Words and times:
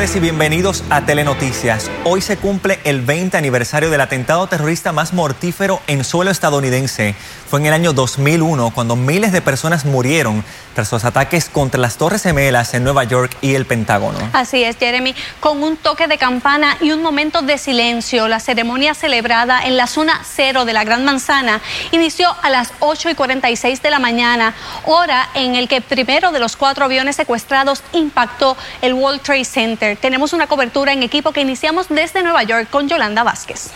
tardes 0.00 0.16
y 0.16 0.20
bienvenidos 0.20 0.82
a 0.88 1.04
Telenoticias. 1.04 1.90
Hoy 2.04 2.22
se 2.22 2.38
cumple 2.38 2.78
el 2.84 3.02
20 3.02 3.36
aniversario 3.36 3.90
del 3.90 4.00
atentado 4.00 4.46
terrorista 4.46 4.92
más 4.92 5.12
mortífero 5.12 5.82
en 5.88 6.04
suelo 6.04 6.30
estadounidense. 6.30 7.14
Fue 7.50 7.60
en 7.60 7.66
el 7.66 7.74
año 7.74 7.92
2001 7.92 8.70
cuando 8.70 8.96
miles 8.96 9.30
de 9.32 9.42
personas 9.42 9.84
murieron 9.84 10.42
tras 10.74 10.90
los 10.92 11.04
ataques 11.04 11.50
contra 11.50 11.80
las 11.80 11.96
Torres 11.98 12.22
Gemelas 12.22 12.72
en 12.74 12.84
Nueva 12.84 13.04
York 13.04 13.36
y 13.42 13.54
el 13.54 13.66
Pentágono. 13.66 14.18
Así 14.32 14.62
es, 14.62 14.76
Jeremy. 14.78 15.14
Con 15.40 15.62
un 15.62 15.76
toque 15.76 16.06
de 16.06 16.16
campana 16.16 16.76
y 16.80 16.92
un 16.92 17.02
momento 17.02 17.42
de 17.42 17.58
silencio, 17.58 18.28
la 18.28 18.40
ceremonia 18.40 18.94
celebrada 18.94 19.60
en 19.66 19.76
la 19.76 19.86
zona 19.86 20.22
cero 20.24 20.64
de 20.64 20.72
la 20.72 20.84
Gran 20.84 21.04
Manzana 21.04 21.60
inició 21.90 22.34
a 22.42 22.48
las 22.48 22.72
8 22.78 23.10
y 23.10 23.14
46 23.14 23.82
de 23.82 23.90
la 23.90 23.98
mañana, 23.98 24.54
hora 24.86 25.28
en 25.34 25.56
el 25.56 25.68
que 25.68 25.80
primero 25.80 26.30
de 26.30 26.38
los 26.38 26.56
cuatro 26.56 26.84
aviones 26.84 27.16
secuestrados 27.16 27.82
impactó 27.92 28.56
el 28.80 28.94
World 28.94 29.20
Trade 29.22 29.44
Center. 29.44 29.98
Tenemos 30.00 30.32
una 30.32 30.46
cobertura 30.46 30.92
en 30.94 31.02
equipo 31.02 31.32
que 31.32 31.42
iniciamos 31.42 31.88
desde 31.88 32.22
Nueva 32.22 32.42
York 32.42 32.70
con 32.70 32.88
Yolanda 32.88 33.22
Vázquez. 33.22 33.70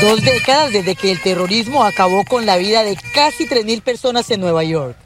Dos 0.00 0.24
décadas 0.24 0.72
desde 0.72 0.96
que 0.96 1.12
el 1.12 1.20
terrorismo 1.20 1.84
acabó 1.84 2.24
con 2.24 2.44
la 2.44 2.56
vida 2.56 2.82
de 2.82 2.96
casi 3.14 3.48
3.000 3.48 3.82
personas 3.82 4.30
en 4.30 4.40
Nueva 4.40 4.64
York. 4.64 4.96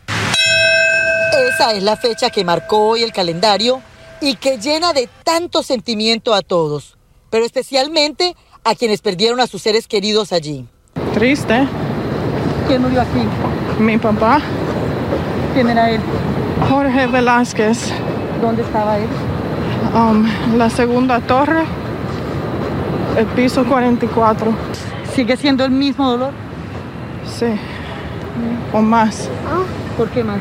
Esa 1.54 1.72
es 1.72 1.82
la 1.82 1.96
fecha 1.96 2.30
que 2.30 2.44
marcó 2.44 2.88
hoy 2.88 3.02
el 3.02 3.12
calendario 3.12 3.82
y 4.20 4.36
que 4.36 4.58
llena 4.58 4.92
de 4.92 5.08
tanto 5.24 5.62
sentimiento 5.62 6.34
a 6.34 6.42
todos, 6.42 6.96
pero 7.30 7.44
especialmente 7.44 8.36
a 8.64 8.74
quienes 8.74 9.00
perdieron 9.00 9.40
a 9.40 9.46
sus 9.46 9.62
seres 9.62 9.86
queridos 9.86 10.32
allí. 10.32 10.66
Triste. 11.14 11.66
¿Quién 12.68 12.82
murió 12.82 13.02
aquí? 13.02 13.20
Mi 13.78 13.98
papá, 13.98 14.40
¿Quién 15.54 15.68
era 15.68 15.90
él? 15.90 16.00
Jorge 16.68 17.06
Velázquez, 17.06 17.92
¿Dónde 18.40 18.62
estaba 18.62 18.98
él? 18.98 19.06
um, 19.94 20.26
la 20.56 20.70
segunda 20.70 21.20
torre, 21.20 21.64
el 23.16 23.26
piso 23.26 23.64
44. 23.64 24.52
¿Sigue 25.14 25.36
siendo 25.36 25.64
el 25.64 25.70
mismo 25.70 26.10
dolor? 26.10 26.32
Sí, 27.38 27.46
o 28.72 28.80
más, 28.80 29.28
¿Por 29.96 30.08
qué 30.10 30.24
más? 30.24 30.40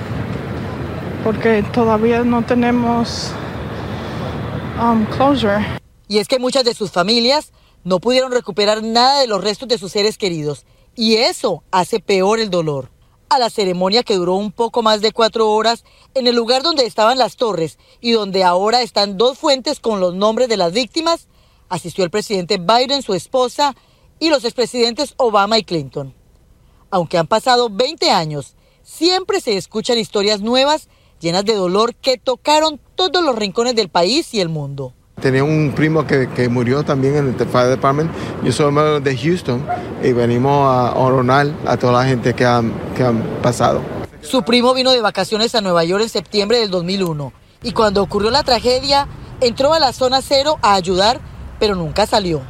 porque 1.24 1.64
todavía 1.72 2.24
no 2.24 2.42
tenemos 2.44 3.32
um, 4.82 5.06
closure. 5.06 5.66
Y 6.08 6.18
es 6.20 6.28
que 6.28 6.40
muchas 6.40 6.64
de 6.64 6.74
sus 6.74 6.92
familias 6.92 7.52
no 7.84 8.00
pudieron 8.00 8.32
recuperar 8.32 8.82
nada 8.84 9.20
de 9.20 9.28
los 9.28 9.44
restos 9.44 9.68
de 9.68 9.78
sus 9.78 9.92
seres 9.92 10.18
queridos. 10.18 10.66
Y 10.96 11.16
eso 11.18 11.64
hace 11.72 12.00
peor 12.00 12.40
el 12.40 12.50
dolor. 12.50 12.90
A 13.32 13.40
la 13.40 13.50
ceremonia 13.50 14.04
que 14.04 14.18
duró 14.18 14.36
un 14.36 14.52
poco 14.52 14.82
más 14.82 15.00
de 15.00 15.14
cuatro 15.14 15.50
horas 15.52 15.86
en 16.16 16.28
el 16.28 16.36
lugar 16.36 16.64
donde 16.64 16.86
estaban 16.86 17.18
las 17.18 17.38
torres 17.38 17.80
y 18.02 18.12
donde 18.12 18.44
ahora 18.44 18.82
están 18.82 19.18
dos 19.18 19.38
fuentes 19.38 19.80
con 19.80 20.02
los 20.02 20.14
nombres 20.14 20.50
de 20.50 20.58
las 20.58 20.74
víctimas, 20.74 21.30
asistió 21.70 22.04
el 22.04 22.10
presidente 22.10 22.58
Biden, 22.58 23.02
su 23.02 23.14
esposa 23.14 23.74
y 24.20 24.28
los 24.28 24.44
expresidentes 24.44 25.14
Obama 25.16 25.58
y 25.58 25.64
Clinton. 25.64 26.14
Aunque 26.90 27.18
han 27.18 27.28
pasado 27.28 27.70
20 27.70 28.12
años, 28.12 28.56
siempre 28.84 29.40
se 29.40 29.56
escuchan 29.56 29.98
historias 29.98 30.42
nuevas 30.42 30.90
llenas 31.22 31.46
de 31.46 31.56
dolor 31.56 31.96
que 31.96 32.18
tocaron 32.18 32.82
todos 32.96 33.24
los 33.24 33.38
rincones 33.38 33.76
del 33.76 33.88
país 33.88 34.34
y 34.34 34.42
el 34.42 34.50
mundo. 34.50 34.94
Tenía 35.22 35.44
un 35.44 35.72
primo 35.76 36.06
que, 36.06 36.30
que 36.30 36.50
murió 36.50 36.84
también 36.84 37.16
en 37.16 37.28
el 37.28 37.48
Fire 37.48 37.70
Department. 37.70 38.12
Yo 38.44 38.52
soy 38.52 38.68
hermano 38.68 39.00
de 39.00 39.18
Houston 39.18 39.64
y 40.04 40.14
venimos 40.14 40.68
a 40.68 40.94
honrar 40.94 41.52
a 41.66 41.78
toda 41.78 41.94
la 41.94 42.06
gente 42.06 42.34
que 42.34 42.46
han, 42.46 42.74
que 42.96 43.04
han 43.04 43.22
pasado. 43.42 43.82
Su 44.22 44.44
primo 44.44 44.74
vino 44.74 44.92
de 44.92 45.02
vacaciones 45.02 45.56
a 45.56 45.62
Nueva 45.62 45.84
York 45.84 46.04
en 46.04 46.10
septiembre 46.10 46.60
del 46.60 46.72
2001 46.72 47.34
y 47.64 47.72
cuando 47.72 48.02
ocurrió 48.02 48.32
la 48.32 48.44
tragedia 48.44 49.08
entró 49.42 49.74
a 49.74 49.80
la 49.80 49.94
zona 49.94 50.22
cero 50.22 50.58
a 50.62 50.74
ayudar, 50.74 51.20
pero 51.60 51.76
nunca 51.76 52.06
salió. 52.06 52.42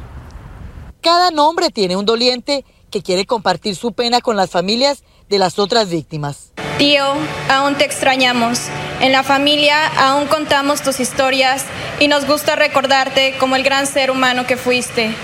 Cada 1.00 1.30
nombre 1.30 1.70
tiene 1.70 1.96
un 1.96 2.06
doliente 2.06 2.64
que 2.90 3.02
quiere 3.02 3.26
compartir 3.26 3.74
su 3.74 3.92
pena 3.92 4.20
con 4.20 4.36
las 4.36 4.50
familias 4.50 5.02
de 5.28 5.38
las 5.38 5.58
otras 5.58 5.90
víctimas. 5.90 6.52
Tío, 6.78 7.04
aún 7.50 7.76
te 7.76 7.84
extrañamos. 7.84 8.68
En 9.02 9.10
la 9.12 9.22
familia 9.24 9.88
aún 9.98 10.26
contamos 10.28 10.80
tus 10.82 11.00
historias 11.00 11.64
y 11.98 12.06
nos 12.08 12.24
gusta 12.26 12.54
recordarte 12.56 13.34
como 13.38 13.56
el 13.56 13.64
gran 13.64 13.86
ser 13.86 14.10
humano 14.12 14.46
que 14.46 14.56
fuiste. 14.56 15.14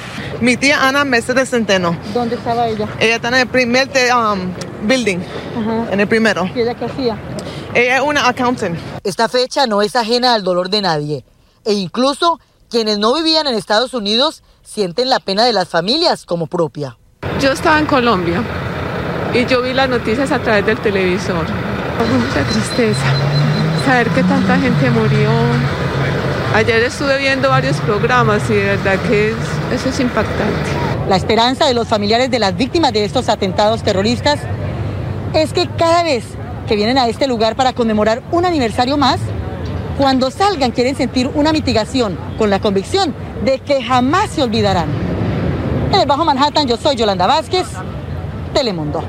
Mi 0.41 0.57
tía 0.57 0.87
Ana 0.87 1.05
Mercedes 1.05 1.51
Centeno. 1.51 1.97
¿Dónde 2.13 2.35
estaba 2.35 2.67
ella? 2.67 2.89
Ella 2.99 3.17
está 3.17 3.29
en 3.29 3.35
el 3.35 3.47
primer 3.47 3.87
te- 3.89 4.13
um, 4.13 4.53
building, 4.83 5.19
en 5.93 6.01
el 6.01 6.09
primero. 6.09 6.51
¿Y 6.55 6.61
ella 6.61 6.75
qué 6.75 6.85
hacía? 6.87 7.17
Ella 7.73 7.97
es 7.97 8.03
una 8.03 8.29
accountant. 8.29 8.77
Esta 9.05 9.29
fecha 9.29 9.67
no 9.67 9.81
es 9.81 9.95
ajena 9.95 10.35
al 10.35 10.43
dolor 10.43 10.71
de 10.71 10.83
nadie 10.83 11.25
e 11.65 11.73
incluso 11.75 12.41
quienes 12.71 12.99
no 12.99 13.15
vivían 13.15 13.47
en 13.47 13.55
Estados 13.55 13.95
Unidos 13.95 14.43
sienten 14.65 15.09
la 15.09 15.21
pena 15.21 15.45
de 15.45 15.53
las 15.53 15.69
familias 15.69 16.27
como 16.27 16.47
propia. 16.49 16.99
Yo 17.41 17.53
estaba 17.53 17.79
en 17.79 17.87
Colombia 17.87 18.43
y 19.33 19.47
yo 19.47 19.63
vi 19.63 19.73
las 19.73 19.89
noticias 19.89 20.33
a 20.33 20.41
través 20.41 20.67
del 20.67 20.79
televisor. 20.79 21.47
Mucha 21.47 22.43
tristeza. 22.51 23.05
Saber 23.85 24.09
que 24.11 24.23
tanta 24.23 24.59
gente 24.59 24.91
murió. 24.91 25.31
Ayer 26.55 26.83
estuve 26.83 27.19
viendo 27.19 27.49
varios 27.49 27.77
programas 27.79 28.43
y 28.51 28.55
de 28.55 28.65
verdad 28.65 28.97
que 29.09 29.31
es- 29.31 29.81
eso 29.81 29.89
es 29.89 30.01
impactante. 30.01 30.71
La 31.09 31.17
esperanza 31.17 31.67
de 31.67 31.75
los 31.75 31.89
familiares 31.89 32.31
de 32.31 32.39
las 32.39 32.55
víctimas 32.57 32.93
de 32.93 33.05
estos 33.05 33.29
atentados 33.29 33.83
terroristas 33.83 34.41
es 35.33 35.53
que 35.53 35.69
cada 35.79 36.03
vez 36.03 36.25
que 36.67 36.77
vienen 36.77 36.99
a 36.99 37.07
este 37.09 37.27
lugar 37.27 37.57
para 37.57 37.73
conmemorar 37.73 38.23
un 38.31 38.45
aniversario 38.45 38.97
más, 38.99 39.19
cuando 39.97 40.31
salgan 40.31 40.71
quieren 40.71 40.95
sentir 40.97 41.31
una 41.35 41.53
mitigación 41.53 42.19
con 42.37 42.51
la 42.51 42.61
convicción 42.61 43.15
de 43.45 43.59
que 43.61 43.83
jamás 43.83 44.31
se 44.31 44.43
olvidarán. 44.43 44.89
En 45.93 46.01
el 46.01 46.07
Bajo 46.07 46.25
Manhattan 46.25 46.67
yo 46.67 46.77
soy 46.77 46.97
Yolanda 46.97 47.27
Vázquez, 47.27 47.67
Telemundo. 48.53 49.03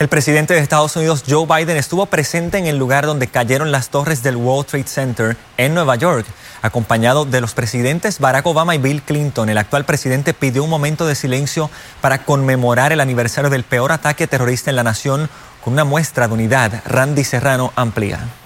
El 0.00 0.08
presidente 0.08 0.54
de 0.54 0.60
Estados 0.60 0.96
Unidos, 0.96 1.24
Joe 1.28 1.44
Biden, 1.44 1.76
estuvo 1.76 2.06
presente 2.06 2.56
en 2.56 2.66
el 2.66 2.78
lugar 2.78 3.04
donde 3.04 3.26
cayeron 3.26 3.70
las 3.70 3.90
torres 3.90 4.22
del 4.22 4.36
World 4.36 4.66
Trade 4.66 4.86
Center 4.86 5.36
en 5.58 5.74
Nueva 5.74 5.94
York. 5.96 6.24
Acompañado 6.62 7.26
de 7.26 7.42
los 7.42 7.52
presidentes 7.52 8.18
Barack 8.18 8.46
Obama 8.46 8.74
y 8.74 8.78
Bill 8.78 9.02
Clinton, 9.02 9.50
el 9.50 9.58
actual 9.58 9.84
presidente 9.84 10.32
pidió 10.32 10.64
un 10.64 10.70
momento 10.70 11.06
de 11.06 11.14
silencio 11.14 11.70
para 12.00 12.24
conmemorar 12.24 12.92
el 12.92 13.02
aniversario 13.02 13.50
del 13.50 13.62
peor 13.62 13.92
ataque 13.92 14.26
terrorista 14.26 14.70
en 14.70 14.76
la 14.76 14.84
nación 14.84 15.28
con 15.62 15.74
una 15.74 15.84
muestra 15.84 16.28
de 16.28 16.32
unidad. 16.32 16.82
Randy 16.86 17.22
Serrano 17.22 17.70
amplía. 17.76 18.39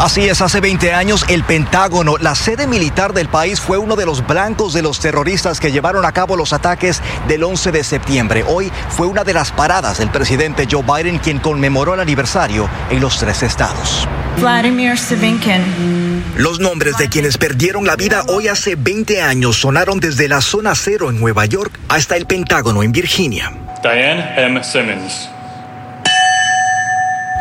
Así 0.00 0.22
es, 0.22 0.40
hace 0.42 0.60
20 0.60 0.92
años 0.92 1.24
el 1.28 1.44
Pentágono, 1.44 2.16
la 2.18 2.34
sede 2.34 2.66
militar 2.66 3.12
del 3.12 3.28
país, 3.28 3.60
fue 3.60 3.78
uno 3.78 3.94
de 3.96 4.04
los 4.04 4.26
blancos 4.26 4.74
de 4.74 4.82
los 4.82 4.98
terroristas 4.98 5.60
que 5.60 5.70
llevaron 5.70 6.04
a 6.04 6.12
cabo 6.12 6.36
los 6.36 6.52
ataques 6.52 7.00
del 7.28 7.44
11 7.44 7.70
de 7.70 7.84
septiembre. 7.84 8.44
Hoy 8.46 8.72
fue 8.90 9.06
una 9.06 9.24
de 9.24 9.32
las 9.32 9.52
paradas 9.52 9.98
del 9.98 10.10
presidente 10.10 10.66
Joe 10.70 10.82
Biden 10.82 11.18
quien 11.18 11.38
conmemoró 11.38 11.94
el 11.94 12.00
aniversario 12.00 12.68
en 12.90 13.00
los 13.00 13.18
tres 13.18 13.42
estados. 13.42 14.08
Vladimir 14.40 14.98
Savinkin. 14.98 16.24
Los 16.36 16.58
nombres 16.58 16.98
de 16.98 17.08
quienes 17.08 17.38
perdieron 17.38 17.86
la 17.86 17.94
vida 17.94 18.24
hoy 18.28 18.48
hace 18.48 18.74
20 18.74 19.22
años 19.22 19.60
sonaron 19.60 20.00
desde 20.00 20.28
la 20.28 20.40
zona 20.40 20.74
cero 20.74 21.10
en 21.10 21.20
Nueva 21.20 21.46
York 21.46 21.78
hasta 21.88 22.16
el 22.16 22.26
Pentágono 22.26 22.82
en 22.82 22.90
Virginia. 22.90 23.52
Diane 23.82 24.34
M. 24.36 24.62
Simmons. 24.64 25.33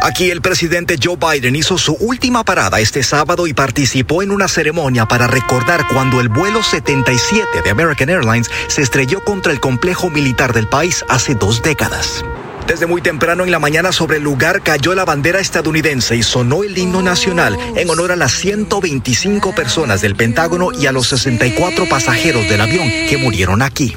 Aquí 0.03 0.29
el 0.31 0.41
presidente 0.41 0.97
Joe 1.01 1.15
Biden 1.15 1.55
hizo 1.55 1.77
su 1.77 1.93
última 1.93 2.43
parada 2.43 2.81
este 2.81 3.03
sábado 3.03 3.47
y 3.47 3.53
participó 3.53 4.21
en 4.21 4.31
una 4.31 4.49
ceremonia 4.49 5.05
para 5.05 5.27
recordar 5.27 5.87
cuando 5.87 6.19
el 6.19 6.27
vuelo 6.27 6.61
77 6.61 7.61
de 7.63 7.69
American 7.69 8.09
Airlines 8.09 8.51
se 8.67 8.81
estrelló 8.81 9.23
contra 9.23 9.53
el 9.53 9.61
complejo 9.61 10.09
militar 10.09 10.51
del 10.51 10.67
país 10.67 11.05
hace 11.07 11.35
dos 11.35 11.63
décadas. 11.63 12.25
Desde 12.67 12.85
muy 12.85 13.01
temprano 13.01 13.45
en 13.45 13.51
la 13.51 13.59
mañana 13.59 13.93
sobre 13.93 14.17
el 14.17 14.23
lugar 14.23 14.61
cayó 14.61 14.93
la 14.93 15.05
bandera 15.05 15.39
estadounidense 15.39 16.17
y 16.17 16.23
sonó 16.23 16.65
el 16.65 16.77
himno 16.77 17.01
nacional 17.01 17.57
en 17.77 17.89
honor 17.89 18.11
a 18.11 18.17
las 18.17 18.33
125 18.33 19.55
personas 19.55 20.01
del 20.01 20.17
Pentágono 20.17 20.73
y 20.73 20.85
a 20.85 20.91
los 20.91 21.07
64 21.07 21.87
pasajeros 21.87 22.49
del 22.49 22.59
avión 22.59 22.89
que 23.07 23.15
murieron 23.15 23.61
aquí. 23.61 23.95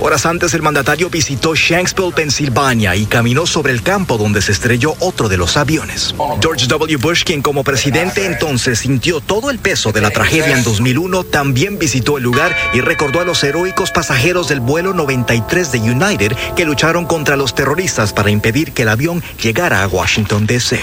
Horas 0.00 0.26
antes 0.26 0.54
el 0.54 0.62
mandatario 0.62 1.10
visitó 1.10 1.54
Shanksville, 1.54 2.12
Pensilvania 2.12 2.96
y 2.96 3.06
caminó 3.06 3.46
sobre 3.46 3.72
el 3.72 3.82
campo 3.82 4.16
donde 4.16 4.40
se 4.40 4.52
estrelló 4.52 4.94
otro 5.00 5.28
de 5.28 5.36
los 5.36 5.56
aviones. 5.56 6.14
George 6.40 6.66
W. 6.66 6.96
Bush, 6.96 7.24
quien 7.24 7.42
como 7.42 7.62
presidente 7.62 8.26
entonces 8.26 8.80
sintió 8.80 9.20
todo 9.20 9.50
el 9.50 9.58
peso 9.58 9.92
de 9.92 10.00
la 10.00 10.10
tragedia 10.10 10.56
en 10.56 10.64
2001, 10.64 11.24
también 11.24 11.78
visitó 11.78 12.16
el 12.16 12.24
lugar 12.24 12.56
y 12.72 12.80
recordó 12.80 13.20
a 13.20 13.24
los 13.24 13.44
heroicos 13.44 13.90
pasajeros 13.90 14.48
del 14.48 14.60
vuelo 14.60 14.94
93 14.94 15.70
de 15.70 15.78
United 15.78 16.32
que 16.56 16.64
lucharon 16.64 17.04
contra 17.04 17.36
los 17.36 17.54
terroristas 17.54 18.12
para 18.12 18.30
impedir 18.30 18.72
que 18.72 18.82
el 18.82 18.88
avión 18.88 19.22
llegara 19.40 19.82
a 19.82 19.88
Washington, 19.88 20.46
D.C. 20.46 20.80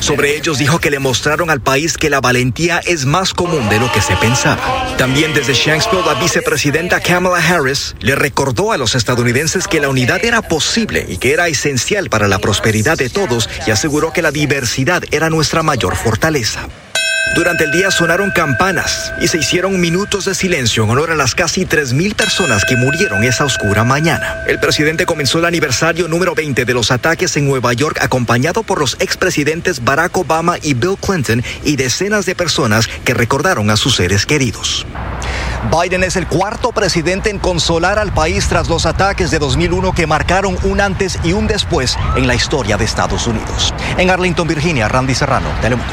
Sobre 0.00 0.36
ellos 0.36 0.58
dijo 0.58 0.78
que 0.78 0.90
le 0.90 0.98
mostraron 0.98 1.48
al 1.48 1.60
país 1.60 1.96
que 1.96 2.10
la 2.10 2.20
valentía 2.20 2.80
es 2.80 3.06
más 3.06 3.32
común 3.32 3.68
de 3.68 3.78
lo 3.78 3.90
que 3.92 4.00
se 4.00 4.16
pensaba. 4.16 4.94
También 4.98 5.32
desde 5.32 5.54
Shanksville, 5.54 6.04
la 6.04 6.14
vicepresidenta 6.14 6.81
vicepresidenta 6.82 7.00
Kamala 7.00 7.38
Harris 7.38 7.94
le 8.00 8.14
recordó 8.14 8.72
a 8.72 8.76
los 8.76 8.94
estadounidenses 8.94 9.68
que 9.68 9.80
la 9.80 9.88
unidad 9.88 10.24
era 10.24 10.42
posible 10.42 11.06
y 11.08 11.18
que 11.18 11.32
era 11.32 11.48
esencial 11.48 12.10
para 12.10 12.28
la 12.28 12.38
prosperidad 12.38 12.98
de 12.98 13.08
todos 13.08 13.48
y 13.66 13.70
aseguró 13.70 14.12
que 14.12 14.22
la 14.22 14.30
diversidad 14.30 15.02
era 15.10 15.30
nuestra 15.30 15.62
mayor 15.62 15.96
fortaleza. 15.96 16.68
Durante 17.34 17.64
el 17.64 17.70
día 17.70 17.90
sonaron 17.90 18.30
campanas 18.30 19.10
y 19.18 19.26
se 19.26 19.38
hicieron 19.38 19.80
minutos 19.80 20.26
de 20.26 20.34
silencio 20.34 20.84
en 20.84 20.90
honor 20.90 21.10
a 21.12 21.14
las 21.14 21.34
casi 21.34 21.64
3.000 21.64 22.14
personas 22.14 22.66
que 22.66 22.76
murieron 22.76 23.24
esa 23.24 23.46
oscura 23.46 23.84
mañana. 23.84 24.42
El 24.46 24.60
presidente 24.60 25.06
comenzó 25.06 25.38
el 25.38 25.46
aniversario 25.46 26.08
número 26.08 26.34
20 26.34 26.66
de 26.66 26.74
los 26.74 26.90
ataques 26.90 27.34
en 27.38 27.48
Nueva 27.48 27.72
York 27.72 27.96
acompañado 28.02 28.62
por 28.62 28.78
los 28.78 28.98
expresidentes 29.00 29.82
Barack 29.82 30.14
Obama 30.18 30.56
y 30.60 30.74
Bill 30.74 30.98
Clinton 31.00 31.42
y 31.64 31.76
decenas 31.76 32.26
de 32.26 32.34
personas 32.34 32.86
que 33.02 33.14
recordaron 33.14 33.70
a 33.70 33.76
sus 33.76 33.96
seres 33.96 34.26
queridos. 34.26 34.84
Biden 35.70 36.04
es 36.04 36.16
el 36.16 36.26
cuarto 36.26 36.72
presidente 36.72 37.30
en 37.30 37.38
consolar 37.38 37.98
al 37.98 38.12
país 38.12 38.46
tras 38.46 38.68
los 38.68 38.84
ataques 38.84 39.30
de 39.30 39.38
2001 39.38 39.94
que 39.94 40.06
marcaron 40.06 40.58
un 40.64 40.82
antes 40.82 41.18
y 41.24 41.32
un 41.32 41.46
después 41.46 41.96
en 42.14 42.26
la 42.26 42.34
historia 42.34 42.76
de 42.76 42.84
Estados 42.84 43.26
Unidos. 43.26 43.72
En 43.96 44.10
Arlington, 44.10 44.46
Virginia, 44.46 44.86
Randy 44.88 45.14
Serrano, 45.14 45.48
Telemundo 45.62 45.92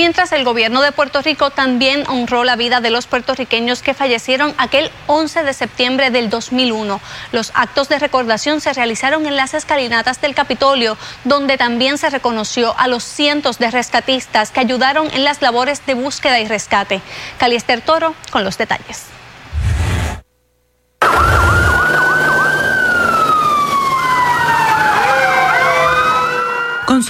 mientras 0.00 0.32
el 0.32 0.44
gobierno 0.44 0.80
de 0.80 0.92
Puerto 0.92 1.20
Rico 1.20 1.50
también 1.50 2.04
honró 2.08 2.42
la 2.42 2.56
vida 2.56 2.80
de 2.80 2.88
los 2.88 3.06
puertorriqueños 3.06 3.82
que 3.82 3.92
fallecieron 3.92 4.54
aquel 4.56 4.90
11 5.08 5.44
de 5.44 5.52
septiembre 5.52 6.10
del 6.10 6.30
2001. 6.30 7.02
Los 7.32 7.52
actos 7.54 7.90
de 7.90 7.98
recordación 7.98 8.62
se 8.62 8.72
realizaron 8.72 9.26
en 9.26 9.36
las 9.36 9.52
escalinatas 9.52 10.18
del 10.22 10.34
Capitolio, 10.34 10.96
donde 11.24 11.58
también 11.58 11.98
se 11.98 12.08
reconoció 12.08 12.74
a 12.78 12.88
los 12.88 13.04
cientos 13.04 13.58
de 13.58 13.70
rescatistas 13.70 14.52
que 14.52 14.60
ayudaron 14.60 15.10
en 15.12 15.22
las 15.22 15.42
labores 15.42 15.84
de 15.84 15.92
búsqueda 15.92 16.40
y 16.40 16.48
rescate. 16.48 17.02
Caliester 17.36 17.82
Toro 17.82 18.14
con 18.30 18.42
los 18.42 18.56
detalles. 18.56 19.04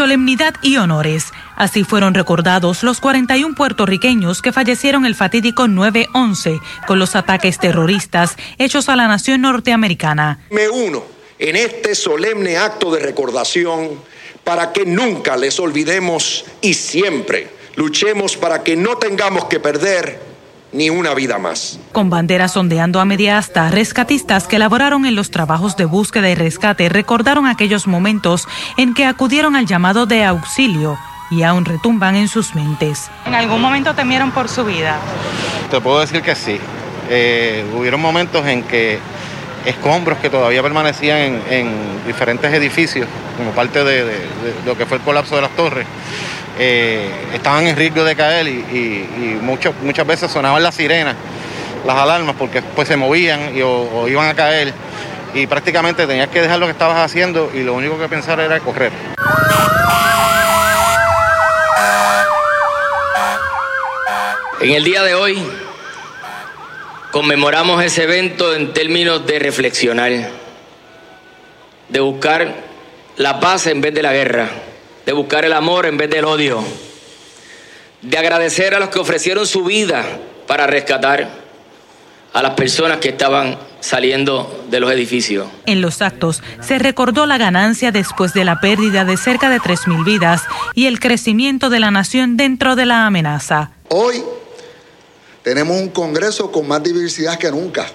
Solemnidad 0.00 0.54
y 0.62 0.78
honores, 0.78 1.26
Así 1.56 1.84
fueron 1.84 2.14
recordados 2.14 2.82
los 2.82 3.00
41 3.00 3.54
puertorriqueños 3.54 4.40
que 4.40 4.50
fallecieron 4.50 5.04
el 5.04 5.14
fatídico 5.14 5.64
9-11 5.64 6.58
con 6.86 6.98
los 6.98 7.14
ataques 7.14 7.58
terroristas 7.58 8.36
hechos 8.56 8.88
a 8.88 8.96
la 8.96 9.08
nación 9.08 9.42
norteamericana. 9.42 10.38
Me 10.48 10.70
uno 10.70 11.04
en 11.38 11.56
este 11.56 11.94
solemne 11.94 12.56
acto 12.56 12.90
de 12.90 13.00
recordación 13.00 13.90
para 14.42 14.72
que 14.72 14.86
nunca 14.86 15.36
les 15.36 15.60
olvidemos 15.60 16.46
y 16.62 16.72
siempre 16.72 17.48
luchemos 17.76 18.38
para 18.38 18.62
que 18.62 18.76
no 18.76 18.96
tengamos 18.96 19.44
que 19.44 19.60
perder 19.60 20.29
ni 20.72 20.90
una 20.90 21.14
vida 21.14 21.38
más. 21.38 21.78
Con 21.92 22.10
banderas 22.10 22.56
ondeando 22.56 23.00
a 23.00 23.04
media 23.04 23.38
asta, 23.38 23.70
rescatistas 23.70 24.46
que 24.46 24.58
laboraron 24.58 25.06
en 25.06 25.14
los 25.14 25.30
trabajos 25.30 25.76
de 25.76 25.84
búsqueda 25.84 26.30
y 26.30 26.34
rescate 26.34 26.88
recordaron 26.88 27.46
aquellos 27.46 27.86
momentos 27.86 28.46
en 28.76 28.94
que 28.94 29.04
acudieron 29.04 29.56
al 29.56 29.66
llamado 29.66 30.06
de 30.06 30.24
auxilio 30.24 30.98
y 31.30 31.42
aún 31.42 31.64
retumban 31.64 32.16
en 32.16 32.28
sus 32.28 32.54
mentes. 32.54 33.10
¿En 33.26 33.34
algún 33.34 33.60
momento 33.60 33.94
temieron 33.94 34.32
por 34.32 34.48
su 34.48 34.64
vida? 34.64 34.98
Te 35.70 35.80
puedo 35.80 36.00
decir 36.00 36.22
que 36.22 36.34
sí. 36.34 36.58
Eh, 37.08 37.64
hubieron 37.76 38.00
momentos 38.00 38.46
en 38.46 38.62
que 38.64 38.98
escombros 39.64 40.18
que 40.18 40.30
todavía 40.30 40.62
permanecían 40.62 41.40
en, 41.50 41.90
diferentes 42.06 42.52
edificios, 42.52 43.06
como 43.36 43.52
parte 43.52 43.84
de, 43.84 44.04
lo 44.64 44.76
que 44.76 44.86
fue 44.86 44.96
el 44.96 45.02
colapso 45.02 45.36
de 45.36 45.42
las 45.42 45.50
torres, 45.50 45.86
eh, 46.58 47.08
estaban 47.34 47.66
en 47.66 47.76
riesgo 47.76 48.04
de 48.04 48.16
caer 48.16 48.46
y, 48.46 49.38
muchas 49.42 50.06
veces 50.06 50.30
sonaban 50.30 50.62
las 50.62 50.74
sirenas, 50.74 51.16
las 51.86 51.96
alarmas, 51.96 52.36
porque 52.38 52.62
pues 52.62 52.88
se 52.88 52.96
movían 52.96 53.56
y, 53.56 53.62
o, 53.62 54.08
iban 54.08 54.28
a 54.28 54.34
caer 54.34 54.72
y 55.34 55.46
prácticamente 55.46 56.06
tenías 56.06 56.28
que 56.28 56.42
dejar 56.42 56.58
lo 56.58 56.66
que 56.66 56.72
estabas 56.72 56.98
haciendo 56.98 57.50
y 57.54 57.62
lo 57.62 57.74
único 57.74 57.98
que 57.98 58.08
pensar 58.08 58.40
era 58.40 58.58
correr. 58.60 58.92
En 64.60 64.70
el 64.72 64.84
día 64.84 65.02
de 65.02 65.14
hoy 65.14 65.42
conmemoramos 67.10 67.82
ese 67.82 68.02
evento 68.04 68.54
en 68.54 68.74
términos 68.74 69.26
de 69.26 69.38
reflexionar, 69.38 70.12
de 71.88 72.00
buscar 72.00 72.54
la 73.16 73.40
paz 73.40 73.66
en 73.68 73.80
vez 73.80 73.94
de 73.94 74.02
la 74.02 74.12
guerra, 74.12 74.48
de 75.06 75.12
buscar 75.12 75.44
el 75.44 75.52
amor 75.52 75.86
en 75.86 75.96
vez 75.96 76.10
del 76.10 76.24
odio, 76.24 76.62
de 78.02 78.18
agradecer 78.18 78.74
a 78.74 78.80
los 78.80 78.88
que 78.90 78.98
ofrecieron 78.98 79.46
su 79.46 79.64
vida 79.64 80.04
para 80.46 80.66
rescatar 80.66 81.30
a 82.32 82.42
las 82.42 82.52
personas 82.52 82.98
que 82.98 83.10
estaban 83.10 83.58
saliendo 83.80 84.64
de 84.70 84.80
los 84.80 84.92
edificios. 84.92 85.48
En 85.66 85.80
los 85.80 86.02
actos 86.02 86.42
se 86.60 86.78
recordó 86.78 87.26
la 87.26 87.38
ganancia 87.38 87.92
después 87.92 88.34
de 88.34 88.44
la 88.44 88.60
pérdida 88.60 89.04
de 89.04 89.16
cerca 89.16 89.48
de 89.50 89.58
3.000 89.58 90.04
vidas 90.04 90.42
y 90.74 90.86
el 90.86 91.00
crecimiento 91.00 91.70
de 91.70 91.80
la 91.80 91.90
nación 91.90 92.36
dentro 92.36 92.76
de 92.76 92.86
la 92.86 93.06
amenaza. 93.06 93.70
Hoy 93.88 94.22
tenemos 95.42 95.76
un 95.76 95.88
Congreso 95.88 96.52
con 96.52 96.68
más 96.68 96.82
diversidad 96.82 97.38
que 97.38 97.50
nunca. 97.50 97.86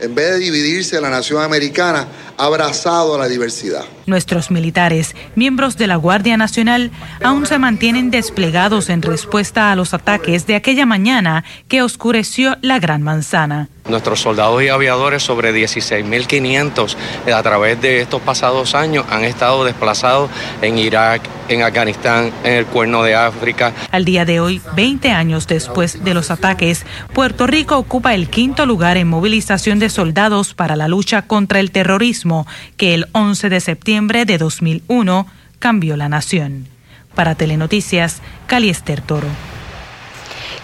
En 0.00 0.14
vez 0.14 0.30
de 0.30 0.38
dividirse, 0.38 1.00
la 1.00 1.10
nación 1.10 1.42
americana 1.42 2.06
ha 2.36 2.44
abrazado 2.44 3.16
a 3.16 3.18
la 3.18 3.26
diversidad. 3.26 3.84
Nuestros 4.06 4.50
militares, 4.50 5.16
miembros 5.34 5.76
de 5.76 5.88
la 5.88 5.96
Guardia 5.96 6.36
Nacional, 6.36 6.92
aún 7.22 7.46
se 7.46 7.58
mantienen 7.58 8.10
desplegados 8.10 8.90
en 8.90 9.02
respuesta 9.02 9.72
a 9.72 9.76
los 9.76 9.94
ataques 9.94 10.46
de 10.46 10.54
aquella 10.54 10.86
mañana 10.86 11.44
que 11.66 11.82
oscureció 11.82 12.56
la 12.62 12.78
Gran 12.78 13.02
Manzana. 13.02 13.68
Nuestros 13.88 14.20
soldados 14.20 14.62
y 14.62 14.68
aviadores, 14.68 15.22
sobre 15.22 15.52
16.500 15.52 16.96
eh, 17.26 17.32
a 17.32 17.42
través 17.42 17.80
de 17.80 18.00
estos 18.00 18.20
pasados 18.20 18.74
años, 18.74 19.04
han 19.10 19.24
estado 19.24 19.64
desplazados 19.64 20.30
en 20.62 20.78
Irak, 20.78 21.22
en 21.48 21.62
Afganistán, 21.62 22.32
en 22.44 22.52
el 22.52 22.66
Cuerno 22.66 23.02
de 23.02 23.14
África. 23.14 23.72
Al 23.90 24.04
día 24.04 24.24
de 24.24 24.40
hoy, 24.40 24.60
20 24.76 25.10
años 25.10 25.46
después 25.46 26.04
de 26.04 26.14
los 26.14 26.30
ataques, 26.30 26.84
Puerto 27.12 27.46
Rico 27.46 27.76
ocupa 27.76 28.14
el 28.14 28.28
quinto 28.28 28.66
lugar 28.66 28.96
en 28.96 29.08
movilización 29.08 29.78
de 29.78 29.90
soldados 29.90 30.54
para 30.54 30.76
la 30.76 30.88
lucha 30.88 31.22
contra 31.22 31.60
el 31.60 31.70
terrorismo, 31.70 32.46
que 32.76 32.94
el 32.94 33.06
11 33.12 33.48
de 33.48 33.60
septiembre 33.60 34.24
de 34.24 34.38
2001 34.38 35.26
cambió 35.58 35.96
la 35.96 36.08
nación. 36.08 36.66
Para 37.14 37.34
Telenoticias, 37.34 38.22
Caliester 38.46 39.00
Toro. 39.00 39.28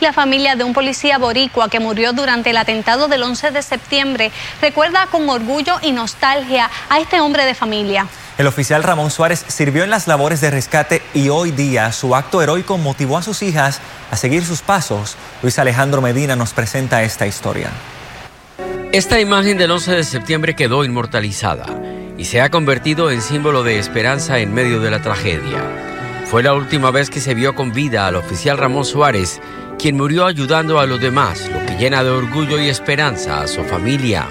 La 0.04 0.12
familia 0.12 0.54
de 0.54 0.64
un 0.64 0.74
policía 0.74 1.16
boricua 1.16 1.70
que 1.70 1.80
murió 1.80 2.12
durante 2.12 2.50
el 2.50 2.58
atentado 2.58 3.08
del 3.08 3.22
11 3.22 3.52
de 3.52 3.62
septiembre 3.62 4.32
recuerda 4.60 5.06
con 5.06 5.30
orgullo 5.30 5.76
y 5.80 5.92
nostalgia 5.92 6.70
a 6.90 7.00
este 7.00 7.22
hombre 7.22 7.46
de 7.46 7.54
familia. 7.54 8.06
El 8.36 8.46
oficial 8.46 8.82
Ramón 8.82 9.10
Suárez 9.10 9.42
sirvió 9.48 9.82
en 9.82 9.88
las 9.88 10.06
labores 10.06 10.42
de 10.42 10.50
rescate 10.50 11.00
y 11.14 11.30
hoy 11.30 11.52
día 11.52 11.90
su 11.90 12.14
acto 12.14 12.42
heroico 12.42 12.76
motivó 12.76 13.16
a 13.16 13.22
sus 13.22 13.42
hijas 13.42 13.80
a 14.10 14.16
seguir 14.16 14.44
sus 14.44 14.60
pasos. 14.60 15.16
Luis 15.40 15.58
Alejandro 15.58 16.02
Medina 16.02 16.36
nos 16.36 16.52
presenta 16.52 17.02
esta 17.02 17.26
historia. 17.26 17.70
Esta 18.92 19.20
imagen 19.20 19.56
del 19.56 19.70
11 19.70 19.90
de 19.92 20.04
septiembre 20.04 20.54
quedó 20.54 20.84
inmortalizada 20.84 21.64
y 22.18 22.26
se 22.26 22.42
ha 22.42 22.50
convertido 22.50 23.10
en 23.10 23.22
símbolo 23.22 23.62
de 23.62 23.78
esperanza 23.78 24.38
en 24.38 24.52
medio 24.52 24.80
de 24.80 24.90
la 24.90 25.00
tragedia. 25.00 25.64
Fue 26.26 26.42
la 26.42 26.52
última 26.52 26.90
vez 26.90 27.08
que 27.08 27.20
se 27.20 27.32
vio 27.32 27.54
con 27.54 27.72
vida 27.72 28.06
al 28.06 28.16
oficial 28.16 28.58
Ramón 28.58 28.84
Suárez 28.84 29.40
quien 29.78 29.96
murió 29.96 30.26
ayudando 30.26 30.78
a 30.78 30.86
los 30.86 31.00
demás, 31.00 31.50
lo 31.52 31.64
que 31.66 31.76
llena 31.76 32.02
de 32.02 32.10
orgullo 32.10 32.60
y 32.60 32.68
esperanza 32.68 33.40
a 33.40 33.46
su 33.46 33.64
familia. 33.64 34.26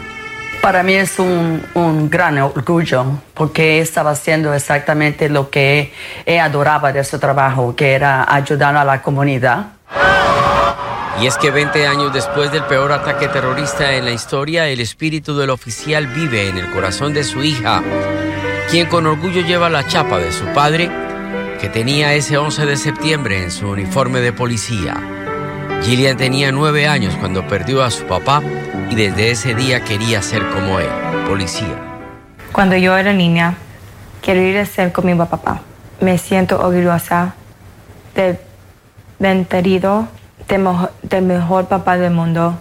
Para 0.64 0.82
mí 0.82 0.94
es 0.94 1.20
un, 1.20 2.10
gran 2.10 2.38
orgullo 2.38 3.06
porque 3.34 3.82
estaba 3.82 4.12
haciendo 4.12 4.54
exactamente 4.54 5.28
lo 5.28 5.50
que 5.50 5.92
él 6.26 6.40
adoraba 6.40 6.94
de 6.94 7.04
su 7.04 7.20
trabajo, 7.20 7.76
que 7.76 7.92
era 7.92 8.26
ayudar 8.34 8.78
a 8.78 8.86
la 8.86 9.02
comunidad. 9.02 9.74
Y 11.22 11.28
es 11.28 11.38
que 11.38 11.52
20 11.52 11.86
años 11.86 12.14
después 12.14 12.50
del 12.54 12.64
peor 12.64 12.94
ataque 12.94 13.28
terrorista 13.28 13.94
en 13.94 14.06
la 14.06 14.12
historia, 14.12 14.70
el 14.70 14.80
espíritu 14.80 15.38
del 15.38 15.50
oficial 15.50 16.08
vive 16.08 16.48
en 16.48 16.58
el 16.58 16.72
corazón 16.72 17.14
de 17.14 17.26
su 17.26 17.44
hija, 17.44 17.84
quien 18.72 18.88
con 18.88 19.06
orgullo 19.06 19.42
lleva 19.42 19.70
la 19.70 19.86
chapa 19.86 20.18
de 20.18 20.32
su 20.32 20.46
padre, 20.54 20.90
que 21.60 21.68
tenía 21.68 22.14
ese 22.14 22.38
11 22.38 22.66
de 22.66 22.78
septiembre 22.78 23.44
en 23.44 23.52
su 23.52 23.68
uniforme 23.68 24.22
de 24.22 24.32
policía. 24.32 25.23
Gillian 25.84 26.16
tenía 26.16 26.54
nueve 26.54 26.88
años 26.88 27.14
cuando 27.20 27.46
perdió 27.46 27.84
a 27.84 27.92
su 27.92 28.06
papá 28.06 28.42
y 28.90 28.96
desde 28.96 29.32
ese 29.32 29.54
día 29.54 29.84
quería 29.84 30.22
ser 30.22 30.48
como 30.50 30.80
él, 30.80 30.88
policía. 31.28 31.76
Cuando 32.54 32.78
yo 32.78 32.96
era 32.96 33.12
niña, 33.12 33.56
quería 34.22 34.66
ser 34.66 34.94
como 34.94 35.10
mi 35.10 35.16
papá. 35.16 35.60
Me 36.00 36.18
siento 36.18 36.58
orgullosa 36.60 37.36
de 38.16 38.40
Venterido, 39.20 40.08
del 40.48 41.24
mejor 41.24 41.68
papá 41.68 41.98
del 41.98 42.14
mundo. 42.14 42.58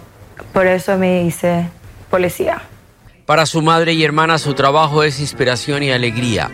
Por 0.51 0.67
eso 0.67 0.97
me 0.97 1.23
hice 1.23 1.69
policía. 2.09 2.61
Para 3.25 3.45
su 3.45 3.61
madre 3.61 3.93
y 3.93 4.03
hermana 4.03 4.37
su 4.37 4.53
trabajo 4.53 5.01
es 5.03 5.21
inspiración 5.21 5.81
y 5.81 5.91
alegría. 5.91 6.51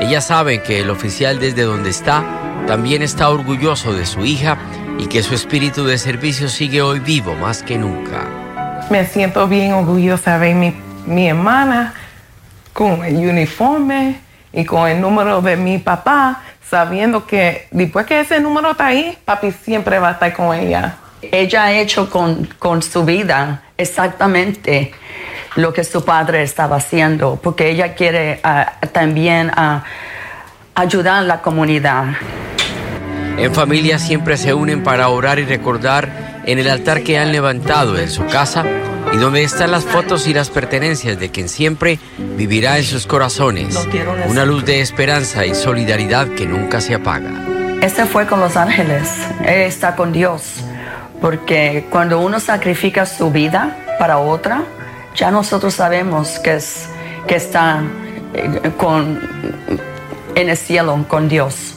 Ellas 0.00 0.26
saben 0.26 0.62
que 0.62 0.80
el 0.80 0.88
oficial 0.88 1.38
desde 1.38 1.62
donde 1.62 1.90
está 1.90 2.24
también 2.66 3.02
está 3.02 3.28
orgulloso 3.28 3.92
de 3.92 4.06
su 4.06 4.24
hija 4.24 4.56
y 4.98 5.06
que 5.06 5.22
su 5.22 5.34
espíritu 5.34 5.84
de 5.84 5.98
servicio 5.98 6.48
sigue 6.48 6.82
hoy 6.82 7.00
vivo 7.00 7.34
más 7.34 7.62
que 7.62 7.78
nunca. 7.78 8.26
Me 8.90 9.04
siento 9.04 9.46
bien 9.48 9.72
orgullosa 9.72 10.38
de 10.38 10.38
ver 10.38 10.54
mi, 10.54 10.74
mi 11.06 11.28
hermana 11.28 11.94
con 12.72 13.04
el 13.04 13.16
uniforme 13.16 14.20
y 14.52 14.64
con 14.64 14.88
el 14.88 15.00
número 15.00 15.42
de 15.42 15.56
mi 15.56 15.78
papá, 15.78 16.42
sabiendo 16.68 17.26
que 17.26 17.68
después 17.70 18.06
que 18.06 18.20
ese 18.20 18.40
número 18.40 18.70
está 18.70 18.86
ahí, 18.86 19.16
papi 19.24 19.52
siempre 19.52 19.98
va 19.98 20.10
a 20.10 20.12
estar 20.12 20.32
con 20.32 20.54
ella. 20.54 20.96
Ella 21.22 21.64
ha 21.64 21.72
hecho 21.72 22.08
con, 22.08 22.46
con 22.58 22.82
su 22.82 23.04
vida 23.04 23.62
exactamente 23.76 24.92
lo 25.56 25.72
que 25.72 25.84
su 25.84 26.04
padre 26.04 26.42
estaba 26.42 26.76
haciendo, 26.76 27.40
porque 27.42 27.70
ella 27.70 27.94
quiere 27.94 28.40
ah, 28.44 28.74
también 28.92 29.50
ah, 29.56 29.84
ayudar 30.74 31.16
a 31.16 31.22
la 31.22 31.42
comunidad. 31.42 32.04
En 33.38 33.54
familia 33.54 33.98
siempre 33.98 34.36
se 34.36 34.54
unen 34.54 34.82
para 34.82 35.08
orar 35.08 35.38
y 35.38 35.44
recordar 35.44 36.42
en 36.46 36.58
el 36.58 36.70
altar 36.70 37.02
que 37.02 37.18
han 37.18 37.32
levantado 37.32 37.98
en 37.98 38.10
su 38.10 38.24
casa 38.26 38.64
y 39.12 39.18
donde 39.18 39.42
están 39.42 39.70
las 39.70 39.84
fotos 39.84 40.26
y 40.26 40.34
las 40.34 40.48
pertenencias 40.48 41.18
de 41.18 41.30
quien 41.30 41.48
siempre 41.48 41.98
vivirá 42.18 42.78
en 42.78 42.84
sus 42.84 43.06
corazones 43.06 43.78
una 44.28 44.44
luz 44.44 44.64
de 44.64 44.80
esperanza 44.80 45.44
y 45.44 45.54
solidaridad 45.54 46.28
que 46.28 46.46
nunca 46.46 46.80
se 46.80 46.94
apaga. 46.94 47.30
Este 47.82 48.06
fue 48.06 48.26
con 48.26 48.40
los 48.40 48.56
ángeles, 48.56 49.10
Él 49.40 49.62
está 49.62 49.96
con 49.96 50.12
Dios, 50.12 50.64
porque 51.20 51.84
cuando 51.90 52.20
uno 52.20 52.40
sacrifica 52.40 53.04
su 53.04 53.30
vida 53.30 53.76
para 53.98 54.18
otra, 54.18 54.62
ya 55.14 55.30
nosotros 55.30 55.74
sabemos 55.74 56.38
que, 56.38 56.54
es, 56.54 56.88
que 57.26 57.36
está 57.36 57.82
eh, 58.32 58.70
con, 58.78 59.20
en 60.34 60.48
el 60.48 60.56
cielo 60.56 61.04
con 61.06 61.28
Dios. 61.28 61.74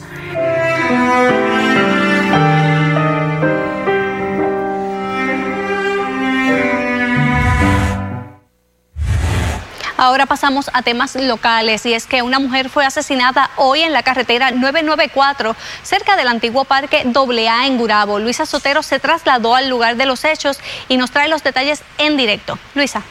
Ahora 10.00 10.24
pasamos 10.24 10.70
a 10.72 10.80
temas 10.80 11.14
locales 11.14 11.84
y 11.84 11.92
es 11.92 12.06
que 12.06 12.22
una 12.22 12.38
mujer 12.38 12.70
fue 12.70 12.86
asesinada 12.86 13.50
hoy 13.56 13.82
en 13.82 13.92
la 13.92 14.02
carretera 14.02 14.50
994 14.50 15.54
cerca 15.82 16.16
del 16.16 16.28
antiguo 16.28 16.64
parque 16.64 17.04
AA 17.04 17.66
en 17.66 17.76
Gurabo. 17.76 18.18
Luisa 18.18 18.46
Sotero 18.46 18.82
se 18.82 18.98
trasladó 18.98 19.54
al 19.54 19.68
lugar 19.68 19.96
de 19.96 20.06
los 20.06 20.24
hechos 20.24 20.58
y 20.88 20.96
nos 20.96 21.10
trae 21.10 21.28
los 21.28 21.42
detalles 21.42 21.82
en 21.98 22.16
directo. 22.16 22.58
Luisa. 22.74 23.02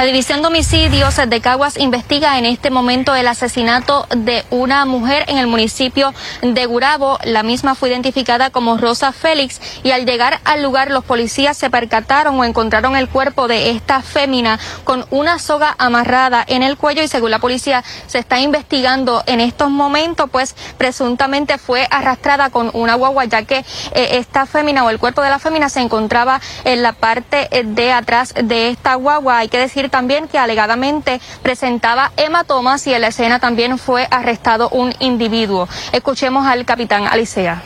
La 0.00 0.06
División 0.06 0.40
de 0.40 0.48
Homicidios 0.48 1.16
de 1.16 1.40
Caguas 1.42 1.76
investiga 1.76 2.38
en 2.38 2.46
este 2.46 2.70
momento 2.70 3.14
el 3.14 3.28
asesinato 3.28 4.06
de 4.16 4.46
una 4.48 4.86
mujer 4.86 5.26
en 5.28 5.36
el 5.36 5.46
municipio 5.46 6.14
de 6.40 6.64
Gurabo. 6.64 7.18
La 7.22 7.42
misma 7.42 7.74
fue 7.74 7.90
identificada 7.90 8.48
como 8.48 8.78
Rosa 8.78 9.12
Félix 9.12 9.60
y 9.82 9.90
al 9.90 10.06
llegar 10.06 10.40
al 10.44 10.62
lugar 10.62 10.90
los 10.90 11.04
policías 11.04 11.58
se 11.58 11.68
percataron 11.68 12.40
o 12.40 12.44
encontraron 12.46 12.96
el 12.96 13.10
cuerpo 13.10 13.46
de 13.46 13.72
esta 13.72 14.00
fémina 14.00 14.58
con 14.84 15.04
una 15.10 15.38
soga 15.38 15.74
amarrada 15.76 16.42
en 16.48 16.62
el 16.62 16.78
cuello 16.78 17.02
y 17.02 17.08
según 17.08 17.30
la 17.30 17.38
policía 17.38 17.84
se 18.06 18.20
está 18.20 18.40
investigando 18.40 19.22
en 19.26 19.38
estos 19.40 19.68
momentos 19.68 20.30
pues 20.30 20.56
presuntamente 20.78 21.58
fue 21.58 21.86
arrastrada 21.90 22.48
con 22.48 22.70
una 22.72 22.94
guagua 22.94 23.26
ya 23.26 23.42
que 23.42 23.58
eh, 23.92 24.08
esta 24.12 24.46
fémina 24.46 24.82
o 24.82 24.88
el 24.88 24.98
cuerpo 24.98 25.20
de 25.20 25.28
la 25.28 25.38
fémina 25.38 25.68
se 25.68 25.80
encontraba 25.80 26.40
en 26.64 26.82
la 26.82 26.94
parte 26.94 27.48
eh, 27.50 27.64
de 27.64 27.92
atrás 27.92 28.32
de 28.42 28.70
esta 28.70 28.94
guagua. 28.94 29.36
Hay 29.36 29.48
que 29.48 29.58
decir 29.58 29.89
también 29.90 30.28
que 30.28 30.38
alegadamente 30.38 31.20
presentaba 31.42 32.12
hematomas 32.16 32.86
y 32.86 32.94
en 32.94 33.02
la 33.02 33.08
escena 33.08 33.38
también 33.40 33.78
fue 33.78 34.06
arrestado 34.10 34.68
un 34.70 34.94
individuo. 35.00 35.68
Escuchemos 35.92 36.46
al 36.46 36.64
capitán 36.64 37.06
Alicea. 37.06 37.62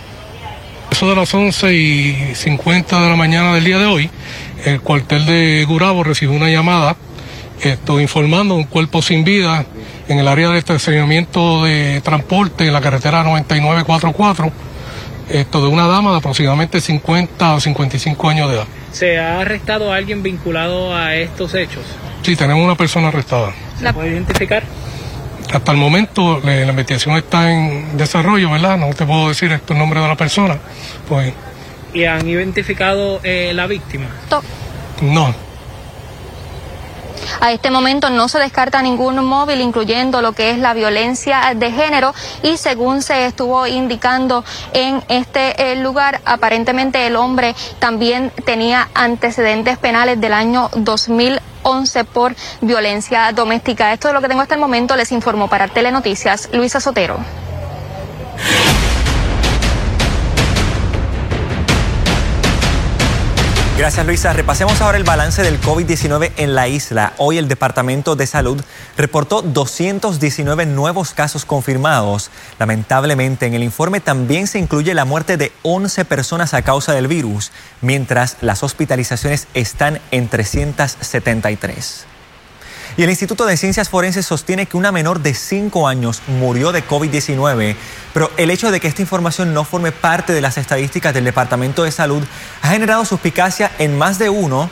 Eso 0.90 1.08
de 1.08 1.16
las 1.16 1.32
11 1.32 1.74
y 1.74 2.34
50 2.34 3.00
de 3.00 3.08
la 3.08 3.16
mañana 3.16 3.54
del 3.54 3.64
día 3.64 3.78
de 3.78 3.86
hoy, 3.86 4.10
el 4.64 4.80
cuartel 4.80 5.26
de 5.26 5.64
Gurabo 5.66 6.04
recibió 6.04 6.36
una 6.36 6.48
llamada 6.48 6.96
estoy 7.62 8.02
informando 8.02 8.54
un 8.54 8.64
cuerpo 8.64 9.02
sin 9.02 9.24
vida 9.24 9.64
en 10.08 10.18
el 10.18 10.28
área 10.28 10.50
de 10.50 10.58
estacionamiento 10.58 11.64
de 11.64 12.00
transporte 12.02 12.66
en 12.66 12.72
la 12.72 12.80
carretera 12.80 13.22
9944, 13.22 14.52
esto 15.30 15.62
de 15.62 15.68
una 15.68 15.86
dama 15.86 16.12
de 16.12 16.18
aproximadamente 16.18 16.80
50 16.80 17.54
o 17.54 17.60
55 17.60 18.28
años 18.28 18.48
de 18.48 18.56
edad. 18.56 18.66
¿Se 18.94 19.18
ha 19.18 19.40
arrestado 19.40 19.92
a 19.92 19.96
alguien 19.96 20.22
vinculado 20.22 20.94
a 20.94 21.16
estos 21.16 21.52
hechos? 21.54 21.82
Sí, 22.22 22.36
tenemos 22.36 22.64
una 22.64 22.76
persona 22.76 23.08
arrestada. 23.08 23.52
¿La 23.82 23.92
puede 23.92 24.10
identificar? 24.10 24.62
Hasta 25.52 25.72
el 25.72 25.78
momento 25.78 26.40
la, 26.44 26.64
investigación 26.64 27.16
está 27.16 27.50
en 27.50 27.96
desarrollo, 27.96 28.52
¿verdad? 28.52 28.78
No 28.78 28.94
te 28.94 29.04
puedo 29.04 29.28
decir 29.30 29.50
el 29.50 29.76
nombre 29.78 30.00
de 30.00 30.06
la 30.06 30.14
persona. 30.14 30.58
Pues, 31.08 31.32
¿Y 31.92 32.04
han 32.04 32.28
identificado 32.28 33.18
eh, 33.24 33.50
la 33.52 33.66
víctima? 33.66 34.06
No, 35.02 35.34
a 37.40 37.52
este 37.52 37.70
momento 37.70 38.10
no 38.10 38.28
se 38.28 38.38
descarta 38.38 38.82
ningún 38.82 39.24
móvil, 39.24 39.60
incluyendo 39.60 40.22
lo 40.22 40.32
que 40.32 40.50
es 40.50 40.58
la 40.58 40.74
violencia 40.74 41.52
de 41.54 41.70
género 41.70 42.14
y 42.42 42.56
según 42.56 43.02
se 43.02 43.26
estuvo 43.26 43.66
indicando 43.66 44.44
en 44.72 45.02
este 45.08 45.72
eh, 45.72 45.76
lugar, 45.76 46.20
aparentemente 46.24 47.06
el 47.06 47.16
hombre 47.16 47.54
también 47.78 48.30
tenía 48.44 48.88
antecedentes 48.94 49.78
penales 49.78 50.20
del 50.20 50.32
año 50.32 50.70
2011 50.74 52.04
por 52.04 52.34
violencia 52.60 53.32
doméstica. 53.32 53.92
Esto 53.92 54.08
es 54.08 54.14
lo 54.14 54.20
que 54.20 54.28
tengo 54.28 54.42
hasta 54.42 54.54
el 54.54 54.60
momento. 54.60 54.96
Les 54.96 55.12
informo 55.12 55.48
para 55.48 55.68
Telenoticias, 55.68 56.48
Luisa 56.52 56.80
Sotero. 56.80 57.18
Gracias 63.76 64.06
Luisa. 64.06 64.32
Repasemos 64.32 64.80
ahora 64.80 64.98
el 64.98 65.02
balance 65.02 65.42
del 65.42 65.60
COVID-19 65.60 66.30
en 66.36 66.54
la 66.54 66.68
isla. 66.68 67.12
Hoy 67.18 67.38
el 67.38 67.48
Departamento 67.48 68.14
de 68.14 68.28
Salud 68.28 68.62
reportó 68.96 69.42
219 69.42 70.64
nuevos 70.66 71.12
casos 71.12 71.44
confirmados. 71.44 72.30
Lamentablemente 72.60 73.46
en 73.46 73.54
el 73.54 73.64
informe 73.64 73.98
también 73.98 74.46
se 74.46 74.60
incluye 74.60 74.94
la 74.94 75.04
muerte 75.04 75.36
de 75.36 75.50
11 75.62 76.04
personas 76.04 76.54
a 76.54 76.62
causa 76.62 76.92
del 76.92 77.08
virus, 77.08 77.50
mientras 77.80 78.36
las 78.42 78.62
hospitalizaciones 78.62 79.48
están 79.54 80.00
en 80.12 80.28
373. 80.28 82.13
Y 82.96 83.02
el 83.02 83.10
Instituto 83.10 83.44
de 83.44 83.56
Ciencias 83.56 83.88
Forenses 83.88 84.24
sostiene 84.24 84.66
que 84.66 84.76
una 84.76 84.92
menor 84.92 85.18
de 85.18 85.34
5 85.34 85.88
años 85.88 86.22
murió 86.28 86.70
de 86.70 86.86
COVID-19, 86.86 87.74
pero 88.12 88.30
el 88.36 88.50
hecho 88.50 88.70
de 88.70 88.78
que 88.78 88.86
esta 88.86 89.02
información 89.02 89.52
no 89.52 89.64
forme 89.64 89.90
parte 89.90 90.32
de 90.32 90.40
las 90.40 90.58
estadísticas 90.58 91.12
del 91.12 91.24
Departamento 91.24 91.82
de 91.82 91.90
Salud 91.90 92.22
ha 92.62 92.68
generado 92.68 93.04
suspicacia 93.04 93.72
en 93.80 93.98
más 93.98 94.20
de 94.20 94.30
uno. 94.30 94.70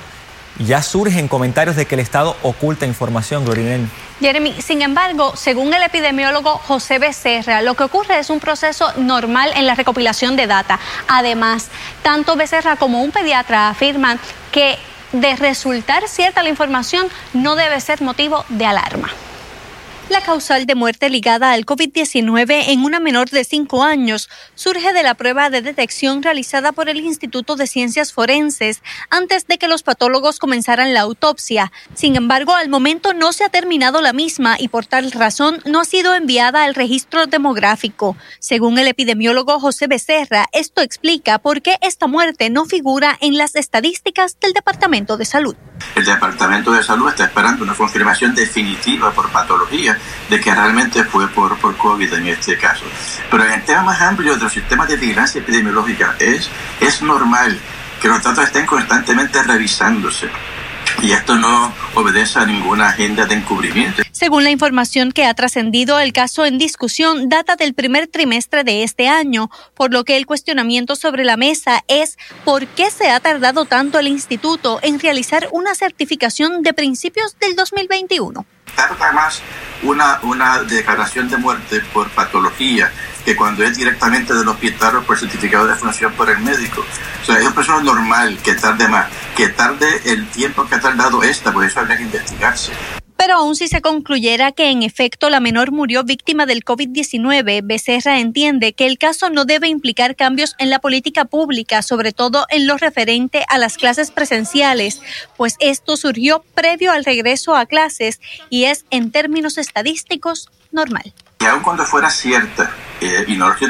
Ya 0.59 0.83
surgen 0.83 1.27
comentarios 1.27 1.75
de 1.75 1.87
que 1.87 1.97
el 1.97 2.01
Estado 2.01 2.37
oculta 2.43 2.87
información, 2.87 3.45
Glorinel. 3.45 3.89
Jeremy, 4.21 4.55
sin 4.63 4.83
embargo, 4.83 5.33
según 5.35 5.75
el 5.75 5.83
epidemiólogo 5.83 6.59
José 6.59 7.01
Becerra, 7.01 7.63
lo 7.63 7.75
que 7.75 7.85
ocurre 7.85 8.21
es 8.21 8.31
un 8.31 8.39
proceso 8.39 8.93
normal 8.99 9.51
en 9.57 9.67
la 9.67 9.75
recopilación 9.75 10.37
de 10.37 10.47
data. 10.47 10.79
Además, 11.09 11.69
tanto 12.03 12.37
Becerra 12.37 12.77
como 12.77 13.03
un 13.03 13.11
pediatra 13.11 13.71
afirman 13.71 14.21
que 14.53 14.79
de 15.13 15.37
resultar 15.37 16.09
cierta 16.09 16.43
la 16.43 16.49
información 16.49 17.09
no 17.33 17.55
debe 17.55 17.81
ser 17.81 18.03
motivo 18.03 18.45
de 18.49 18.67
alarma. 18.67 19.11
La 20.09 20.21
causal 20.21 20.67
de 20.67 20.75
muerte 20.75 21.09
ligada 21.09 21.53
al 21.53 21.65
COVID-19 21.65 22.65
en 22.69 22.85
una 22.85 23.01
menor 23.01 23.31
de 23.31 23.45
5 23.45 23.83
años 23.83 24.29
surge 24.55 24.93
de 24.93 25.03
la 25.03 25.15
prueba 25.15 25.49
de 25.49 25.63
detección 25.63 26.23
realizada 26.23 26.73
por 26.73 26.89
el 26.89 27.01
Instituto 27.01 27.57
de 27.57 27.67
Ciencias 27.67 28.13
Forenses 28.13 28.83
antes 29.11 29.47
de 29.47 29.59
que 29.59 29.69
los 29.69 29.83
patólogos 29.83 30.39
comenzaran 30.39 30.93
la 30.93 31.01
autopsia. 31.01 31.73
Sin 31.95 32.17
embargo, 32.17 32.55
al 32.55 32.69
momento 32.69 33.15
no 33.15 33.33
se 33.33 33.45
ha 33.45 33.49
terminado 33.49 34.03
la 34.03 34.13
misma 34.13 34.57
y 34.59 34.69
por 34.69 34.87
tal 34.87 35.13
razón 35.13 35.63
no 35.65 35.81
ha 35.81 35.85
sido 35.85 36.15
enviada 36.15 36.65
al 36.65 36.75
registro 36.75 37.27
demográfico. 37.27 38.17
Según 38.39 38.79
el 38.79 38.89
epidemiólogo 38.89 39.61
José 39.61 39.87
Becerra, 39.87 40.47
esto 40.53 40.83
explica 40.83 41.39
por 41.39 41.63
qué 41.63 41.79
esta 41.81 42.07
muerte 42.07 42.51
no 42.51 42.67
figura 42.67 43.17
en 43.21 43.39
las 43.39 43.55
estadísticas 43.55 44.39
del 44.41 44.53
Departamento 44.53 45.17
de 45.17 45.25
Salud. 45.25 45.57
El 45.95 46.05
Departamento 46.05 46.73
de 46.73 46.83
Salud 46.83 47.09
está 47.09 47.25
esperando 47.25 47.65
una 47.65 47.75
confirmación 47.75 48.35
definitiva 48.35 49.11
por 49.11 49.31
patología 49.31 49.99
de 50.29 50.41
que 50.41 50.55
realmente 50.55 51.05
fue 51.05 51.29
por, 51.29 51.57
por 51.59 51.77
COVID 51.77 52.13
en 52.15 52.29
este 52.29 52.57
caso. 52.57 52.85
Pero 53.31 53.45
en 53.45 53.53
el 53.53 53.65
tema 53.65 53.83
más 53.83 54.01
amplio 54.01 54.37
de 54.37 54.43
los 54.43 54.53
sistemas 54.53 54.89
de 54.89 54.97
vigilancia 54.97 55.41
epidemiológica 55.41 56.17
es, 56.19 56.49
es 56.81 57.03
normal 57.03 57.59
que 58.01 58.09
los 58.09 58.23
datos 58.23 58.45
estén 58.45 58.67
constantemente 58.67 59.43
revisándose 59.43 60.29
y 61.01 61.13
esto 61.13 61.37
no 61.37 61.73
obedece 61.95 62.39
a 62.39 62.47
ninguna 62.47 62.89
agenda 62.89 63.27
de 63.27 63.35
encubrimiento. 63.35 64.03
Según 64.11 64.45
la 64.45 64.51
información 64.51 65.13
que 65.13 65.25
ha 65.25 65.35
trascendido, 65.35 65.99
el 65.99 66.13
caso 66.13 66.45
en 66.45 66.59
discusión 66.59 67.29
data 67.29 67.57
del 67.57 67.75
primer 67.75 68.07
trimestre 68.07 68.63
de 68.65 68.83
este 68.83 69.09
año, 69.09 69.51
por 69.75 69.93
lo 69.93 70.05
que 70.05 70.17
el 70.17 70.27
cuestionamiento 70.27 70.95
sobre 70.97 71.25
la 71.25 71.37
mesa 71.37 71.83
es 71.89 72.19
por 72.45 72.67
qué 72.67 72.91
se 72.91 73.11
ha 73.11 73.21
tardado 73.21 73.65
tanto 73.65 73.99
el 73.99 74.07
instituto 74.07 74.79
en 74.83 75.01
realizar 75.01 75.49
una 75.53 75.75
certificación 75.75 76.63
de 76.63 76.73
principios 76.73 77.37
del 77.39 77.57
2021 77.57 78.47
tarda 78.75 79.13
más 79.13 79.43
una, 79.83 80.19
una 80.23 80.63
declaración 80.63 81.29
de 81.29 81.37
muerte 81.37 81.81
por 81.93 82.09
patología 82.11 82.93
que 83.25 83.37
cuando 83.37 83.63
es 83.65 83.77
directamente 83.77 84.35
del 84.35 84.49
hospital 84.49 84.97
o 84.97 85.03
por 85.03 85.19
certificado 85.19 85.67
de 85.67 85.75
función 85.75 86.13
por 86.13 86.29
el 86.31 86.39
médico. 86.39 86.85
O 87.23 87.25
sea, 87.25 87.37
es 87.37 87.43
una 87.43 87.55
persona 87.55 87.83
normal 87.83 88.39
que 88.43 88.55
tarde 88.55 88.89
más, 88.89 89.07
que 89.37 89.49
tarde 89.49 90.03
el 90.05 90.27
tiempo 90.29 90.67
que 90.67 90.75
ha 90.75 90.81
tardado 90.81 91.23
esta, 91.23 91.53
por 91.53 91.65
eso 91.65 91.81
habría 91.81 91.97
que 91.97 92.05
investigarse. 92.05 92.73
Pero 93.25 93.37
aun 93.37 93.55
si 93.55 93.69
se 93.69 93.81
concluyera 93.81 94.51
que 94.51 94.73
en 94.73 94.83
efecto 94.83 95.31
la 95.31 95.39
menor 95.39 95.71
murió 95.71 96.03
víctima 96.03 96.45
del 96.45 96.65
COVID-19, 96.65 97.61
Becerra 97.63 98.19
entiende 98.19 98.73
que 98.73 98.85
el 98.85 98.99
caso 98.99 99.31
no 99.31 99.45
debe 99.45 99.69
implicar 99.69 100.17
cambios 100.17 100.57
en 100.59 100.71
la 100.71 100.81
política 100.81 101.25
pública, 101.25 101.83
sobre 101.83 102.11
todo 102.11 102.47
en 102.49 102.67
lo 102.67 102.79
referente 102.79 103.45
a 103.49 103.59
las 103.59 103.77
clases 103.77 104.11
presenciales, 104.11 105.01
pues 105.37 105.55
esto 105.61 105.97
surgió 105.97 106.45
previo 106.57 106.91
al 106.91 107.05
regreso 107.05 107.55
a 107.55 107.67
clases 107.67 108.21
y 108.51 108.65
es 108.65 108.87
en 108.91 109.13
términos 109.13 109.57
estadísticos 109.57 110.51
normal. 110.73 111.15
Y 111.39 111.45
aun 111.45 111.63
cuando 111.63 111.85
fuera 111.85 112.11
cierta, 112.11 112.73
eh, 113.01 113.25
y 113.29 113.37
no 113.37 113.51
lo 113.51 113.55
que 113.55 113.67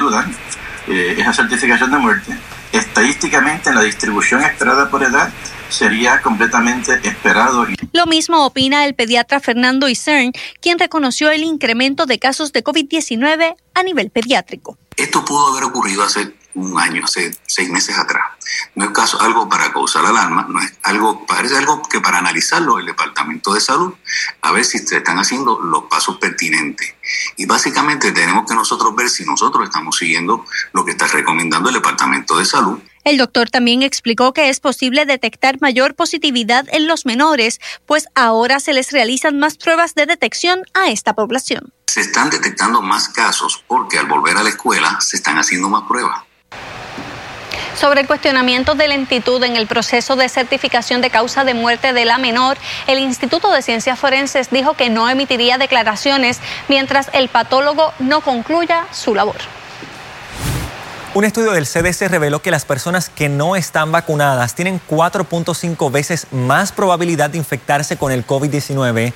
eh, 0.89 1.17
esa 1.19 1.35
certificación 1.35 1.91
de 1.91 1.99
muerte, 1.99 2.33
estadísticamente 2.73 3.69
en 3.69 3.75
la 3.75 3.83
distribución 3.83 4.41
esperada 4.45 4.89
por 4.89 5.03
edad, 5.03 5.31
sería 5.73 6.21
completamente 6.21 7.01
esperado. 7.03 7.67
Lo 7.93 8.07
mismo 8.07 8.45
opina 8.45 8.85
el 8.85 8.95
pediatra 8.95 9.41
Fernando 9.41 9.89
Isern, 9.89 10.33
quien 10.61 10.79
reconoció 10.79 11.31
el 11.31 11.43
incremento 11.43 12.07
de 12.07 12.19
casos 12.19 12.53
de 12.53 12.63
COVID-19 12.63 13.57
a 13.75 13.83
nivel 13.83 14.11
pediátrico. 14.11 14.79
Esto 14.97 15.25
pudo 15.25 15.49
haber 15.49 15.65
ocurrido 15.65 16.03
hace 16.03 16.35
un 16.55 16.79
año, 16.79 17.03
hace 17.05 17.35
seis 17.47 17.71
meses 17.71 17.97
atrás. 17.97 18.25
No 18.75 18.85
es 18.85 18.91
caso, 18.91 19.21
algo 19.21 19.49
para 19.49 19.73
causar 19.73 20.05
alarma, 20.05 20.47
no 20.49 20.61
es 20.61 20.73
algo, 20.83 21.25
parece 21.27 21.57
algo 21.57 21.83
que 21.83 22.01
para 22.01 22.19
analizarlo 22.19 22.79
el 22.79 22.87
Departamento 22.87 23.55
de 23.55 23.61
Salud, 23.61 23.95
a 24.43 24.53
ver 24.53 24.65
si 24.65 24.79
se 24.79 24.99
están 24.99 25.19
haciendo 25.19 25.61
los 25.61 25.85
pasos 25.85 26.19
pertinentes. 26.19 26.95
Y 27.37 27.47
básicamente 27.47 28.13
tenemos 28.13 28.45
que 28.47 28.55
nosotros 28.55 28.95
ver 28.95 29.09
si 29.09 29.25
nosotros 29.25 29.65
estamos 29.65 29.97
siguiendo 29.97 30.45
lo 30.73 30.85
que 30.85 30.91
está 30.91 31.07
recomendando 31.07 31.71
el 31.71 31.77
Departamento 31.77 32.39
de 32.39 32.45
Salud 32.45 32.79
el 33.05 33.19
doctor 33.19 33.51
también 33.51 33.83
explicó 33.83 34.33
que 34.33 34.49
es 34.49 34.61
posible 34.61 35.07
detectar 35.07 35.61
mayor 35.61 35.95
positividad 35.95 36.67
en 36.71 36.87
los 36.87 37.05
menores, 37.07 37.61
pues 37.87 38.07
ahora 38.15 38.61
se 38.61 38.73
les 38.73 38.93
realizan 38.93 39.39
más 39.39 39.57
pruebas 39.57 39.95
de 39.95 40.07
detección 40.07 40.63
a 40.75 40.91
esta 40.91 41.15
población. 41.15 41.73
Se 41.87 42.01
están 42.01 42.31
detectando 42.31 42.81
más 42.81 43.09
casos 43.09 43.65
porque 43.67 43.99
al 43.99 44.07
volver 44.07 44.37
a 44.37 44.43
la 44.43 44.51
escuela 44.51 44.99
se 45.01 45.17
están 45.17 45.39
haciendo 45.39 45.69
más 45.69 45.83
pruebas. 45.83 46.23
Sobre 47.75 48.03
el 48.03 48.07
cuestionamiento 48.07 48.75
de 48.75 48.87
lentitud 48.87 49.43
en 49.43 49.57
el 49.57 49.67
proceso 49.67 50.15
de 50.15 50.29
certificación 50.29 51.01
de 51.01 51.11
causa 51.11 51.45
de 51.45 51.55
muerte 51.55 51.93
de 51.93 52.05
la 52.05 52.19
menor, 52.19 52.57
el 52.87 52.99
Instituto 52.99 53.51
de 53.51 53.63
Ciencias 53.63 53.99
Forenses 53.99 54.51
dijo 54.51 54.75
que 54.75 54.91
no 54.91 55.09
emitiría 55.09 55.59
declaraciones 55.59 56.39
mientras 56.69 57.09
el 57.13 57.29
patólogo 57.29 57.93
no 57.99 58.21
concluya 58.21 58.87
su 58.93 59.15
labor. 59.15 59.37
Un 61.15 61.27
estudio 61.27 61.53
del 61.53 61.67
CDC 61.67 62.09
reveló 62.09 62.41
que 62.41 62.51
las 62.51 62.65
personas 62.65 63.11
que 63.11 63.29
no 63.29 63.55
están 63.55 63.93
vacunadas 63.93 64.55
tienen 64.55 64.81
4.5 64.89 65.93
veces 65.93 66.27
más 66.33 66.73
probabilidad 66.73 67.29
de 67.29 67.37
infectarse 67.37 67.99
con 67.99 68.13
el 68.13 68.27
COVID-19, 68.27 69.13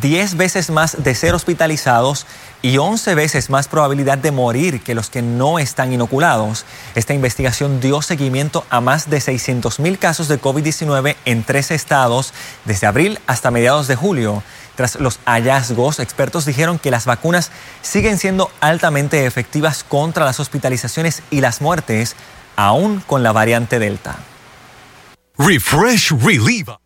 10 0.00 0.36
veces 0.36 0.70
más 0.70 1.04
de 1.04 1.14
ser 1.14 1.36
hospitalizados 1.36 2.26
y 2.62 2.78
11 2.78 3.14
veces 3.14 3.48
más 3.48 3.68
probabilidad 3.68 4.18
de 4.18 4.32
morir 4.32 4.80
que 4.80 4.96
los 4.96 5.08
que 5.08 5.22
no 5.22 5.60
están 5.60 5.92
inoculados. 5.92 6.64
Esta 6.96 7.14
investigación 7.14 7.78
dio 7.78 8.02
seguimiento 8.02 8.64
a 8.68 8.80
más 8.80 9.08
de 9.08 9.20
600 9.20 9.78
mil 9.78 10.00
casos 10.00 10.26
de 10.26 10.40
COVID-19 10.40 11.14
en 11.26 11.44
tres 11.44 11.70
estados 11.70 12.32
desde 12.64 12.88
abril 12.88 13.20
hasta 13.28 13.52
mediados 13.52 13.86
de 13.86 13.94
julio. 13.94 14.42
Tras 14.76 15.00
los 15.00 15.18
hallazgos, 15.24 15.98
expertos 15.98 16.44
dijeron 16.44 16.78
que 16.78 16.90
las 16.90 17.06
vacunas 17.06 17.50
siguen 17.82 18.18
siendo 18.18 18.50
altamente 18.60 19.26
efectivas 19.26 19.84
contra 19.84 20.24
las 20.24 20.38
hospitalizaciones 20.38 21.22
y 21.30 21.40
las 21.40 21.60
muertes, 21.60 22.14
aún 22.54 23.02
con 23.06 23.22
la 23.22 23.32
variante 23.32 23.78
Delta. 23.78 24.16
Refresh 25.38 26.12
Reliva. 26.22 26.78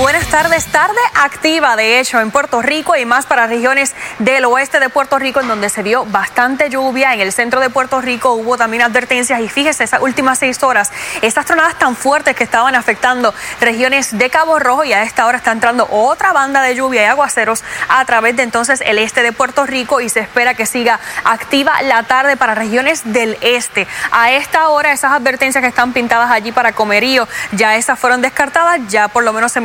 Buenas 0.00 0.26
tardes. 0.28 0.66
Tarde 0.66 0.98
activa, 1.14 1.76
de 1.76 2.00
hecho, 2.00 2.20
en 2.20 2.30
Puerto 2.30 2.62
Rico 2.62 2.96
y 2.96 3.04
más 3.04 3.26
para 3.26 3.46
regiones 3.46 3.94
del 4.18 4.44
oeste 4.46 4.80
de 4.80 4.88
Puerto 4.88 5.18
Rico, 5.18 5.40
en 5.40 5.48
donde 5.48 5.68
se 5.68 5.82
dio 5.82 6.06
bastante 6.06 6.70
lluvia. 6.70 7.12
En 7.12 7.20
el 7.20 7.32
centro 7.32 7.60
de 7.60 7.68
Puerto 7.68 8.00
Rico 8.00 8.32
hubo 8.32 8.56
también 8.56 8.82
advertencias 8.82 9.40
y 9.40 9.48
fíjese, 9.48 9.84
esas 9.84 10.00
últimas 10.00 10.38
seis 10.38 10.62
horas, 10.62 10.90
estas 11.20 11.44
tronadas 11.44 11.78
tan 11.78 11.96
fuertes 11.96 12.34
que 12.34 12.44
estaban 12.44 12.74
afectando 12.74 13.34
regiones 13.60 14.16
de 14.16 14.30
Cabo 14.30 14.58
Rojo 14.58 14.84
y 14.84 14.92
a 14.92 15.02
esta 15.02 15.26
hora 15.26 15.38
está 15.38 15.52
entrando 15.52 15.86
otra 15.90 16.32
banda 16.32 16.62
de 16.62 16.74
lluvia 16.74 17.02
y 17.02 17.06
aguaceros 17.06 17.62
a 17.88 18.02
través 18.04 18.36
de 18.36 18.42
entonces 18.42 18.82
el 18.84 18.98
este 18.98 19.22
de 19.22 19.32
Puerto 19.32 19.66
Rico 19.66 20.00
y 20.00 20.08
se 20.08 20.20
espera 20.20 20.54
que 20.54 20.64
siga 20.66 20.98
activa 21.24 21.82
la 21.82 22.04
tarde 22.04 22.36
para 22.36 22.54
regiones 22.54 23.02
del 23.04 23.36
este. 23.42 23.86
A 24.12 24.32
esta 24.32 24.68
hora, 24.68 24.92
esas 24.92 25.12
advertencias 25.12 25.60
que 25.60 25.68
están 25.68 25.92
pintadas 25.92 26.30
allí 26.30 26.52
para 26.52 26.72
Comerío, 26.72 27.28
ya 27.52 27.76
esas 27.76 27.98
fueron 27.98 28.22
descartadas, 28.22 28.80
ya 28.88 29.08
por 29.08 29.24
lo 29.24 29.32
menos 29.32 29.52
se 29.52 29.60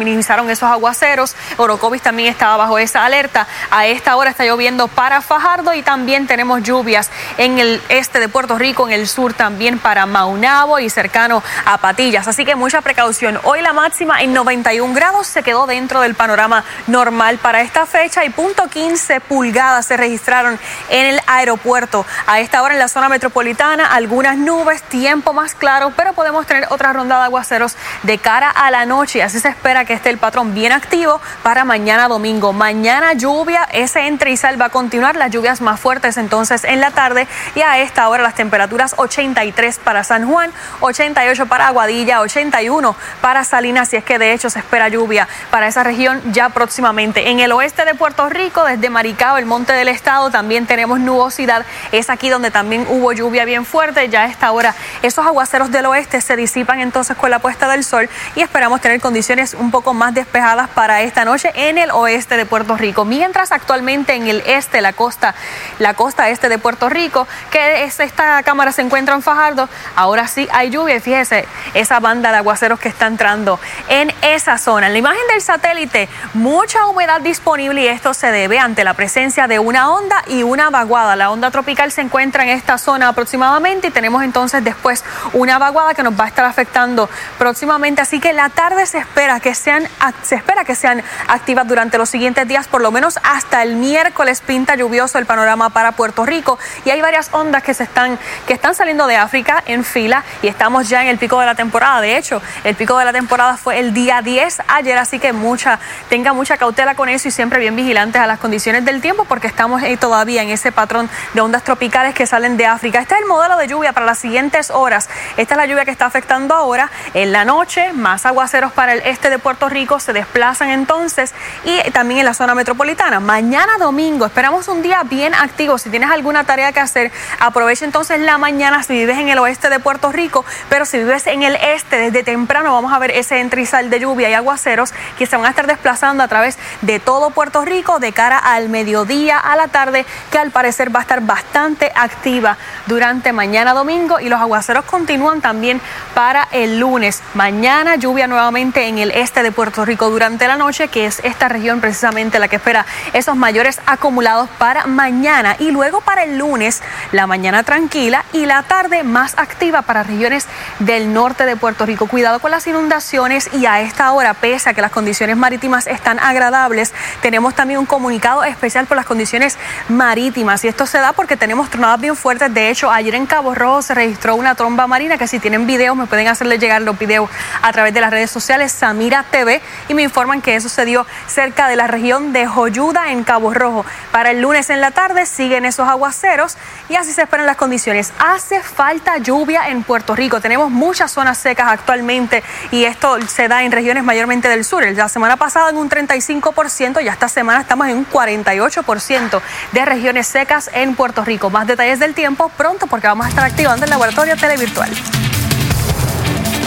esos 0.49 0.69
aguaceros. 0.69 1.35
Orocovis 1.57 2.01
también 2.01 2.29
estaba 2.29 2.57
bajo 2.57 2.77
esa 2.79 3.05
alerta. 3.05 3.47
A 3.71 3.85
esta 3.85 4.15
hora 4.15 4.31
está 4.31 4.43
lloviendo 4.45 4.87
para 4.87 5.21
Fajardo 5.21 5.73
y 5.73 5.83
también 5.83 6.27
tenemos 6.27 6.63
lluvias 6.63 7.09
en 7.37 7.59
el 7.59 7.81
este 7.89 8.19
de 8.19 8.27
Puerto 8.27 8.57
Rico, 8.57 8.87
en 8.87 8.93
el 8.93 9.07
sur 9.07 9.33
también 9.33 9.79
para 9.79 10.05
Maunabo 10.05 10.79
y 10.79 10.89
cercano 10.89 11.43
a 11.65 11.77
Patillas. 11.77 12.27
Así 12.27 12.45
que 12.45 12.55
mucha 12.55 12.81
precaución. 12.81 13.39
Hoy 13.43 13.61
la 13.61 13.73
máxima 13.73 14.21
en 14.21 14.33
91 14.33 14.93
grados 14.93 15.27
se 15.27 15.43
quedó 15.43 15.67
dentro 15.67 16.01
del 16.01 16.15
panorama 16.15 16.63
normal 16.87 17.37
para 17.37 17.61
esta 17.61 17.85
fecha 17.85 18.25
y 18.25 18.29
punto 18.29 18.67
15 18.67 19.21
pulgadas 19.21 19.85
se 19.85 19.97
registraron 19.97 20.59
en 20.89 21.05
el 21.05 21.21
aeropuerto. 21.27 22.05
A 22.27 22.39
esta 22.39 22.63
hora 22.63 22.73
en 22.73 22.79
la 22.79 22.87
zona 22.87 23.09
metropolitana 23.09 23.93
algunas 23.93 24.37
nubes, 24.37 24.81
tiempo 24.83 25.33
más 25.33 25.53
claro, 25.53 25.93
pero 25.95 26.13
podemos 26.13 26.45
tener 26.47 26.67
otra 26.69 26.93
ronda 26.93 27.19
de 27.19 27.25
aguaceros 27.25 27.75
de 28.03 28.17
cara 28.17 28.49
a 28.49 28.71
la 28.71 28.85
noche. 28.85 29.23
Así 29.23 29.39
se 29.39 29.49
espera 29.49 29.85
que 29.85 29.93
esté 29.93 30.09
el 30.09 30.14
patrón 30.17 30.53
bien 30.53 30.71
activo 30.71 31.21
para 31.43 31.65
mañana 31.65 32.07
domingo. 32.07 32.53
Mañana 32.53 33.13
lluvia, 33.13 33.67
ese 33.71 34.07
entre 34.07 34.31
y 34.31 34.37
sal 34.37 34.59
va 34.59 34.65
a 34.65 34.69
continuar, 34.69 35.15
las 35.15 35.31
lluvias 35.31 35.61
más 35.61 35.79
fuertes 35.79 36.17
entonces 36.17 36.63
en 36.63 36.81
la 36.81 36.91
tarde 36.91 37.27
y 37.55 37.61
a 37.61 37.79
esta 37.79 38.07
hora 38.09 38.23
las 38.23 38.35
temperaturas 38.35 38.95
83 38.97 39.79
para 39.79 40.03
San 40.03 40.27
Juan, 40.27 40.51
88 40.81 41.45
para 41.47 41.67
Aguadilla, 41.67 42.21
81 42.21 42.95
para 43.21 43.43
Salinas, 43.43 43.89
si 43.89 43.97
es 43.97 44.03
que 44.03 44.19
de 44.19 44.33
hecho 44.33 44.49
se 44.49 44.59
espera 44.59 44.89
lluvia 44.89 45.27
para 45.51 45.67
esa 45.67 45.83
región 45.83 46.21
ya 46.31 46.49
próximamente. 46.49 47.29
En 47.29 47.39
el 47.39 47.51
oeste 47.51 47.85
de 47.85 47.95
Puerto 47.95 48.29
Rico, 48.29 48.63
desde 48.63 48.89
Maricao, 48.89 49.37
el 49.37 49.45
monte 49.45 49.73
del 49.73 49.87
estado, 49.87 50.29
también 50.29 50.65
tenemos 50.65 50.99
nubosidad. 50.99 51.65
Es 51.91 52.09
aquí 52.09 52.29
donde 52.29 52.51
también 52.51 52.85
hubo 52.89 53.11
lluvia 53.13 53.45
bien 53.45 53.65
fuerte. 53.65 54.09
Ya 54.09 54.21
a 54.21 54.25
esta 54.25 54.51
hora 54.51 54.75
esos 55.01 55.25
aguaceros 55.25 55.71
del 55.71 55.85
oeste 55.85 56.21
se 56.21 56.35
disipan 56.35 56.79
entonces 56.79 57.17
con 57.17 57.31
la 57.31 57.39
puesta 57.39 57.67
del 57.67 57.83
sol 57.83 58.09
y 58.35 58.41
esperamos 58.41 58.81
tener 58.81 58.99
condiciones 59.01 59.53
un 59.53 59.71
poco 59.71 59.93
más 59.93 60.04
despejadas 60.13 60.69
para 60.69 61.01
esta 61.01 61.25
noche 61.25 61.51
en 61.55 61.77
el 61.77 61.91
oeste 61.91 62.37
de 62.37 62.45
Puerto 62.45 62.77
Rico. 62.77 63.05
Mientras 63.05 63.51
actualmente 63.51 64.13
en 64.13 64.27
el 64.27 64.43
este, 64.45 64.81
la 64.81 64.93
costa, 64.93 65.35
la 65.79 65.93
costa 65.93 66.29
este 66.29 66.49
de 66.49 66.57
Puerto 66.57 66.89
Rico, 66.89 67.27
que 67.51 67.83
es, 67.83 67.99
esta 67.99 68.43
cámara 68.43 68.71
se 68.71 68.81
encuentra 68.81 69.15
en 69.15 69.21
Fajardo, 69.21 69.69
ahora 69.95 70.27
sí 70.27 70.47
hay 70.51 70.69
lluvia 70.69 70.95
y 70.95 70.99
fíjese 70.99 71.47
esa 71.73 71.99
banda 71.99 72.31
de 72.31 72.37
aguaceros 72.37 72.79
que 72.79 72.89
está 72.89 73.07
entrando 73.07 73.59
en 73.89 74.13
esa 74.21 74.57
zona. 74.57 74.87
En 74.87 74.93
la 74.93 74.99
imagen 74.99 75.27
del 75.29 75.41
satélite, 75.41 76.09
mucha 76.33 76.85
humedad 76.87 77.21
disponible 77.21 77.81
y 77.81 77.87
esto 77.87 78.13
se 78.13 78.31
debe 78.31 78.59
ante 78.59 78.83
la 78.83 78.93
presencia 78.93 79.47
de 79.47 79.59
una 79.59 79.89
onda 79.89 80.23
y 80.27 80.43
una 80.43 80.69
vaguada. 80.69 81.15
La 81.15 81.31
onda 81.31 81.51
tropical 81.51 81.91
se 81.91 82.01
encuentra 82.01 82.43
en 82.43 82.49
esta 82.49 82.77
zona 82.77 83.09
aproximadamente 83.09 83.87
y 83.87 83.91
tenemos 83.91 84.23
entonces 84.23 84.63
después 84.63 85.03
una 85.33 85.57
vaguada 85.57 85.93
que 85.93 86.03
nos 86.03 86.19
va 86.19 86.25
a 86.25 86.27
estar 86.27 86.45
afectando 86.45 87.09
próximamente. 87.37 88.01
Así 88.01 88.19
que 88.19 88.33
la 88.33 88.49
tarde 88.49 88.85
se 88.85 88.99
espera 88.99 89.39
que 89.39 89.55
sean, 89.55 89.87
se 90.23 90.35
espera 90.35 90.63
que 90.65 90.75
sean 90.75 91.03
activas 91.27 91.67
durante 91.67 91.97
los 91.97 92.09
siguientes 92.09 92.47
días, 92.47 92.67
por 92.67 92.81
lo 92.81 92.91
menos 92.91 93.19
hasta 93.23 93.63
el 93.63 93.75
miércoles 93.75 94.41
pinta 94.41 94.75
lluvioso 94.75 95.17
el 95.17 95.25
panorama 95.25 95.69
para 95.69 95.93
Puerto 95.93 96.25
Rico 96.25 96.59
y 96.83 96.89
hay 96.89 97.01
varias 97.01 97.29
ondas 97.31 97.63
que 97.63 97.73
se 97.73 97.83
están 97.83 98.19
que 98.47 98.53
están 98.53 98.75
saliendo 98.75 99.07
de 99.07 99.15
África 99.15 99.63
en 99.65 99.83
fila 99.83 100.23
y 100.41 100.47
estamos 100.47 100.89
ya 100.89 101.01
en 101.01 101.07
el 101.07 101.17
pico 101.17 101.39
de 101.39 101.45
la 101.45 101.55
temporada. 101.55 102.01
De 102.01 102.17
hecho, 102.17 102.41
el 102.63 102.75
pico 102.75 102.97
de 102.97 103.05
la 103.05 103.13
temporada 103.13 103.57
fue 103.57 103.79
el 103.79 103.93
día 103.93 104.21
10 104.21 104.61
ayer, 104.67 104.97
así 104.97 105.19
que 105.19 105.33
mucha 105.33 105.79
tenga 106.09 106.33
mucha 106.33 106.57
cautela 106.57 106.95
con 106.95 107.09
eso 107.09 107.27
y 107.27 107.31
siempre 107.31 107.59
bien 107.59 107.75
vigilantes 107.75 108.21
a 108.21 108.27
las 108.27 108.39
condiciones 108.39 108.85
del 108.85 109.01
tiempo 109.01 109.25
porque 109.25 109.47
estamos 109.47 109.81
todavía 109.99 110.41
en 110.43 110.49
ese 110.49 110.71
patrón 110.71 111.09
de 111.33 111.41
ondas 111.41 111.63
tropicales 111.63 112.13
que 112.13 112.25
salen 112.25 112.57
de 112.57 112.65
África. 112.65 112.99
Este 112.99 113.15
es 113.15 113.21
el 113.21 113.27
modelo 113.27 113.57
de 113.57 113.67
lluvia 113.67 113.93
para 113.93 114.05
las 114.05 114.19
siguientes 114.19 114.71
horas. 114.71 115.09
Esta 115.37 115.53
es 115.55 115.57
la 115.57 115.65
lluvia 115.65 115.85
que 115.85 115.91
está 115.91 116.05
afectando 116.05 116.53
ahora. 116.55 116.89
En 117.13 117.31
la 117.31 117.45
noche, 117.45 117.93
más 117.93 118.25
aguaceros 118.25 118.71
para 118.71 118.93
el 118.93 119.01
este 119.05 119.29
de 119.29 119.39
Puerto 119.39 119.69
Rico 119.69 119.84
se 119.99 120.13
desplazan 120.13 120.69
entonces 120.69 121.33
y 121.63 121.91
también 121.91 122.19
en 122.19 122.25
la 122.25 122.33
zona 122.33 122.55
metropolitana. 122.55 123.19
Mañana 123.19 123.77
domingo 123.77 124.25
esperamos 124.25 124.67
un 124.67 124.81
día 124.81 125.03
bien 125.03 125.33
activo. 125.33 125.77
Si 125.77 125.89
tienes 125.89 126.09
alguna 126.09 126.43
tarea 126.43 126.71
que 126.71 126.79
hacer, 126.79 127.11
aprovecha 127.39 127.85
entonces 127.85 128.19
la 128.19 128.37
mañana 128.37 128.83
si 128.83 128.93
vives 128.93 129.17
en 129.17 129.29
el 129.29 129.37
oeste 129.37 129.69
de 129.69 129.79
Puerto 129.79 130.11
Rico, 130.11 130.43
pero 130.69 130.85
si 130.85 130.97
vives 130.97 131.27
en 131.27 131.43
el 131.43 131.55
este 131.55 131.97
desde 131.97 132.23
temprano 132.23 132.73
vamos 132.73 132.91
a 132.91 132.99
ver 132.99 133.11
ese 133.11 133.39
entrizal 133.39 133.89
de 133.89 133.99
lluvia 133.99 134.29
y 134.29 134.33
aguaceros 134.33 134.93
que 135.17 135.25
se 135.25 135.35
van 135.35 135.45
a 135.45 135.49
estar 135.49 135.67
desplazando 135.67 136.23
a 136.23 136.27
través 136.27 136.57
de 136.81 136.99
todo 136.99 137.29
Puerto 137.29 137.63
Rico 137.63 137.99
de 137.99 138.11
cara 138.11 138.39
al 138.39 138.69
mediodía, 138.69 139.37
a 139.37 139.55
la 139.55 139.67
tarde, 139.67 140.05
que 140.31 140.39
al 140.39 140.51
parecer 140.51 140.93
va 140.93 140.99
a 140.99 141.03
estar 141.03 141.21
bastante 141.21 141.91
activa 141.95 142.57
durante 142.87 143.33
mañana 143.33 143.73
domingo 143.73 144.19
y 144.19 144.29
los 144.29 144.39
aguaceros 144.39 144.85
continúan 144.85 145.41
también 145.41 145.81
para 146.13 146.47
el 146.51 146.79
lunes. 146.79 147.21
Mañana 147.33 147.95
lluvia 147.95 148.27
nuevamente 148.27 148.87
en 148.87 148.97
el 148.97 149.11
este 149.11 149.43
de 149.43 149.51
Puerto 149.51 149.74
Rico 149.83 150.09
durante 150.09 150.47
la 150.47 150.55
noche, 150.55 150.87
que 150.87 151.05
es 151.05 151.19
esta 151.23 151.49
región 151.49 151.81
precisamente 151.81 152.39
la 152.39 152.47
que 152.47 152.57
espera 152.57 152.85
esos 153.13 153.35
mayores 153.35 153.81
acumulados 153.85 154.49
para 154.57 154.85
mañana 154.85 155.55
y 155.59 155.71
luego 155.71 156.01
para 156.01 156.23
el 156.23 156.37
lunes 156.37 156.81
la 157.11 157.27
mañana 157.27 157.63
tranquila 157.63 158.23
y 158.31 158.45
la 158.45 158.63
tarde 158.63 159.03
más 159.03 159.33
activa 159.37 159.81
para 159.81 160.03
regiones 160.03 160.47
del 160.79 161.13
norte 161.13 161.45
de 161.45 161.57
Puerto 161.57 161.85
Rico. 161.85 162.07
Cuidado 162.07 162.39
con 162.39 162.51
las 162.51 162.67
inundaciones 162.67 163.49
y 163.53 163.65
a 163.65 163.81
esta 163.81 164.11
hora, 164.13 164.33
pese 164.33 164.69
a 164.69 164.73
que 164.73 164.81
las 164.81 164.91
condiciones 164.91 165.35
marítimas 165.35 165.87
están 165.87 166.19
agradables, 166.19 166.93
tenemos 167.21 167.55
también 167.55 167.79
un 167.79 167.85
comunicado 167.85 168.43
especial 168.43 168.85
por 168.85 168.95
las 168.95 169.05
condiciones 169.05 169.57
marítimas 169.89 170.63
y 170.63 170.67
esto 170.67 170.85
se 170.85 170.99
da 170.99 171.11
porque 171.13 171.35
tenemos 171.35 171.69
tronadas 171.69 171.99
bien 171.99 172.15
fuertes. 172.15 172.53
De 172.53 172.69
hecho, 172.69 172.91
ayer 172.91 173.15
en 173.15 173.25
Cabo 173.25 173.55
Rojo 173.55 173.81
se 173.81 173.95
registró 173.95 174.35
una 174.35 174.55
tromba 174.55 174.87
marina 174.87 175.17
que 175.17 175.27
si 175.27 175.39
tienen 175.39 175.65
videos 175.65 175.97
me 175.97 176.05
pueden 176.05 176.27
hacerle 176.27 176.59
llegar 176.59 176.81
los 176.83 176.97
videos 176.99 177.29
a 177.61 177.71
través 177.71 177.93
de 177.93 178.01
las 178.01 178.11
redes 178.11 178.29
sociales 178.29 178.71
Samira 178.71 179.25
TV 179.31 179.61
y 179.87 179.93
me 179.93 180.03
informan 180.03 180.41
que 180.41 180.55
eso 180.55 180.69
se 180.69 180.85
dio 180.85 181.05
cerca 181.27 181.67
de 181.67 181.75
la 181.75 181.87
región 181.87 182.33
de 182.33 182.47
Joyuda 182.47 183.11
en 183.11 183.23
Cabo 183.23 183.53
Rojo. 183.53 183.85
Para 184.11 184.31
el 184.31 184.41
lunes 184.41 184.69
en 184.69 184.81
la 184.81 184.91
tarde 184.91 185.25
siguen 185.25 185.65
esos 185.65 185.87
aguaceros 185.87 186.57
y 186.89 186.95
así 186.95 187.11
se 187.13 187.23
esperan 187.23 187.45
las 187.45 187.57
condiciones. 187.57 188.13
Hace 188.19 188.61
falta 188.61 189.17
lluvia 189.17 189.69
en 189.69 189.83
Puerto 189.83 190.15
Rico. 190.15 190.41
Tenemos 190.41 190.71
muchas 190.71 191.11
zonas 191.11 191.37
secas 191.37 191.67
actualmente 191.69 192.43
y 192.71 192.85
esto 192.85 193.17
se 193.27 193.47
da 193.47 193.63
en 193.63 193.71
regiones 193.71 194.03
mayormente 194.03 194.47
del 194.47 194.65
sur. 194.65 194.85
La 194.85 195.09
semana 195.09 195.37
pasada 195.37 195.69
en 195.69 195.77
un 195.77 195.89
35% 195.89 197.03
y 197.03 197.07
esta 197.07 197.27
semana 197.27 197.61
estamos 197.61 197.87
en 197.87 197.97
un 197.97 198.07
48% 198.07 199.41
de 199.71 199.85
regiones 199.85 200.27
secas 200.27 200.69
en 200.73 200.95
Puerto 200.95 201.23
Rico. 201.23 201.49
Más 201.49 201.67
detalles 201.67 201.99
del 201.99 202.13
tiempo 202.13 202.49
pronto 202.49 202.87
porque 202.87 203.07
vamos 203.07 203.25
a 203.25 203.29
estar 203.29 203.45
activando 203.45 203.85
el 203.85 203.89
laboratorio 203.89 204.35
televirtual. 204.37 204.89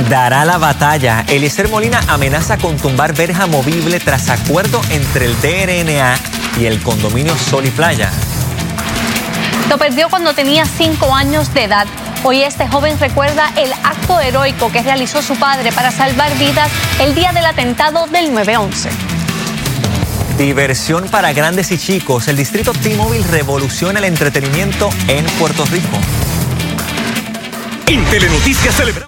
Dará 0.06 0.44
la 0.44 0.58
batalla. 0.58 1.24
Eliezer 1.28 1.68
Molina 1.68 2.00
amenaza 2.08 2.56
con 2.56 2.76
tumbar 2.76 3.14
verja 3.14 3.46
movible 3.46 3.98
tras 3.98 4.30
acuerdo 4.30 4.80
entre 4.90 5.26
el 5.26 5.40
DRNA 5.40 6.16
y 6.58 6.66
el 6.66 6.80
condominio 6.82 7.36
Sol 7.36 7.66
y 7.66 7.70
Playa. 7.70 8.10
Lo 9.68 9.76
perdió 9.76 10.08
cuando 10.08 10.32
tenía 10.32 10.64
cinco 10.64 11.14
años 11.14 11.52
de 11.52 11.64
edad. 11.64 11.86
Hoy 12.22 12.42
este 12.42 12.66
joven 12.66 12.98
recuerda 12.98 13.52
el 13.56 13.70
acto 13.84 14.18
heroico 14.20 14.72
que 14.72 14.82
realizó 14.82 15.20
su 15.20 15.36
padre 15.36 15.72
para 15.72 15.90
salvar 15.90 16.36
vidas 16.38 16.70
el 17.00 17.14
día 17.14 17.32
del 17.32 17.44
atentado 17.44 18.06
del 18.06 18.32
9-11. 18.32 18.88
Diversión 20.38 21.08
para 21.08 21.32
grandes 21.32 21.70
y 21.72 21.78
chicos. 21.78 22.28
El 22.28 22.36
distrito 22.36 22.72
T-Mobile 22.72 23.26
revoluciona 23.26 23.98
el 23.98 24.06
entretenimiento 24.06 24.88
en 25.08 25.26
Puerto 25.38 25.64
Rico. 25.66 25.98
En 27.86 28.04
Telenoticias 28.06 28.74
celebramos. 28.74 29.07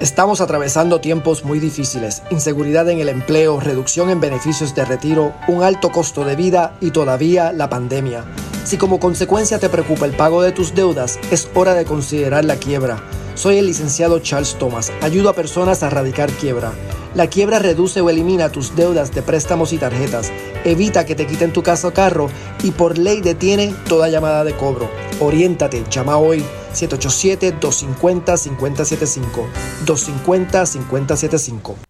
Estamos 0.00 0.40
atravesando 0.40 1.02
tiempos 1.02 1.44
muy 1.44 1.58
difíciles, 1.58 2.22
inseguridad 2.30 2.88
en 2.88 3.00
el 3.00 3.10
empleo, 3.10 3.60
reducción 3.60 4.08
en 4.08 4.18
beneficios 4.18 4.74
de 4.74 4.86
retiro, 4.86 5.34
un 5.46 5.62
alto 5.62 5.92
costo 5.92 6.24
de 6.24 6.36
vida 6.36 6.74
y 6.80 6.90
todavía 6.90 7.52
la 7.52 7.68
pandemia. 7.68 8.24
Si 8.64 8.78
como 8.78 8.98
consecuencia 8.98 9.58
te 9.58 9.68
preocupa 9.68 10.06
el 10.06 10.16
pago 10.16 10.40
de 10.40 10.52
tus 10.52 10.74
deudas, 10.74 11.18
es 11.30 11.50
hora 11.54 11.74
de 11.74 11.84
considerar 11.84 12.46
la 12.46 12.56
quiebra. 12.56 12.96
Soy 13.34 13.58
el 13.58 13.66
licenciado 13.66 14.20
Charles 14.20 14.56
Thomas, 14.58 14.90
ayudo 15.02 15.28
a 15.28 15.34
personas 15.34 15.82
a 15.82 15.88
erradicar 15.88 16.30
quiebra. 16.30 16.72
La 17.14 17.26
quiebra 17.26 17.58
reduce 17.58 18.00
o 18.00 18.08
elimina 18.08 18.50
tus 18.50 18.76
deudas 18.76 19.12
de 19.12 19.22
préstamos 19.22 19.72
y 19.72 19.78
tarjetas, 19.78 20.30
evita 20.64 21.04
que 21.04 21.16
te 21.16 21.26
quiten 21.26 21.52
tu 21.52 21.62
casa 21.62 21.88
o 21.88 21.92
carro 21.92 22.30
y 22.62 22.70
por 22.70 22.98
ley 22.98 23.20
detiene 23.20 23.74
toda 23.88 24.08
llamada 24.08 24.44
de 24.44 24.56
cobro. 24.56 24.88
Oriéntate, 25.18 25.84
llama 25.90 26.18
hoy 26.18 26.44
787-250-5075. 26.72 29.46
250-5075. 29.86 31.89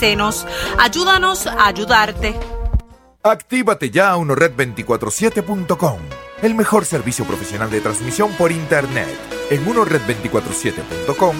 Ayúdanos 0.79 1.45
a 1.45 1.67
ayudarte. 1.67 2.33
Actívate 3.23 3.91
ya 3.91 4.11
a 4.11 4.17
unored247.com, 4.17 5.99
el 6.41 6.55
mejor 6.55 6.85
servicio 6.85 7.23
profesional 7.23 7.69
de 7.69 7.81
transmisión 7.81 8.31
por 8.33 8.51
Internet. 8.51 9.15
En 9.51 9.63
unored247.com 9.63 11.35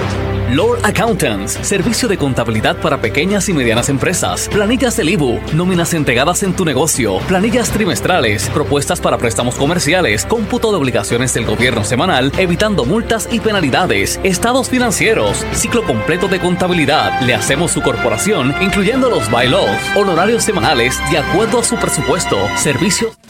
Lord 0.53 0.81
Accountants, 0.85 1.53
servicio 1.63 2.09
de 2.09 2.19
contabilidad 2.19 2.77
para 2.77 3.01
pequeñas 3.01 3.49
y 3.49 3.55
medianas 3.55 3.89
empresas, 3.89 4.51
planillas 4.53 4.99
del 4.99 5.09
IBU, 5.09 5.41
nóminas 5.55 5.95
entregadas 5.95 6.43
en 6.43 6.55
tu 6.55 6.67
negocio, 6.67 7.21
planillas 7.21 7.71
trimestrales, 7.71 8.51
propuestas 8.51 9.01
para 9.01 9.17
préstamos 9.17 9.55
comerciales, 9.55 10.27
cómputo 10.27 10.71
de 10.71 10.77
obligaciones 10.77 11.33
del 11.33 11.47
gobierno 11.47 11.85
semanal, 11.85 12.31
evitando 12.37 12.85
multas 12.85 13.31
y 13.33 13.41
penalidades, 13.41 14.21
estados 14.25 14.69
financieros, 14.69 15.43
ciclo 15.55 15.85
completo 15.85 16.29
de 16.29 16.39
contabilidad. 16.39 17.23
Le 17.23 17.35
hacemos 17.35 17.71
su 17.73 17.81
corporación, 17.81 18.55
incluyendo 18.61 19.09
los 19.09 19.31
bylaws, 19.31 19.81
honorarios 19.97 20.45
semanales 20.45 21.01
de 21.11 21.17
acuerdo 21.17 21.61
a 21.61 21.65
su 21.65 21.77
presupuesto, 21.77 22.37
servicios. 22.57 23.22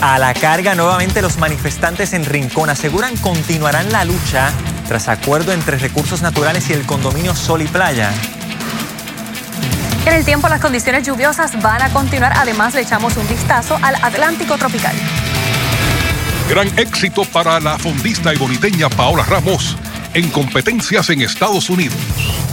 A 0.00 0.18
la 0.18 0.34
carga 0.34 0.74
nuevamente 0.74 1.22
los 1.22 1.38
manifestantes 1.38 2.12
en 2.12 2.24
Rincón 2.24 2.68
aseguran 2.68 3.16
continuarán 3.16 3.90
la 3.90 4.04
lucha 4.04 4.52
tras 4.86 5.08
acuerdo 5.08 5.52
entre 5.52 5.78
recursos 5.78 6.22
naturales 6.22 6.68
y 6.70 6.74
el 6.74 6.84
condominio 6.84 7.34
Sol 7.34 7.62
y 7.62 7.66
Playa. 7.66 8.12
En 10.04 10.12
el 10.12 10.24
tiempo 10.24 10.48
las 10.48 10.60
condiciones 10.60 11.06
lluviosas 11.06 11.60
van 11.60 11.82
a 11.82 11.88
continuar, 11.90 12.32
además 12.36 12.74
le 12.74 12.82
echamos 12.82 13.16
un 13.16 13.26
vistazo 13.26 13.78
al 13.82 13.96
Atlántico 13.96 14.56
tropical. 14.56 14.94
Gran 16.48 16.68
éxito 16.78 17.24
para 17.24 17.58
la 17.58 17.76
fondista 17.78 18.32
y 18.32 18.36
boniteña 18.36 18.88
Paola 18.88 19.24
Ramos 19.24 19.76
en 20.14 20.28
competencias 20.30 21.10
en 21.10 21.22
Estados 21.22 21.68
Unidos. 21.70 22.45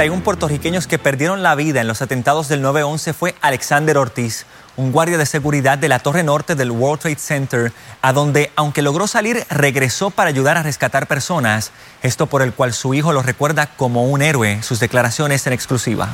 31 0.00 0.24
puertorriqueños 0.24 0.86
que 0.86 0.98
perdieron 0.98 1.42
la 1.42 1.54
vida 1.54 1.82
en 1.82 1.86
los 1.86 2.00
atentados 2.00 2.48
del 2.48 2.64
9-11 2.64 3.12
fue 3.12 3.34
Alexander 3.42 3.98
Ortiz, 3.98 4.46
un 4.78 4.92
guardia 4.92 5.18
de 5.18 5.26
seguridad 5.26 5.76
de 5.76 5.90
la 5.90 5.98
torre 5.98 6.22
norte 6.22 6.54
del 6.54 6.70
World 6.70 7.02
Trade 7.02 7.18
Center, 7.18 7.72
a 8.00 8.14
donde, 8.14 8.50
aunque 8.56 8.80
logró 8.80 9.06
salir, 9.06 9.44
regresó 9.50 10.08
para 10.08 10.30
ayudar 10.30 10.56
a 10.56 10.62
rescatar 10.62 11.06
personas, 11.06 11.70
esto 12.00 12.28
por 12.28 12.40
el 12.40 12.54
cual 12.54 12.72
su 12.72 12.94
hijo 12.94 13.12
lo 13.12 13.22
recuerda 13.22 13.66
como 13.76 14.06
un 14.06 14.22
héroe, 14.22 14.62
sus 14.62 14.80
declaraciones 14.80 15.46
en 15.46 15.52
exclusiva. 15.52 16.08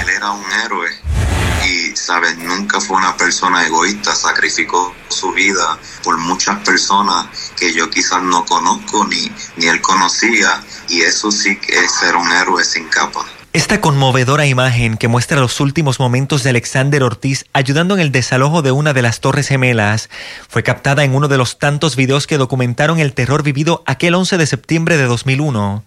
Él 0.00 0.08
era 0.08 0.30
un 0.30 0.44
héroe 0.64 1.05
¿sabes? 1.96 2.36
Nunca 2.38 2.80
fue 2.80 2.96
una 2.96 3.16
persona 3.16 3.66
egoísta, 3.66 4.14
sacrificó 4.14 4.94
su 5.08 5.32
vida 5.32 5.78
por 6.02 6.18
muchas 6.18 6.58
personas 6.60 7.26
que 7.56 7.72
yo 7.72 7.90
quizás 7.90 8.22
no 8.22 8.44
conozco 8.44 9.04
ni, 9.06 9.30
ni 9.56 9.66
él 9.66 9.80
conocía 9.80 10.62
y 10.88 11.02
eso 11.02 11.30
sí 11.30 11.58
que 11.58 11.84
es 11.84 11.92
ser 11.92 12.16
un 12.16 12.30
héroe 12.30 12.64
sin 12.64 12.88
capa. 12.88 13.24
Esta 13.56 13.80
conmovedora 13.80 14.44
imagen 14.44 14.98
que 14.98 15.08
muestra 15.08 15.40
los 15.40 15.60
últimos 15.60 15.98
momentos 15.98 16.42
de 16.42 16.50
Alexander 16.50 17.02
Ortiz 17.02 17.46
ayudando 17.54 17.94
en 17.94 18.00
el 18.00 18.12
desalojo 18.12 18.60
de 18.60 18.70
una 18.70 18.92
de 18.92 19.00
las 19.00 19.20
Torres 19.20 19.48
Gemelas 19.48 20.10
fue 20.46 20.62
captada 20.62 21.04
en 21.04 21.14
uno 21.14 21.26
de 21.26 21.38
los 21.38 21.58
tantos 21.58 21.96
videos 21.96 22.26
que 22.26 22.36
documentaron 22.36 22.98
el 22.98 23.14
terror 23.14 23.42
vivido 23.42 23.82
aquel 23.86 24.14
11 24.14 24.36
de 24.36 24.46
septiembre 24.46 24.98
de 24.98 25.04
2001. 25.04 25.84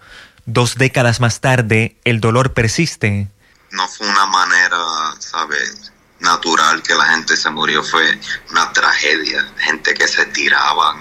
Dos 0.48 0.76
décadas 0.80 1.20
más 1.20 1.42
tarde, 1.42 1.96
el 2.06 2.22
dolor 2.22 2.54
persiste. 2.54 3.28
No 3.70 3.88
fue 3.88 4.08
una 4.08 4.26
manera, 4.26 4.78
¿sabes? 5.20 5.92
Natural 6.20 6.84
que 6.84 6.96
la 6.96 7.06
gente 7.06 7.38
se 7.38 7.50
murió, 7.50 7.84
fue 7.84 8.20
una 8.52 8.72
tragedia. 8.74 9.48
Gente 9.58 9.94
que 9.94 10.08
se 10.08 10.26
tiraban, 10.28 10.98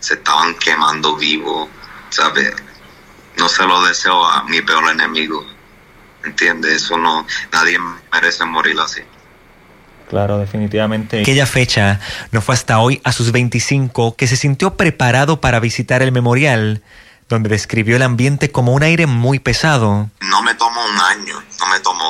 se 0.00 0.14
estaban 0.14 0.54
quemando 0.54 1.16
vivos, 1.16 1.68
¿sabes? 2.10 2.54
No 3.36 3.48
se 3.48 3.64
lo 3.64 3.84
deseo 3.84 4.24
a 4.24 4.44
mi 4.44 4.62
peor 4.62 4.90
enemigo. 4.90 5.44
¿Entiendes? 6.24 6.82
Eso 6.82 6.96
no, 6.96 7.26
nadie 7.52 7.78
merece 8.12 8.44
morir 8.44 8.78
así. 8.80 9.02
Claro, 10.12 10.38
definitivamente. 10.38 11.20
Aquella 11.20 11.46
fecha 11.46 11.98
no 12.32 12.42
fue 12.42 12.54
hasta 12.54 12.78
hoy, 12.80 13.00
a 13.02 13.12
sus 13.12 13.32
25, 13.32 14.14
que 14.14 14.26
se 14.26 14.36
sintió 14.36 14.76
preparado 14.76 15.40
para 15.40 15.58
visitar 15.58 16.02
el 16.02 16.12
memorial, 16.12 16.82
donde 17.30 17.48
describió 17.48 17.96
el 17.96 18.02
ambiente 18.02 18.50
como 18.50 18.74
un 18.74 18.82
aire 18.82 19.06
muy 19.06 19.38
pesado. 19.38 20.10
No 20.20 20.42
me 20.42 20.54
tomó 20.54 20.84
un 20.84 21.00
año, 21.00 21.42
no 21.58 21.66
me 21.68 21.80
tomó 21.80 22.01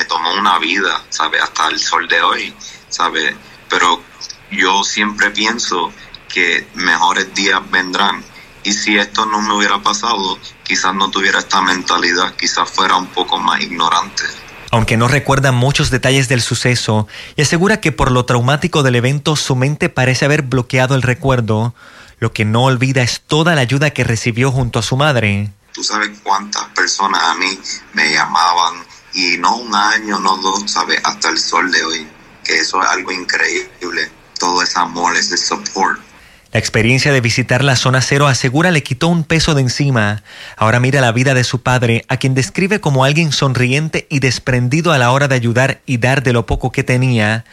me 0.00 0.06
tomó 0.06 0.32
una 0.32 0.58
vida, 0.58 1.02
¿sabes? 1.10 1.42
Hasta 1.42 1.68
el 1.68 1.78
sol 1.78 2.08
de 2.08 2.22
hoy, 2.22 2.54
¿sabes? 2.88 3.34
Pero 3.68 4.02
yo 4.50 4.82
siempre 4.82 5.30
pienso 5.30 5.92
que 6.26 6.66
mejores 6.74 7.34
días 7.34 7.60
vendrán. 7.70 8.24
Y 8.62 8.72
si 8.72 8.96
esto 8.96 9.26
no 9.26 9.42
me 9.42 9.52
hubiera 9.52 9.82
pasado, 9.82 10.38
quizás 10.62 10.94
no 10.94 11.10
tuviera 11.10 11.40
esta 11.40 11.60
mentalidad, 11.60 12.34
quizás 12.36 12.70
fuera 12.70 12.96
un 12.96 13.08
poco 13.08 13.38
más 13.38 13.60
ignorante. 13.60 14.24
Aunque 14.70 14.96
no 14.96 15.06
recuerda 15.06 15.52
muchos 15.52 15.90
detalles 15.90 16.28
del 16.28 16.40
suceso 16.40 17.06
y 17.36 17.42
asegura 17.42 17.80
que 17.80 17.92
por 17.92 18.10
lo 18.10 18.24
traumático 18.24 18.82
del 18.82 18.94
evento 18.94 19.36
su 19.36 19.54
mente 19.54 19.90
parece 19.90 20.24
haber 20.24 20.42
bloqueado 20.42 20.94
el 20.94 21.02
recuerdo, 21.02 21.74
lo 22.20 22.32
que 22.32 22.46
no 22.46 22.64
olvida 22.64 23.02
es 23.02 23.20
toda 23.20 23.54
la 23.54 23.60
ayuda 23.60 23.90
que 23.90 24.04
recibió 24.04 24.50
junto 24.50 24.78
a 24.78 24.82
su 24.82 24.96
madre. 24.96 25.52
Tú 25.74 25.84
sabes 25.84 26.10
cuántas 26.22 26.64
personas 26.68 27.22
a 27.22 27.34
mí 27.34 27.58
me 27.92 28.12
llamaban 28.12 28.89
y 29.14 29.38
no 29.38 29.56
un 29.56 29.74
año, 29.74 30.18
no 30.20 30.36
dos, 30.38 30.70
sabes, 30.70 31.00
hasta 31.04 31.30
el 31.30 31.38
sol 31.38 31.70
de 31.70 31.82
hoy, 31.84 32.06
que 32.44 32.58
eso 32.58 32.82
es 32.82 32.88
algo 32.88 33.12
increíble, 33.12 34.10
todo 34.38 34.62
ese 34.62 34.78
amor, 34.78 35.16
ese 35.16 35.36
support. 35.36 36.00
La 36.52 36.58
experiencia 36.58 37.12
de 37.12 37.20
visitar 37.20 37.62
la 37.62 37.76
zona 37.76 38.00
cero 38.00 38.26
asegura 38.26 38.72
le 38.72 38.82
quitó 38.82 39.06
un 39.06 39.22
peso 39.22 39.54
de 39.54 39.62
encima. 39.62 40.24
Ahora 40.56 40.80
mira 40.80 41.00
la 41.00 41.12
vida 41.12 41.32
de 41.32 41.44
su 41.44 41.62
padre, 41.62 42.04
a 42.08 42.16
quien 42.16 42.34
describe 42.34 42.80
como 42.80 43.04
alguien 43.04 43.30
sonriente 43.30 44.08
y 44.10 44.18
desprendido 44.18 44.92
a 44.92 44.98
la 44.98 45.12
hora 45.12 45.28
de 45.28 45.36
ayudar 45.36 45.80
y 45.86 45.98
dar 45.98 46.24
de 46.24 46.32
lo 46.32 46.46
poco 46.46 46.72
que 46.72 46.82
tenía, 46.82 47.44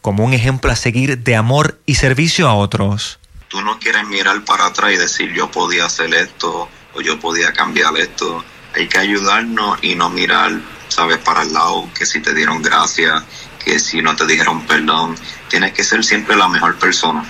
como 0.00 0.24
un 0.24 0.34
ejemplo 0.34 0.70
a 0.70 0.76
seguir 0.76 1.18
de 1.18 1.34
amor 1.34 1.80
y 1.84 1.96
servicio 1.96 2.48
a 2.48 2.54
otros. 2.54 3.18
Tú 3.48 3.60
no 3.60 3.78
quieres 3.80 4.06
mirar 4.06 4.44
para 4.44 4.66
atrás 4.66 4.92
y 4.92 4.98
decir 4.98 5.32
yo 5.32 5.50
podía 5.50 5.86
hacer 5.86 6.14
esto 6.14 6.68
o 6.94 7.00
yo 7.00 7.18
podía 7.18 7.52
cambiar 7.52 7.96
esto. 7.96 8.44
Hay 8.76 8.86
que 8.88 8.98
ayudarnos 8.98 9.78
y 9.82 9.96
no 9.96 10.10
mirar, 10.10 10.52
sabes, 10.94 11.18
para 11.18 11.42
el 11.42 11.52
lado, 11.52 11.88
que 11.96 12.06
si 12.06 12.20
te 12.20 12.32
dieron 12.34 12.62
gracias, 12.62 13.22
que 13.64 13.78
si 13.78 14.00
no 14.00 14.14
te 14.14 14.26
dijeron 14.26 14.66
perdón. 14.66 15.16
Tienes 15.48 15.72
que 15.72 15.84
ser 15.84 16.04
siempre 16.04 16.36
la 16.36 16.48
mejor 16.48 16.78
persona. 16.78 17.24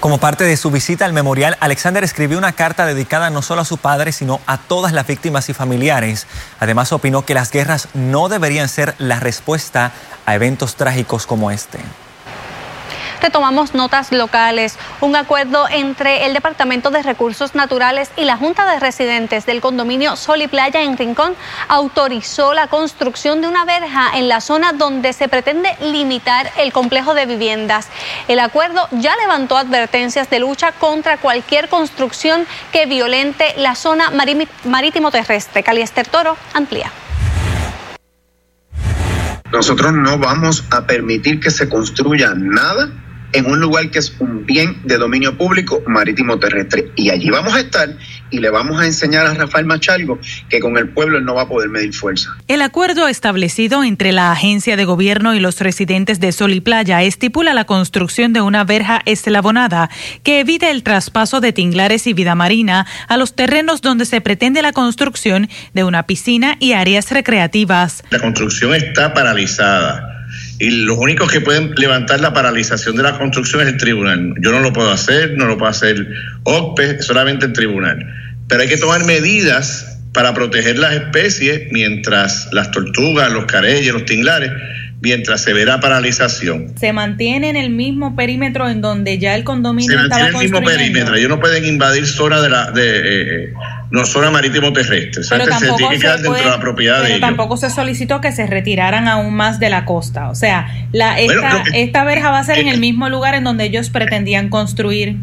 Como 0.00 0.18
parte 0.18 0.44
de 0.44 0.58
su 0.58 0.70
visita 0.70 1.06
al 1.06 1.14
memorial, 1.14 1.56
Alexander 1.60 2.04
escribió 2.04 2.36
una 2.36 2.52
carta 2.52 2.84
dedicada 2.84 3.30
no 3.30 3.40
solo 3.40 3.62
a 3.62 3.64
su 3.64 3.78
padre, 3.78 4.12
sino 4.12 4.38
a 4.46 4.58
todas 4.58 4.92
las 4.92 5.06
víctimas 5.06 5.48
y 5.48 5.54
familiares. 5.54 6.26
Además, 6.60 6.92
opinó 6.92 7.24
que 7.24 7.32
las 7.32 7.50
guerras 7.50 7.88
no 7.94 8.28
deberían 8.28 8.68
ser 8.68 8.94
la 8.98 9.18
respuesta 9.18 9.92
a 10.26 10.34
eventos 10.34 10.76
trágicos 10.76 11.26
como 11.26 11.50
este. 11.50 11.78
Retomamos 13.24 13.72
notas 13.72 14.12
locales. 14.12 14.76
Un 15.00 15.16
acuerdo 15.16 15.66
entre 15.70 16.26
el 16.26 16.34
Departamento 16.34 16.90
de 16.90 17.02
Recursos 17.02 17.54
Naturales 17.54 18.10
y 18.18 18.24
la 18.24 18.36
Junta 18.36 18.70
de 18.70 18.78
Residentes 18.78 19.46
del 19.46 19.62
condominio 19.62 20.14
Sol 20.16 20.42
y 20.42 20.46
Playa 20.46 20.82
en 20.82 20.98
Rincón 20.98 21.34
autorizó 21.68 22.52
la 22.52 22.66
construcción 22.66 23.40
de 23.40 23.48
una 23.48 23.64
verja 23.64 24.10
en 24.18 24.28
la 24.28 24.42
zona 24.42 24.74
donde 24.74 25.14
se 25.14 25.28
pretende 25.28 25.70
limitar 25.80 26.52
el 26.58 26.70
complejo 26.70 27.14
de 27.14 27.24
viviendas. 27.24 27.88
El 28.28 28.40
acuerdo 28.40 28.88
ya 28.90 29.16
levantó 29.16 29.56
advertencias 29.56 30.28
de 30.28 30.40
lucha 30.40 30.72
contra 30.72 31.16
cualquier 31.16 31.70
construcción 31.70 32.46
que 32.72 32.84
violente 32.84 33.54
la 33.56 33.74
zona 33.74 34.12
marítimo 34.64 35.10
terrestre. 35.10 35.62
Caliester 35.62 36.06
Toro 36.06 36.36
amplía. 36.52 36.92
Nosotros 39.50 39.94
no 39.94 40.18
vamos 40.18 40.62
a 40.70 40.86
permitir 40.86 41.40
que 41.40 41.50
se 41.50 41.70
construya 41.70 42.34
nada 42.36 42.90
en 43.34 43.46
un 43.46 43.60
lugar 43.60 43.90
que 43.90 43.98
es 43.98 44.14
un 44.20 44.46
bien 44.46 44.80
de 44.84 44.96
dominio 44.96 45.36
público 45.36 45.82
marítimo 45.86 46.38
terrestre. 46.38 46.90
Y 46.96 47.10
allí 47.10 47.30
vamos 47.30 47.52
a 47.52 47.60
estar 47.60 47.90
y 48.30 48.38
le 48.38 48.50
vamos 48.50 48.80
a 48.80 48.86
enseñar 48.86 49.26
a 49.26 49.34
Rafael 49.34 49.66
Machalgo 49.66 50.18
que 50.48 50.60
con 50.60 50.78
el 50.78 50.88
pueblo 50.88 51.18
él 51.18 51.24
no 51.24 51.34
va 51.34 51.42
a 51.42 51.48
poder 51.48 51.68
medir 51.68 51.92
fuerza. 51.92 52.30
El 52.48 52.62
acuerdo 52.62 53.08
establecido 53.08 53.84
entre 53.84 54.12
la 54.12 54.32
agencia 54.32 54.76
de 54.76 54.84
gobierno 54.84 55.34
y 55.34 55.40
los 55.40 55.60
residentes 55.60 56.20
de 56.20 56.32
Sol 56.32 56.52
y 56.52 56.60
Playa 56.60 57.02
estipula 57.02 57.54
la 57.54 57.64
construcción 57.64 58.32
de 58.32 58.40
una 58.40 58.64
verja 58.64 59.02
eslabonada 59.04 59.90
que 60.22 60.40
evite 60.40 60.70
el 60.70 60.82
traspaso 60.82 61.40
de 61.40 61.52
tinglares 61.52 62.06
y 62.06 62.12
vida 62.12 62.34
marina 62.34 62.86
a 63.08 63.16
los 63.16 63.34
terrenos 63.34 63.82
donde 63.82 64.06
se 64.06 64.20
pretende 64.20 64.62
la 64.62 64.72
construcción 64.72 65.48
de 65.72 65.84
una 65.84 66.04
piscina 66.04 66.56
y 66.60 66.72
áreas 66.72 67.10
recreativas. 67.10 68.04
La 68.10 68.20
construcción 68.20 68.74
está 68.74 69.12
paralizada 69.12 70.13
y 70.58 70.70
los 70.70 70.96
únicos 70.98 71.30
que 71.30 71.40
pueden 71.40 71.74
levantar 71.76 72.20
la 72.20 72.32
paralización 72.32 72.96
de 72.96 73.02
la 73.02 73.18
construcción 73.18 73.62
es 73.62 73.68
el 73.68 73.76
tribunal. 73.76 74.34
Yo 74.40 74.52
no 74.52 74.60
lo 74.60 74.72
puedo 74.72 74.90
hacer, 74.90 75.36
no 75.36 75.46
lo 75.46 75.58
puedo 75.58 75.70
hacer 75.70 76.06
OCPE, 76.44 77.02
solamente 77.02 77.46
el 77.46 77.52
tribunal. 77.52 77.98
Pero 78.48 78.62
hay 78.62 78.68
que 78.68 78.76
tomar 78.76 79.04
medidas 79.04 79.98
para 80.12 80.32
proteger 80.32 80.78
las 80.78 80.94
especies 80.94 81.72
mientras 81.72 82.48
las 82.52 82.70
tortugas, 82.70 83.32
los 83.32 83.46
careyes, 83.46 83.92
los 83.92 84.04
tinglares, 84.04 84.52
mientras 85.00 85.42
se 85.42 85.52
ve 85.52 85.64
la 85.64 85.80
paralización. 85.80 86.72
¿Se 86.78 86.92
mantiene 86.92 87.50
en 87.50 87.56
el 87.56 87.70
mismo 87.70 88.14
perímetro 88.14 88.68
en 88.68 88.80
donde 88.80 89.18
ya 89.18 89.34
el 89.34 89.42
condominio 89.42 89.90
se 89.90 89.96
mantiene 89.96 90.28
en 90.28 90.34
el 90.34 90.40
mismo 90.40 90.62
perímetro. 90.62 91.16
Ellos 91.16 91.28
no 91.28 91.40
pueden 91.40 91.64
invadir 91.66 92.06
zona 92.06 92.40
de 92.40 92.48
la... 92.48 92.70
De, 92.70 93.44
eh, 93.44 93.52
no 93.94 94.04
zona 94.04 94.28
marítimo 94.28 94.72
terrestre. 94.72 95.22
Pero 95.30 95.46
tampoco 95.46 95.92
se, 95.92 96.08
dentro 96.08 96.32
de 96.32 96.44
la 96.44 96.58
propiedad 96.58 97.00
de 97.02 97.08
ellos. 97.10 97.20
tampoco 97.20 97.56
se 97.56 97.70
solicitó 97.70 98.20
que 98.20 98.32
se 98.32 98.44
retiraran 98.46 99.06
aún 99.06 99.34
más 99.34 99.60
de 99.60 99.70
la 99.70 99.84
costa. 99.84 100.30
O 100.30 100.34
sea, 100.34 100.88
la, 100.90 101.20
esta, 101.20 101.62
esta 101.72 102.02
verja 102.02 102.30
va 102.30 102.40
a 102.40 102.44
ser 102.44 102.58
en 102.58 102.66
el 102.66 102.80
mismo 102.80 103.08
lugar 103.08 103.36
en 103.36 103.44
donde 103.44 103.64
ellos 103.64 103.90
pretendían 103.90 104.48
construir 104.48 105.16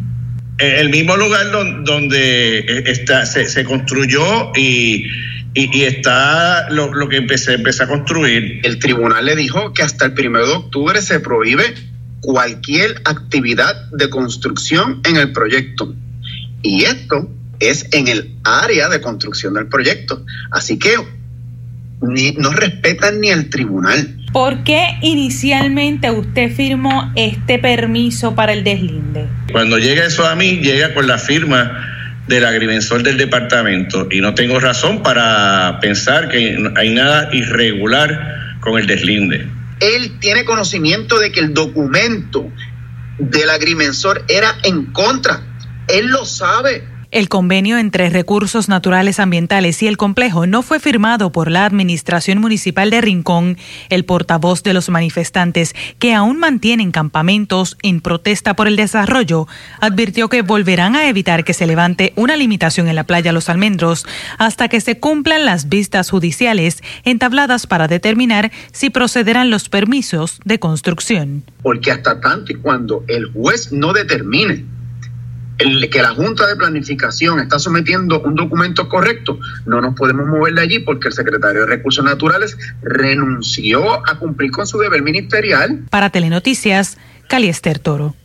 el 0.57 0.89
mismo 0.89 1.17
lugar 1.17 1.47
donde, 1.51 2.59
eh, 2.59 2.83
está, 2.85 3.25
se, 3.25 3.63
construyó 3.63 4.51
y, 4.55 5.07
y, 5.55 5.83
está 5.83 6.69
lo, 6.69 6.93
lo 6.93 7.09
que 7.09 7.17
empecé, 7.17 7.55
empecé 7.55 7.83
a 7.83 7.87
construir. 7.87 8.59
El 8.63 8.77
tribunal 8.77 9.25
le 9.25 9.35
dijo 9.35 9.73
que 9.73 9.81
hasta 9.81 10.05
el 10.05 10.13
primero 10.13 10.45
de 10.45 10.53
octubre 10.53 11.01
se 11.01 11.19
prohíbe 11.19 11.73
cualquier 12.19 13.01
actividad 13.05 13.89
de 13.89 14.07
construcción 14.11 15.01
en 15.03 15.17
el 15.17 15.31
proyecto. 15.31 15.95
Y 16.61 16.83
esto 16.83 17.27
es 17.61 17.87
en 17.93 18.07
el 18.07 18.35
área 18.43 18.89
de 18.89 18.99
construcción 18.99 19.53
del 19.53 19.67
proyecto. 19.67 20.25
Así 20.51 20.77
que 20.77 20.95
ni, 22.01 22.31
no 22.33 22.51
respetan 22.51 23.21
ni 23.21 23.31
al 23.31 23.49
tribunal. 23.49 24.17
¿Por 24.33 24.63
qué 24.63 24.97
inicialmente 25.01 26.09
usted 26.09 26.53
firmó 26.53 27.11
este 27.15 27.59
permiso 27.59 28.35
para 28.35 28.53
el 28.53 28.63
deslinde? 28.63 29.27
Cuando 29.51 29.77
llega 29.77 30.05
eso 30.05 30.25
a 30.25 30.35
mí, 30.35 30.57
llega 30.57 30.93
con 30.93 31.07
la 31.07 31.17
firma 31.17 31.87
del 32.27 32.45
agrimensor 32.45 33.03
del 33.03 33.17
departamento 33.17 34.07
y 34.09 34.21
no 34.21 34.33
tengo 34.33 34.59
razón 34.59 35.03
para 35.03 35.79
pensar 35.81 36.29
que 36.29 36.57
hay 36.75 36.89
nada 36.91 37.29
irregular 37.33 38.57
con 38.61 38.79
el 38.79 38.87
deslinde. 38.87 39.47
Él 39.81 40.17
tiene 40.19 40.45
conocimiento 40.45 41.19
de 41.19 41.31
que 41.31 41.41
el 41.41 41.53
documento 41.53 42.49
del 43.19 43.49
agrimensor 43.49 44.23
era 44.27 44.55
en 44.63 44.85
contra. 44.93 45.41
Él 45.87 46.07
lo 46.07 46.25
sabe. 46.25 46.87
El 47.11 47.27
convenio 47.27 47.77
entre 47.77 48.09
Recursos 48.09 48.69
Naturales 48.69 49.19
Ambientales 49.19 49.83
y 49.83 49.87
el 49.87 49.97
complejo 49.97 50.47
no 50.47 50.61
fue 50.61 50.79
firmado 50.79 51.33
por 51.33 51.51
la 51.51 51.65
Administración 51.65 52.37
Municipal 52.37 52.89
de 52.89 53.01
Rincón. 53.01 53.57
El 53.89 54.05
portavoz 54.05 54.63
de 54.63 54.73
los 54.73 54.87
manifestantes, 54.87 55.75
que 55.99 56.13
aún 56.13 56.39
mantienen 56.39 56.93
campamentos 56.93 57.77
en 57.83 57.99
protesta 57.99 58.55
por 58.55 58.69
el 58.69 58.77
desarrollo, 58.77 59.45
advirtió 59.81 60.29
que 60.29 60.41
volverán 60.41 60.95
a 60.95 61.09
evitar 61.09 61.43
que 61.43 61.53
se 61.53 61.67
levante 61.67 62.13
una 62.15 62.37
limitación 62.37 62.87
en 62.87 62.95
la 62.95 63.03
playa 63.03 63.33
Los 63.33 63.49
Almendros 63.49 64.05
hasta 64.37 64.69
que 64.69 64.79
se 64.79 64.97
cumplan 64.97 65.43
las 65.43 65.67
vistas 65.67 66.09
judiciales 66.09 66.81
entabladas 67.03 67.67
para 67.67 67.89
determinar 67.89 68.53
si 68.71 68.89
procederán 68.89 69.49
los 69.49 69.67
permisos 69.67 70.39
de 70.45 70.59
construcción. 70.59 71.43
Porque 71.61 71.91
hasta 71.91 72.21
tanto 72.21 72.53
y 72.53 72.55
cuando 72.55 73.03
el 73.09 73.25
juez 73.33 73.73
no 73.73 73.91
determine 73.91 74.63
que 75.89 76.01
la 76.01 76.09
Junta 76.09 76.47
de 76.47 76.55
Planificación 76.55 77.39
está 77.39 77.59
sometiendo 77.59 78.21
un 78.21 78.35
documento 78.35 78.87
correcto, 78.89 79.39
no 79.65 79.81
nos 79.81 79.95
podemos 79.95 80.27
mover 80.27 80.53
de 80.53 80.61
allí 80.61 80.79
porque 80.79 81.07
el 81.09 81.13
secretario 81.13 81.61
de 81.61 81.67
Recursos 81.67 82.03
Naturales 82.03 82.57
renunció 82.81 84.07
a 84.07 84.17
cumplir 84.19 84.51
con 84.51 84.67
su 84.67 84.77
deber 84.79 85.01
ministerial. 85.01 85.85
Para 85.89 86.09
Telenoticias, 86.09 86.97
Caliester 87.27 87.79
Toro. 87.79 88.15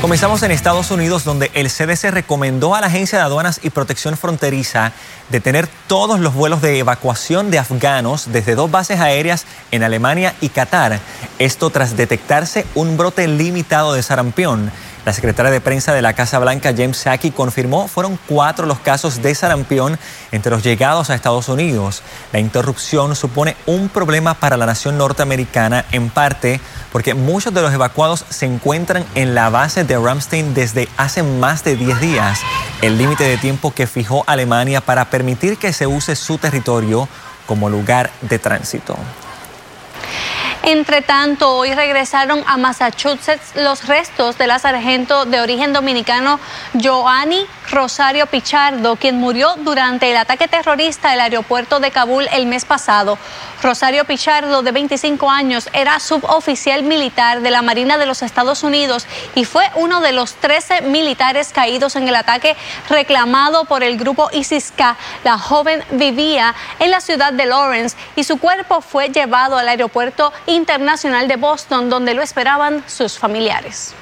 Comenzamos 0.00 0.44
en 0.44 0.52
Estados 0.52 0.92
Unidos, 0.92 1.24
donde 1.24 1.50
el 1.54 1.68
CDC 1.68 2.12
recomendó 2.12 2.76
a 2.76 2.80
la 2.80 2.86
Agencia 2.86 3.18
de 3.18 3.24
Aduanas 3.24 3.58
y 3.64 3.70
Protección 3.70 4.16
Fronteriza 4.16 4.92
detener 5.28 5.68
todos 5.88 6.20
los 6.20 6.34
vuelos 6.34 6.62
de 6.62 6.78
evacuación 6.78 7.50
de 7.50 7.58
afganos 7.58 8.30
desde 8.30 8.54
dos 8.54 8.70
bases 8.70 9.00
aéreas 9.00 9.44
en 9.72 9.82
Alemania 9.82 10.36
y 10.40 10.50
Qatar. 10.50 11.00
Esto 11.40 11.70
tras 11.70 11.96
detectarse 11.96 12.64
un 12.76 12.96
brote 12.96 13.26
limitado 13.26 13.92
de 13.92 14.04
sarampión. 14.04 14.70
La 15.08 15.14
secretaria 15.14 15.50
de 15.50 15.62
prensa 15.62 15.94
de 15.94 16.02
la 16.02 16.12
Casa 16.12 16.38
Blanca, 16.38 16.74
James 16.76 16.98
Saki, 16.98 17.30
confirmó 17.30 17.88
fueron 17.88 18.18
cuatro 18.26 18.66
los 18.66 18.78
casos 18.78 19.22
de 19.22 19.34
sarampión 19.34 19.98
entre 20.32 20.50
los 20.50 20.62
llegados 20.62 21.08
a 21.08 21.14
Estados 21.14 21.48
Unidos. 21.48 22.02
La 22.30 22.40
interrupción 22.40 23.16
supone 23.16 23.56
un 23.64 23.88
problema 23.88 24.34
para 24.34 24.58
la 24.58 24.66
nación 24.66 24.98
norteamericana, 24.98 25.86
en 25.92 26.10
parte 26.10 26.60
porque 26.92 27.14
muchos 27.14 27.54
de 27.54 27.62
los 27.62 27.72
evacuados 27.72 28.26
se 28.28 28.44
encuentran 28.44 29.02
en 29.14 29.34
la 29.34 29.48
base 29.48 29.82
de 29.82 29.96
Ramstein 29.96 30.52
desde 30.52 30.90
hace 30.98 31.22
más 31.22 31.64
de 31.64 31.76
10 31.76 32.00
días, 32.02 32.40
el 32.82 32.98
límite 32.98 33.24
de 33.24 33.38
tiempo 33.38 33.72
que 33.72 33.86
fijó 33.86 34.24
Alemania 34.26 34.82
para 34.82 35.08
permitir 35.08 35.56
que 35.56 35.72
se 35.72 35.86
use 35.86 36.16
su 36.16 36.36
territorio 36.36 37.08
como 37.46 37.70
lugar 37.70 38.10
de 38.20 38.38
tránsito. 38.38 38.94
Entre 40.70 41.00
tanto, 41.00 41.56
hoy 41.56 41.72
regresaron 41.72 42.44
a 42.46 42.58
Massachusetts 42.58 43.52
los 43.54 43.86
restos 43.86 44.36
de 44.36 44.46
la 44.46 44.58
sargento 44.58 45.24
de 45.24 45.40
origen 45.40 45.72
dominicano 45.72 46.38
Joanny 46.78 47.46
Rosario 47.70 48.26
Pichardo, 48.26 48.96
quien 48.96 49.16
murió 49.16 49.54
durante 49.60 50.10
el 50.10 50.16
ataque 50.18 50.46
terrorista 50.46 51.10
del 51.10 51.20
aeropuerto 51.20 51.80
de 51.80 51.90
Kabul 51.90 52.28
el 52.32 52.44
mes 52.44 52.66
pasado. 52.66 53.16
Rosario 53.62 54.04
Pichardo, 54.04 54.62
de 54.62 54.72
25 54.72 55.30
años, 55.30 55.68
era 55.72 55.98
suboficial 56.00 56.82
militar 56.82 57.40
de 57.40 57.50
la 57.50 57.62
Marina 57.62 57.98
de 57.98 58.06
los 58.06 58.22
Estados 58.22 58.62
Unidos 58.62 59.06
y 59.34 59.44
fue 59.44 59.64
uno 59.74 60.00
de 60.00 60.12
los 60.12 60.34
13 60.34 60.82
militares 60.82 61.50
caídos 61.52 61.96
en 61.96 62.08
el 62.08 62.14
ataque 62.14 62.56
reclamado 62.88 63.64
por 63.64 63.82
el 63.82 63.96
grupo 63.96 64.28
ISIS-K. 64.32 64.96
La 65.24 65.38
joven 65.38 65.82
vivía 65.92 66.54
en 66.78 66.90
la 66.90 67.00
ciudad 67.00 67.32
de 67.32 67.46
Lawrence 67.46 67.96
y 68.16 68.24
su 68.24 68.38
cuerpo 68.38 68.80
fue 68.80 69.08
llevado 69.08 69.58
al 69.58 69.68
aeropuerto 69.68 70.32
internacional 70.58 71.28
de 71.28 71.36
Boston, 71.36 71.88
donde 71.88 72.12
lo 72.12 72.20
esperaban 72.20 72.84
sus 72.86 73.18
familiares. 73.18 73.94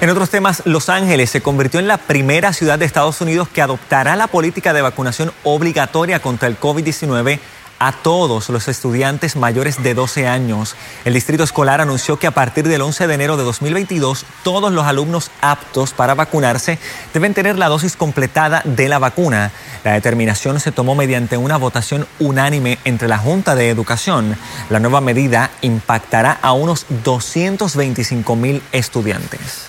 En 0.00 0.10
otros 0.10 0.30
temas, 0.30 0.62
Los 0.64 0.88
Ángeles 0.88 1.28
se 1.28 1.42
convirtió 1.42 1.80
en 1.80 1.88
la 1.88 1.96
primera 1.96 2.52
ciudad 2.52 2.78
de 2.78 2.84
Estados 2.84 3.20
Unidos 3.20 3.48
que 3.48 3.62
adoptará 3.62 4.14
la 4.14 4.28
política 4.28 4.72
de 4.72 4.80
vacunación 4.80 5.32
obligatoria 5.42 6.20
contra 6.20 6.46
el 6.46 6.60
COVID-19 6.60 7.40
a 7.78 7.92
todos 7.92 8.48
los 8.48 8.68
estudiantes 8.68 9.36
mayores 9.36 9.82
de 9.82 9.94
12 9.94 10.26
años. 10.26 10.76
El 11.04 11.14
distrito 11.14 11.44
escolar 11.44 11.80
anunció 11.80 12.18
que 12.18 12.26
a 12.26 12.32
partir 12.32 12.66
del 12.68 12.82
11 12.82 13.06
de 13.06 13.14
enero 13.14 13.36
de 13.36 13.44
2022, 13.44 14.24
todos 14.42 14.72
los 14.72 14.86
alumnos 14.86 15.30
aptos 15.40 15.92
para 15.92 16.14
vacunarse 16.14 16.78
deben 17.14 17.34
tener 17.34 17.56
la 17.58 17.68
dosis 17.68 17.96
completada 17.96 18.62
de 18.64 18.88
la 18.88 18.98
vacuna. 18.98 19.52
La 19.84 19.92
determinación 19.92 20.60
se 20.60 20.72
tomó 20.72 20.94
mediante 20.94 21.36
una 21.36 21.56
votación 21.56 22.06
unánime 22.18 22.78
entre 22.84 23.08
la 23.08 23.18
Junta 23.18 23.54
de 23.54 23.70
Educación. 23.70 24.36
La 24.70 24.80
nueva 24.80 25.00
medida 25.00 25.50
impactará 25.60 26.38
a 26.42 26.52
unos 26.52 26.86
225 27.04 28.36
mil 28.36 28.62
estudiantes. 28.72 29.68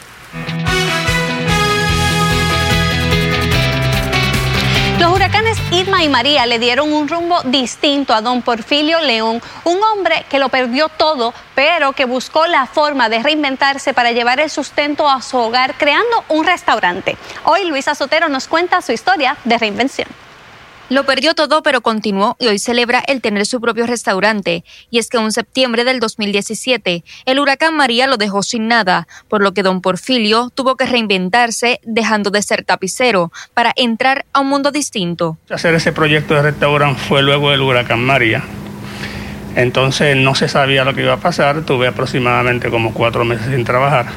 Irma 5.71 6.03
y 6.03 6.09
María 6.09 6.47
le 6.47 6.57
dieron 6.57 6.91
un 6.91 7.07
rumbo 7.07 7.43
distinto 7.43 8.15
a 8.15 8.21
don 8.21 8.41
Porfirio 8.41 8.99
León, 9.01 9.39
un 9.65 9.77
hombre 9.83 10.25
que 10.27 10.39
lo 10.39 10.49
perdió 10.49 10.89
todo, 10.89 11.31
pero 11.53 11.93
que 11.93 12.05
buscó 12.05 12.47
la 12.47 12.65
forma 12.65 13.07
de 13.07 13.21
reinventarse 13.21 13.93
para 13.93 14.11
llevar 14.11 14.39
el 14.39 14.49
sustento 14.49 15.07
a 15.07 15.21
su 15.21 15.37
hogar 15.37 15.75
creando 15.77 16.23
un 16.29 16.43
restaurante. 16.43 17.17
Hoy 17.43 17.65
Luisa 17.65 17.93
Sotero 17.93 18.29
nos 18.29 18.47
cuenta 18.47 18.81
su 18.81 18.93
historia 18.93 19.37
de 19.43 19.59
reinvención. 19.59 20.07
Lo 20.89 21.05
perdió 21.05 21.35
todo, 21.35 21.61
pero 21.61 21.81
continuó 21.81 22.35
y 22.39 22.47
hoy 22.47 22.57
celebra 22.57 23.03
el 23.07 23.21
tener 23.21 23.45
su 23.45 23.61
propio 23.61 23.85
restaurante. 23.85 24.63
Y 24.89 24.97
es 24.97 25.07
que 25.07 25.17
en 25.17 25.31
septiembre 25.31 25.83
del 25.83 25.99
2017, 25.99 27.03
el 27.25 27.39
huracán 27.39 27.75
María 27.75 28.07
lo 28.07 28.17
dejó 28.17 28.41
sin 28.41 28.67
nada, 28.67 29.07
por 29.27 29.43
lo 29.43 29.53
que 29.53 29.61
don 29.61 29.81
Porfirio 29.81 30.49
tuvo 30.49 30.75
que 30.77 30.87
reinventarse, 30.87 31.79
dejando 31.83 32.31
de 32.31 32.41
ser 32.41 32.63
tapicero, 32.63 33.31
para 33.53 33.71
entrar 33.75 34.25
a 34.33 34.39
un 34.39 34.47
mundo 34.47 34.71
distinto. 34.71 35.37
Hacer 35.51 35.75
ese 35.75 35.91
proyecto 35.91 36.33
de 36.33 36.41
restaurante 36.41 36.99
fue 37.07 37.21
luego 37.21 37.51
del 37.51 37.61
huracán 37.61 38.03
María. 38.03 38.43
Entonces 39.55 40.17
no 40.17 40.33
se 40.33 40.47
sabía 40.47 40.85
lo 40.85 40.95
que 40.95 41.01
iba 41.01 41.13
a 41.13 41.19
pasar, 41.19 41.65
tuve 41.65 41.87
aproximadamente 41.87 42.71
como 42.71 42.93
cuatro 42.95 43.25
meses 43.25 43.47
sin 43.47 43.63
trabajar. 43.63 44.07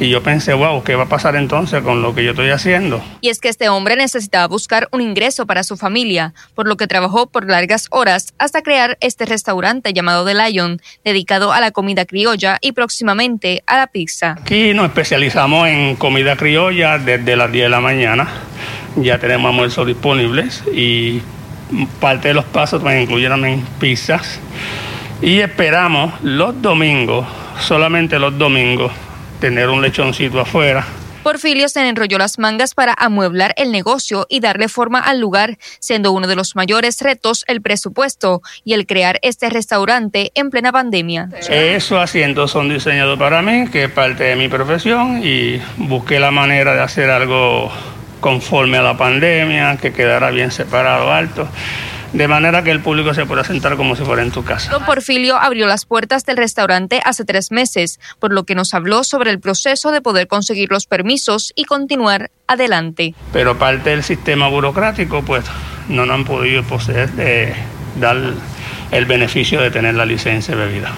Y 0.00 0.08
yo 0.08 0.22
pensé, 0.22 0.54
wow, 0.54 0.82
¿qué 0.82 0.94
va 0.96 1.04
a 1.04 1.08
pasar 1.08 1.36
entonces 1.36 1.82
con 1.82 2.02
lo 2.02 2.14
que 2.14 2.24
yo 2.24 2.30
estoy 2.30 2.50
haciendo? 2.50 3.02
Y 3.20 3.28
es 3.28 3.38
que 3.38 3.48
este 3.48 3.68
hombre 3.68 3.94
necesitaba 3.94 4.48
buscar 4.48 4.88
un 4.90 5.00
ingreso 5.00 5.46
para 5.46 5.62
su 5.62 5.76
familia, 5.76 6.34
por 6.54 6.66
lo 6.66 6.76
que 6.76 6.86
trabajó 6.86 7.26
por 7.28 7.48
largas 7.48 7.86
horas 7.90 8.34
hasta 8.38 8.62
crear 8.62 8.98
este 9.00 9.26
restaurante 9.26 9.92
llamado 9.92 10.24
The 10.24 10.34
Lion, 10.34 10.80
dedicado 11.04 11.52
a 11.52 11.60
la 11.60 11.70
comida 11.70 12.04
criolla 12.04 12.58
y 12.60 12.72
próximamente 12.72 13.62
a 13.66 13.76
la 13.76 13.86
pizza. 13.86 14.36
Aquí 14.40 14.74
nos 14.74 14.86
especializamos 14.86 15.68
en 15.68 15.96
comida 15.96 16.36
criolla 16.36 16.98
desde 16.98 17.36
las 17.36 17.52
10 17.52 17.64
de 17.64 17.68
la 17.68 17.80
mañana. 17.80 18.28
Ya 18.96 19.18
tenemos 19.18 19.50
almuerzos 19.50 19.86
disponibles 19.86 20.62
y 20.72 21.22
parte 22.00 22.28
de 22.28 22.34
los 22.34 22.44
pasos 22.44 22.82
también 22.82 23.02
incluyen 23.02 23.64
pizzas. 23.78 24.40
Y 25.20 25.38
esperamos 25.38 26.12
los 26.22 26.60
domingos, 26.60 27.26
solamente 27.60 28.18
los 28.18 28.36
domingos, 28.36 28.92
tener 29.42 29.70
un 29.70 29.82
lechoncito 29.82 30.38
afuera. 30.38 30.86
Porfirio 31.24 31.68
se 31.68 31.80
enrolló 31.88 32.16
las 32.16 32.38
mangas 32.38 32.74
para 32.74 32.94
amueblar 32.96 33.54
el 33.56 33.72
negocio 33.72 34.24
y 34.28 34.38
darle 34.38 34.68
forma 34.68 35.00
al 35.00 35.18
lugar, 35.18 35.58
siendo 35.80 36.12
uno 36.12 36.28
de 36.28 36.36
los 36.36 36.54
mayores 36.54 37.00
retos 37.00 37.44
el 37.48 37.60
presupuesto 37.60 38.40
y 38.62 38.74
el 38.74 38.86
crear 38.86 39.18
este 39.22 39.50
restaurante 39.50 40.30
en 40.36 40.50
plena 40.50 40.70
pandemia. 40.70 41.28
Esos 41.50 41.98
asientos 41.98 42.52
son 42.52 42.68
diseñados 42.68 43.18
para 43.18 43.42
mí, 43.42 43.68
que 43.68 43.84
es 43.84 43.90
parte 43.90 44.22
de 44.24 44.36
mi 44.36 44.48
profesión, 44.48 45.20
y 45.24 45.60
busqué 45.76 46.20
la 46.20 46.30
manera 46.30 46.74
de 46.74 46.82
hacer 46.82 47.10
algo 47.10 47.68
conforme 48.20 48.78
a 48.78 48.82
la 48.82 48.96
pandemia, 48.96 49.76
que 49.76 49.92
quedara 49.92 50.30
bien 50.30 50.52
separado, 50.52 51.12
alto 51.12 51.48
de 52.12 52.28
manera 52.28 52.62
que 52.62 52.70
el 52.70 52.80
público 52.80 53.14
se 53.14 53.26
pueda 53.26 53.44
sentar 53.44 53.76
como 53.76 53.96
si 53.96 54.04
fuera 54.04 54.22
en 54.22 54.30
tu 54.30 54.44
casa. 54.44 54.70
Don 54.70 54.84
Porfirio 54.84 55.36
abrió 55.36 55.66
las 55.66 55.86
puertas 55.86 56.24
del 56.26 56.36
restaurante 56.36 57.00
hace 57.04 57.24
tres 57.24 57.50
meses, 57.50 58.00
por 58.18 58.32
lo 58.32 58.44
que 58.44 58.54
nos 58.54 58.74
habló 58.74 59.04
sobre 59.04 59.30
el 59.30 59.40
proceso 59.40 59.90
de 59.90 60.00
poder 60.00 60.26
conseguir 60.26 60.70
los 60.70 60.86
permisos 60.86 61.52
y 61.56 61.64
continuar 61.64 62.30
adelante. 62.46 63.14
Pero 63.32 63.58
parte 63.58 63.90
del 63.90 64.02
sistema 64.02 64.48
burocrático, 64.48 65.22
pues 65.22 65.44
no 65.88 66.06
nos 66.06 66.14
han 66.14 66.24
podido 66.24 66.62
poseer 66.62 67.10
de 67.12 67.54
dar 67.98 68.16
el 68.90 69.06
beneficio 69.06 69.60
de 69.60 69.70
tener 69.70 69.94
la 69.94 70.04
licencia 70.04 70.54
de 70.54 70.66
bebida. 70.66 70.90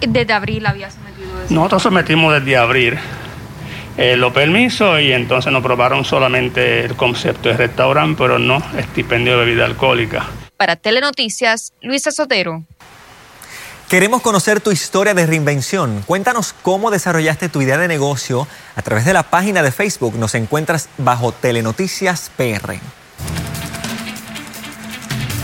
¿Desde 0.00 0.32
abril 0.32 0.66
había 0.66 0.90
sometido 0.90 1.42
eso? 1.42 1.54
Nosotros 1.54 1.82
sometimos 1.82 2.34
desde 2.34 2.56
abril 2.56 2.98
eh, 3.96 4.16
los 4.16 4.32
permisos 4.32 5.00
y 5.00 5.12
entonces 5.12 5.52
nos 5.52 5.62
probaron 5.62 6.04
solamente 6.04 6.84
el 6.84 6.96
concepto 6.96 7.48
de 7.48 7.56
restaurante, 7.56 8.16
pero 8.18 8.38
no 8.38 8.62
estipendio 8.76 9.38
de 9.38 9.44
bebida 9.44 9.64
alcohólica. 9.64 10.26
Para 10.56 10.76
Telenoticias, 10.76 11.72
Luisa 11.82 12.10
Sotero. 12.10 12.64
Queremos 13.88 14.20
conocer 14.20 14.60
tu 14.60 14.72
historia 14.72 15.14
de 15.14 15.26
reinvención. 15.26 16.02
Cuéntanos 16.06 16.54
cómo 16.62 16.90
desarrollaste 16.90 17.48
tu 17.48 17.62
idea 17.62 17.78
de 17.78 17.86
negocio 17.86 18.48
a 18.74 18.82
través 18.82 19.04
de 19.04 19.12
la 19.12 19.22
página 19.22 19.62
de 19.62 19.70
Facebook. 19.70 20.16
Nos 20.16 20.34
encuentras 20.34 20.88
bajo 20.98 21.30
Telenoticias 21.30 22.30
PR. 22.36 22.80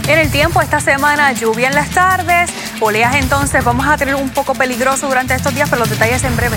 En 0.09 0.19
el 0.19 0.31
tiempo, 0.33 0.61
esta 0.61 0.81
semana 0.81 1.33
lluvia 1.33 1.69
en 1.69 1.77
las 1.77 1.91
tardes, 1.91 2.51
oleaje 2.81 3.19
entonces 3.19 3.65
vamos 3.65 3.87
a 3.87 3.97
tener 3.97 4.17
un 4.17 4.31
poco 4.31 4.55
peligroso 4.55 5.07
durante 5.07 5.35
estos 5.35 5.55
días, 5.55 5.71
pero 5.71 5.81
los 5.81 5.91
detalles 5.91 6.25
en 6.25 6.37
breve. 6.37 6.57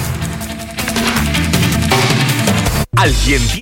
Aljen. 3.06 3.62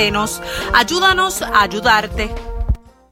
Ayúdanos 0.73 1.43
a 1.43 1.61
ayudarte. 1.61 2.31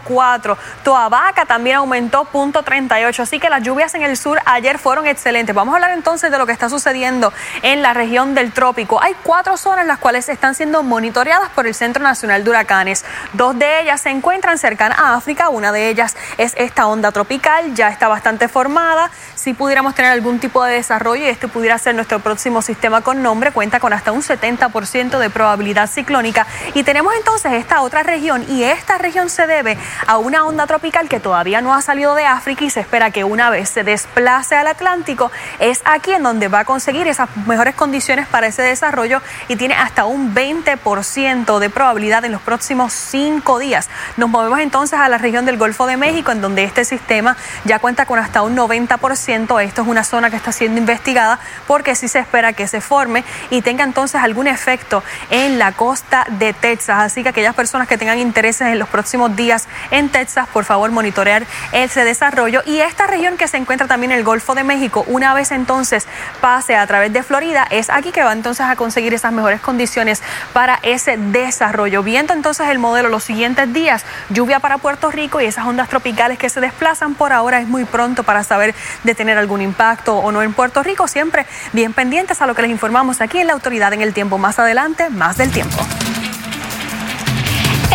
04. 0.05 0.57
Toabaca 0.85 1.45
también 1.47 1.77
aumentó 1.77 2.25
punto 2.25 2.63
38. 2.63 3.23
Así 3.23 3.41
que 3.41 3.51
las 3.51 3.63
lluvias 3.63 3.95
en 3.95 4.03
el 4.03 4.17
sur 4.17 4.39
ayer 4.45 4.79
fueron 4.79 5.07
excelentes. 5.07 5.55
Vamos 5.55 5.73
a 5.73 5.77
hablar 5.77 5.93
entonces 5.93 6.31
de 6.31 6.39
lo 6.39 6.47
que 6.47 6.53
está 6.53 6.69
sucediendo 6.69 7.33
en 7.63 7.83
la 7.83 7.95
región 7.95 8.35
del 8.35 8.53
trópico. 8.53 9.03
Hay 9.03 9.15
cuatro 9.23 9.57
zonas 9.57 9.87
las 9.87 9.99
cuales 9.99 10.29
están 10.29 10.55
siendo 10.55 10.83
monitoreadas 10.83 11.51
por 11.51 11.67
el 11.67 11.75
Centro 11.75 12.03
Nacional 12.03 12.45
de 12.45 12.51
Huracanes. 12.51 13.05
Dos 13.33 13.59
de 13.59 13.81
ellas 13.81 14.01
se 14.01 14.11
encuentran 14.11 14.59
cercanas 14.59 14.99
a 14.99 15.15
África. 15.15 15.49
Una 15.49 15.73
de 15.73 15.89
ellas 15.89 16.17
es 16.37 16.55
esta 16.57 16.87
onda 16.87 17.13
tropical, 17.13 17.75
ya 17.75 17.89
está 17.89 18.09
bastante 18.09 18.49
formada. 18.49 19.11
Si 19.49 19.55
pudiéramos 19.55 19.95
tener 19.95 20.13
algún 20.13 20.41
tipo 20.41 20.63
de 20.63 20.75
desarrollo 20.75 21.25
y 21.25 21.29
este 21.31 21.49
pudiera 21.49 21.79
ser 21.79 21.95
nuestro 21.95 22.19
próximo 22.19 22.61
sistema 22.61 23.01
con 23.01 23.23
nombre, 23.23 23.51
cuenta 23.51 23.81
con 23.81 23.95
hasta 23.95 24.13
un 24.13 24.21
70% 24.21 25.19
de 25.19 25.31
probabilidad 25.31 25.89
ciclónica 25.89 26.47
y 26.75 26.83
tenemos 26.83 27.15
entonces 27.15 27.55
esta 27.55 27.81
otra 27.81 28.03
región 28.03 28.45
y 28.51 28.65
esta 28.65 28.99
región 28.99 29.31
se 29.31 29.47
debe 29.47 29.79
a 30.07 30.19
una 30.19 30.45
onda 30.45 30.67
tropical 30.67 31.09
que 31.09 31.19
todavía 31.19 31.63
no 31.63 31.73
ha 31.73 31.81
salido 31.81 32.15
de 32.15 32.27
África 32.27 32.63
y 32.63 32.69
se 32.69 32.81
espera 32.81 33.11
que 33.11 33.25
una 33.25 33.49
vez 33.49 33.71
se 33.71 33.85
desplace 33.85 34.55
al 34.55 34.67
Atlántico, 34.67 35.33
es 35.61 35.81
aquí 35.87 36.13
en 36.13 36.25
donde 36.25 36.49
va 36.49 36.59
a 36.59 36.65
conseguir 36.67 37.09
esas 37.09 37.35
mejores 37.47 37.75
condiciones 37.75 38.27
para 38.27 38.49
ese 38.49 38.61
desarrollo 38.61 39.23
y 39.49 39.57
tiene 39.57 39.77
hasta 39.77 40.05
un 40.05 40.35
20% 40.35 41.59
de 41.59 41.71
probabilidad 41.71 42.23
en 42.27 42.33
los 42.33 42.43
próximos 42.43 42.93
cinco 42.93 43.59
días. 43.59 43.89
Nos 44.19 44.29
movemos 44.29 44.61
entonces 44.61 45.01
a 45.01 45.09
la 45.09 45.17
región 45.17 45.47
del 45.47 45.57
Golfo 45.57 45.87
de 45.87 45.97
México, 45.97 46.33
en 46.33 46.43
donde 46.43 46.65
este 46.65 46.85
sistema 46.85 47.35
ya 47.65 47.79
cuenta 47.79 48.05
con 48.05 48.19
hasta 48.19 48.43
un 48.43 48.55
90%. 48.55 49.38
Esto 49.39 49.83
es 49.83 49.89
una 49.89 50.05
zona 50.05 50.31
que 50.31 50.37
está 50.37 50.53
siendo 50.53 50.79
investigada 50.79 51.39
porque 51.67 51.95
sí 51.95 52.09
se 52.09 52.19
espera 52.19 52.53
que 52.53 52.67
se 52.67 52.81
forme 52.81 53.25
y 53.51 53.63
tenga 53.63 53.85
entonces 53.85 54.21
algún 54.21 54.49
efecto 54.49 55.05
en 55.31 55.59
la 55.59 55.73
costa 55.73 56.27
de 56.29 56.53
Texas. 56.53 56.99
Así 56.99 57.23
que 57.23 57.29
aquellas 57.29 57.55
personas 57.55 57.87
que 57.87 57.97
tengan 57.97 58.19
intereses 58.19 58.69
en 58.69 58.79
los 58.79 58.89
próximos 58.89 59.35
días 59.37 59.69
en 59.91 60.09
Texas, 60.09 60.49
por 60.53 60.65
favor, 60.65 60.91
monitorear 60.91 61.47
ese 61.73 62.05
desarrollo. 62.05 62.63
Y 62.67 62.81
esta 62.81 63.07
región 63.07 63.37
que 63.37 63.49
se 63.49 63.57
encuentra 63.57 63.87
también 63.87 64.13
en 64.13 64.19
el 64.19 64.25
Golfo 64.25 64.55
de 64.55 64.65
México, 64.65 65.05
una 65.07 65.35
vez 65.35 65.53
entonces 65.53 66.07
pase 66.41 66.77
a 66.77 66.87
través 66.87 67.13
de 67.13 67.23
Florida, 67.23 67.67
es 67.71 67.91
aquí 67.91 68.11
que 68.11 68.23
va 68.23 68.33
entonces 68.33 68.67
a 68.67 68.77
conseguir 68.77 69.15
esas 69.15 69.33
mejores 69.33 69.61
condiciones 69.61 70.23
para 70.53 70.81
ese 70.83 71.17
desarrollo. 71.17 72.03
Viendo 72.03 72.33
entonces 72.33 72.69
el 72.69 72.79
modelo 72.79 73.09
los 73.09 73.25
siguientes 73.25 73.73
días, 73.73 74.05
lluvia 74.31 74.61
para 74.61 74.79
Puerto 74.79 75.11
Rico 75.11 75.41
y 75.41 75.47
esas 75.47 75.67
ondas 75.67 75.89
tropicales 75.89 76.39
que 76.39 76.49
se 76.49 76.61
desplazan 76.61 77.15
por 77.15 77.33
ahora 77.33 77.61
es 77.61 77.69
muy 77.69 77.85
pronto 77.85 78.23
para 78.23 78.45
saber 78.45 78.75
de 79.05 79.15
tener 79.19 79.37
algún 79.37 79.61
impacto 79.61 80.17
o 80.17 80.33
no 80.33 80.43
en 80.43 80.55
Puerto 80.55 80.83
Rico. 80.83 81.07
Siempre 81.07 81.45
bien 81.75 81.93
pendientes 81.93 82.41
a 82.41 82.47
lo 82.47 82.55
que 82.55 82.63
les 82.63 82.71
informamos 82.71 83.21
aquí 83.21 83.39
en 83.39 83.49
la 83.49 83.53
autoridad 83.53 83.93
en 83.93 84.01
el 84.01 84.15
tiempo. 84.15 84.39
Más 84.39 84.59
adelante, 84.59 85.11
más 85.11 85.37
del 85.37 85.51
tiempo 85.51 85.77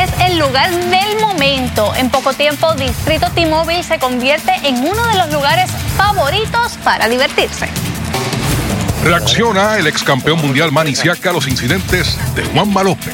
es 0.04 0.12
el 0.30 0.38
lugar 0.38 0.70
del 0.72 1.22
momento. 1.22 1.94
En 1.96 2.10
poco 2.10 2.34
tiempo, 2.34 2.74
Distrito 2.74 3.30
T-Mobile 3.32 3.84
se 3.84 4.00
convierte 4.00 4.52
en 4.64 4.78
uno 4.80 5.06
de 5.08 5.16
los 5.18 5.32
lugares 5.32 5.72
favoritos 5.96 6.78
para 6.84 7.08
divertirse. 7.08 7.70
Reacciona 9.04 9.78
el 9.78 9.88
ex 9.88 10.04
campeón 10.04 10.42
mundial 10.42 10.72
Manisiaca 10.72 11.30
a 11.30 11.34
los 11.34 11.48
incidentes 11.48 12.18
de 12.36 12.44
Juanma 12.46 12.84
López. 12.84 13.14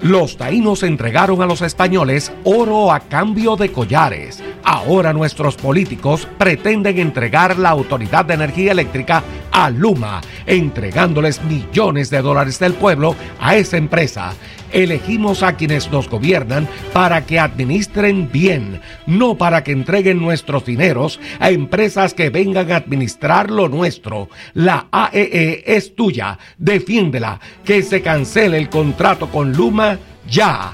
Los 0.00 0.36
taínos 0.36 0.84
entregaron 0.84 1.42
a 1.42 1.46
los 1.46 1.60
españoles 1.60 2.30
oro 2.44 2.92
a 2.92 3.00
cambio 3.00 3.56
de 3.56 3.72
collares. 3.72 4.40
Ahora 4.62 5.12
nuestros 5.12 5.56
políticos 5.56 6.28
pretenden 6.38 6.98
entregar 6.98 7.58
la 7.58 7.70
Autoridad 7.70 8.24
de 8.24 8.34
Energía 8.34 8.70
Eléctrica 8.70 9.24
a 9.50 9.70
Luma, 9.70 10.20
entregándoles 10.46 11.42
millones 11.42 12.10
de 12.10 12.22
dólares 12.22 12.60
del 12.60 12.74
pueblo 12.74 13.16
a 13.40 13.56
esa 13.56 13.76
empresa. 13.76 14.34
Elegimos 14.72 15.42
a 15.42 15.56
quienes 15.56 15.90
nos 15.90 16.08
gobiernan 16.08 16.68
para 16.92 17.24
que 17.24 17.38
administren 17.38 18.30
bien, 18.30 18.80
no 19.06 19.36
para 19.36 19.64
que 19.64 19.72
entreguen 19.72 20.20
nuestros 20.20 20.64
dineros 20.64 21.20
a 21.40 21.50
empresas 21.50 22.14
que 22.14 22.30
vengan 22.30 22.70
a 22.70 22.76
administrar 22.76 23.50
lo 23.50 23.68
nuestro. 23.68 24.28
La 24.54 24.86
AEE 24.90 25.64
e 25.66 25.76
es 25.76 25.94
tuya, 25.94 26.38
defiéndela, 26.58 27.40
que 27.64 27.82
se 27.82 28.02
cancele 28.02 28.58
el 28.58 28.68
contrato 28.68 29.28
con 29.28 29.52
Luma 29.52 29.98
ya. 30.28 30.72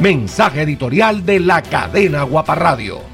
Mensaje 0.00 0.62
editorial 0.62 1.24
de 1.24 1.40
la 1.40 1.62
cadena 1.62 2.24
Guaparradio. 2.24 3.13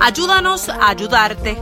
Ayúdanos 0.00 0.68
a 0.68 0.88
ayudarte. 0.88 1.56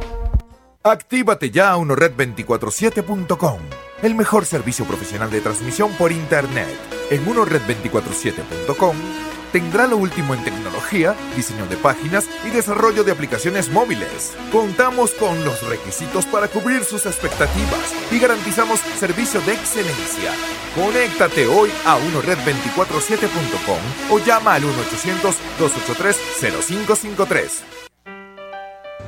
Actívate 0.83 1.51
ya 1.51 1.73
a 1.73 1.79
unored247.com, 1.79 3.59
el 4.03 4.15
mejor 4.15 4.45
servicio 4.45 4.85
profesional 4.85 5.31
de 5.31 5.41
transmisión 5.41 5.91
por 5.93 6.13
Internet. 6.13 6.77
En 7.11 7.25
unored247.com 7.25 9.34
tendrá 9.55 9.87
lo 9.87 9.97
último 9.99 10.35
en 10.35 10.43
tecnología, 10.43 11.15
diseño 11.37 11.67
de 11.67 11.77
páginas 11.77 12.29
y 12.45 12.51
desarrollo 12.51 13.05
de 13.05 13.13
aplicaciones 13.13 13.71
móviles. 13.71 14.33
Contamos 14.51 15.13
con 15.13 15.45
los 15.45 15.63
requisitos 15.69 16.27
para 16.27 16.49
cubrir 16.49 16.83
sus 16.83 17.07
expectativas 17.07 17.95
y 18.11 18.19
garantizamos 18.19 18.81
servicio 18.99 19.41
de 19.43 19.53
excelencia. 19.53 20.33
Conéctate 20.75 21.47
hoy 21.47 21.71
a 21.87 21.97
unored247.com 21.99 23.79
o 24.11 24.19
llama 24.19 24.55
al 24.55 24.65
1-800-283-0553. 24.65 27.51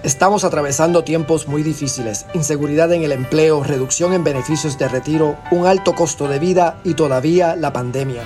Estamos 0.05 0.45
atravesando 0.45 1.03
tiempos 1.03 1.49
muy 1.49 1.65
difíciles, 1.65 2.25
inseguridad 2.35 2.93
en 2.93 3.03
el 3.03 3.11
empleo, 3.11 3.65
reducción 3.65 4.13
en 4.13 4.23
beneficios 4.23 4.79
de 4.79 4.87
retiro, 4.87 5.37
un 5.51 5.67
alto 5.67 5.97
costo 5.97 6.29
de 6.29 6.39
vida 6.39 6.79
y 6.85 6.95
todavía 6.95 7.57
la 7.57 7.73
pandemia. 7.73 8.23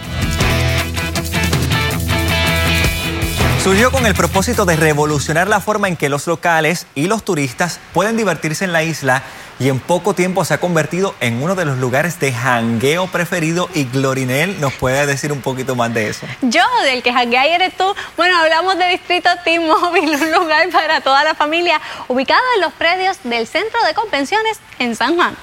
Surgió 3.62 3.92
con 3.92 4.06
el 4.06 4.14
propósito 4.14 4.64
de 4.64 4.74
revolucionar 4.74 5.46
la 5.46 5.61
forma 5.61 5.86
en 5.86 5.94
que 5.94 6.08
los 6.08 6.26
locales 6.26 6.86
y 6.94 7.08
los 7.08 7.26
turistas 7.26 7.78
pueden 7.92 8.16
divertirse 8.16 8.64
en 8.64 8.72
la 8.72 8.82
isla 8.82 9.22
y 9.58 9.68
en 9.68 9.78
poco 9.80 10.14
tiempo 10.14 10.46
se 10.46 10.54
ha 10.54 10.58
convertido 10.58 11.14
en 11.20 11.42
uno 11.42 11.54
de 11.54 11.66
los 11.66 11.76
lugares 11.76 12.18
de 12.20 12.32
jangueo 12.32 13.06
preferido 13.08 13.68
y 13.74 13.84
Glorinel 13.84 14.58
nos 14.62 14.72
puede 14.72 15.04
decir 15.04 15.30
un 15.30 15.42
poquito 15.42 15.76
más 15.76 15.92
de 15.92 16.08
eso. 16.08 16.26
Yo, 16.40 16.62
del 16.84 17.02
que 17.02 17.12
janguea 17.12 17.44
eres 17.54 17.76
tú. 17.76 17.84
Bueno, 18.16 18.38
hablamos 18.38 18.78
de 18.78 18.86
Distrito 18.88 19.28
T-Mobile, 19.44 20.16
un 20.16 20.32
lugar 20.32 20.70
para 20.70 21.02
toda 21.02 21.22
la 21.22 21.34
familia 21.34 21.78
ubicado 22.08 22.40
en 22.54 22.62
los 22.62 22.72
predios 22.72 23.18
del 23.24 23.46
Centro 23.46 23.78
de 23.84 23.92
Convenciones 23.92 24.58
en 24.78 24.96
San 24.96 25.16
Juan 25.16 25.36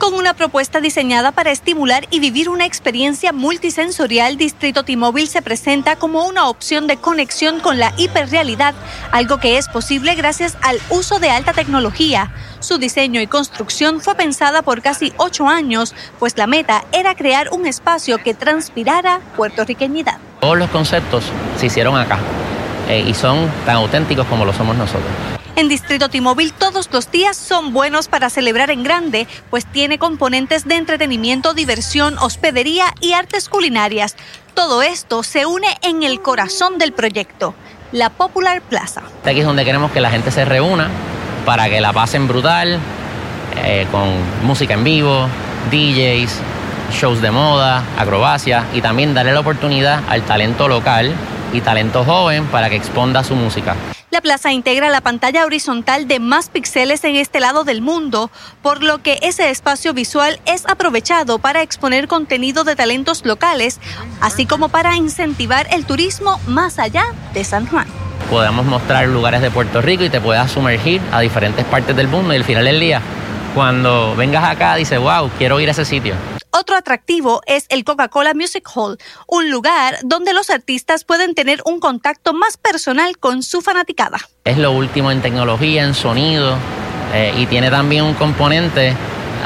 con 0.00 0.14
una 0.14 0.32
propuesta 0.32 0.80
diseñada 0.80 1.30
para 1.30 1.52
estimular 1.52 2.06
y 2.10 2.20
vivir 2.20 2.48
una 2.48 2.64
experiencia 2.64 3.32
multisensorial, 3.32 4.38
Distrito 4.38 4.82
T-Mobile 4.82 5.26
se 5.26 5.42
presenta 5.42 5.96
como 5.96 6.26
una 6.26 6.48
opción 6.48 6.86
de 6.86 6.96
conexión 6.96 7.60
con 7.60 7.78
la 7.78 7.92
hiperrealidad, 7.98 8.74
algo 9.12 9.38
que 9.38 9.58
es 9.58 9.68
posible 9.68 10.14
gracias 10.14 10.56
al 10.62 10.80
uso 10.88 11.18
de 11.18 11.28
alta 11.28 11.52
tecnología. 11.52 12.32
Su 12.60 12.78
diseño 12.78 13.20
y 13.20 13.26
construcción 13.26 14.00
fue 14.00 14.14
pensada 14.14 14.62
por 14.62 14.80
casi 14.80 15.12
ocho 15.18 15.46
años, 15.46 15.94
pues 16.18 16.36
la 16.38 16.46
meta 16.46 16.82
era 16.92 17.14
crear 17.14 17.50
un 17.52 17.66
espacio 17.66 18.18
que 18.18 18.32
transpirara 18.32 19.20
puertorriqueñidad. 19.36 20.16
Todos 20.40 20.56
los 20.56 20.70
conceptos 20.70 21.24
se 21.58 21.66
hicieron 21.66 21.98
acá 21.98 22.18
eh, 22.88 23.04
y 23.06 23.12
son 23.12 23.50
tan 23.66 23.76
auténticos 23.76 24.26
como 24.28 24.46
lo 24.46 24.54
somos 24.54 24.76
nosotros. 24.76 25.39
En 25.56 25.68
Distrito 25.68 26.08
T-Mobile 26.08 26.52
todos 26.56 26.88
los 26.92 27.10
días 27.10 27.36
son 27.36 27.72
buenos 27.72 28.08
para 28.08 28.30
celebrar 28.30 28.70
en 28.70 28.82
grande, 28.82 29.26
pues 29.50 29.66
tiene 29.66 29.98
componentes 29.98 30.66
de 30.66 30.76
entretenimiento, 30.76 31.54
diversión, 31.54 32.16
hospedería 32.18 32.86
y 33.00 33.12
artes 33.12 33.48
culinarias. 33.48 34.16
Todo 34.54 34.82
esto 34.82 35.22
se 35.22 35.46
une 35.46 35.68
en 35.82 36.02
el 36.02 36.22
corazón 36.22 36.78
del 36.78 36.92
proyecto, 36.92 37.54
la 37.92 38.10
Popular 38.10 38.62
Plaza. 38.62 39.02
Aquí 39.24 39.40
es 39.40 39.46
donde 39.46 39.64
queremos 39.64 39.90
que 39.90 40.00
la 40.00 40.10
gente 40.10 40.30
se 40.30 40.44
reúna 40.44 40.88
para 41.44 41.68
que 41.68 41.80
la 41.80 41.92
pasen 41.92 42.28
brutal, 42.28 42.78
eh, 43.64 43.86
con 43.90 44.08
música 44.44 44.74
en 44.74 44.84
vivo, 44.84 45.28
DJs, 45.70 46.40
shows 46.92 47.20
de 47.20 47.30
moda, 47.30 47.82
acrobacia 47.98 48.64
y 48.74 48.80
también 48.80 49.14
darle 49.14 49.32
la 49.32 49.40
oportunidad 49.40 50.02
al 50.08 50.22
talento 50.22 50.68
local 50.68 51.12
y 51.52 51.60
talento 51.60 52.04
joven 52.04 52.46
para 52.46 52.70
que 52.70 52.76
exponda 52.76 53.24
su 53.24 53.34
música. 53.34 53.74
La 54.10 54.20
plaza 54.20 54.50
integra 54.52 54.90
la 54.90 55.02
pantalla 55.02 55.44
horizontal 55.44 56.08
de 56.08 56.18
más 56.18 56.48
píxeles 56.48 57.04
en 57.04 57.14
este 57.14 57.38
lado 57.38 57.62
del 57.62 57.80
mundo, 57.80 58.28
por 58.60 58.82
lo 58.82 58.98
que 58.98 59.20
ese 59.22 59.50
espacio 59.50 59.94
visual 59.94 60.40
es 60.46 60.66
aprovechado 60.66 61.38
para 61.38 61.62
exponer 61.62 62.08
contenido 62.08 62.64
de 62.64 62.74
talentos 62.74 63.24
locales, 63.24 63.78
así 64.20 64.46
como 64.46 64.68
para 64.68 64.96
incentivar 64.96 65.68
el 65.70 65.84
turismo 65.86 66.40
más 66.48 66.80
allá 66.80 67.04
de 67.34 67.44
San 67.44 67.68
Juan. 67.68 67.86
Podemos 68.28 68.66
mostrar 68.66 69.06
lugares 69.06 69.42
de 69.42 69.50
Puerto 69.52 69.80
Rico 69.80 70.02
y 70.02 70.10
te 70.10 70.20
puedas 70.20 70.50
sumergir 70.50 71.00
a 71.12 71.20
diferentes 71.20 71.64
partes 71.66 71.94
del 71.94 72.08
mundo 72.08 72.34
y 72.34 72.36
al 72.36 72.44
final 72.44 72.64
del 72.64 72.80
día, 72.80 73.00
cuando 73.54 74.16
vengas 74.16 74.42
acá, 74.42 74.74
dices, 74.74 74.98
wow, 74.98 75.30
quiero 75.38 75.60
ir 75.60 75.68
a 75.68 75.70
ese 75.72 75.84
sitio. 75.84 76.14
Otro 76.52 76.76
atractivo 76.76 77.42
es 77.46 77.66
el 77.68 77.84
Coca-Cola 77.84 78.34
Music 78.34 78.68
Hall, 78.74 78.98
un 79.28 79.50
lugar 79.50 79.98
donde 80.02 80.32
los 80.32 80.50
artistas 80.50 81.04
pueden 81.04 81.34
tener 81.34 81.62
un 81.64 81.78
contacto 81.78 82.32
más 82.32 82.56
personal 82.56 83.18
con 83.18 83.44
su 83.44 83.60
fanaticada. 83.60 84.18
Es 84.44 84.58
lo 84.58 84.72
último 84.72 85.12
en 85.12 85.22
tecnología, 85.22 85.84
en 85.84 85.94
sonido, 85.94 86.56
eh, 87.14 87.32
y 87.38 87.46
tiene 87.46 87.70
también 87.70 88.04
un 88.04 88.14
componente 88.14 88.96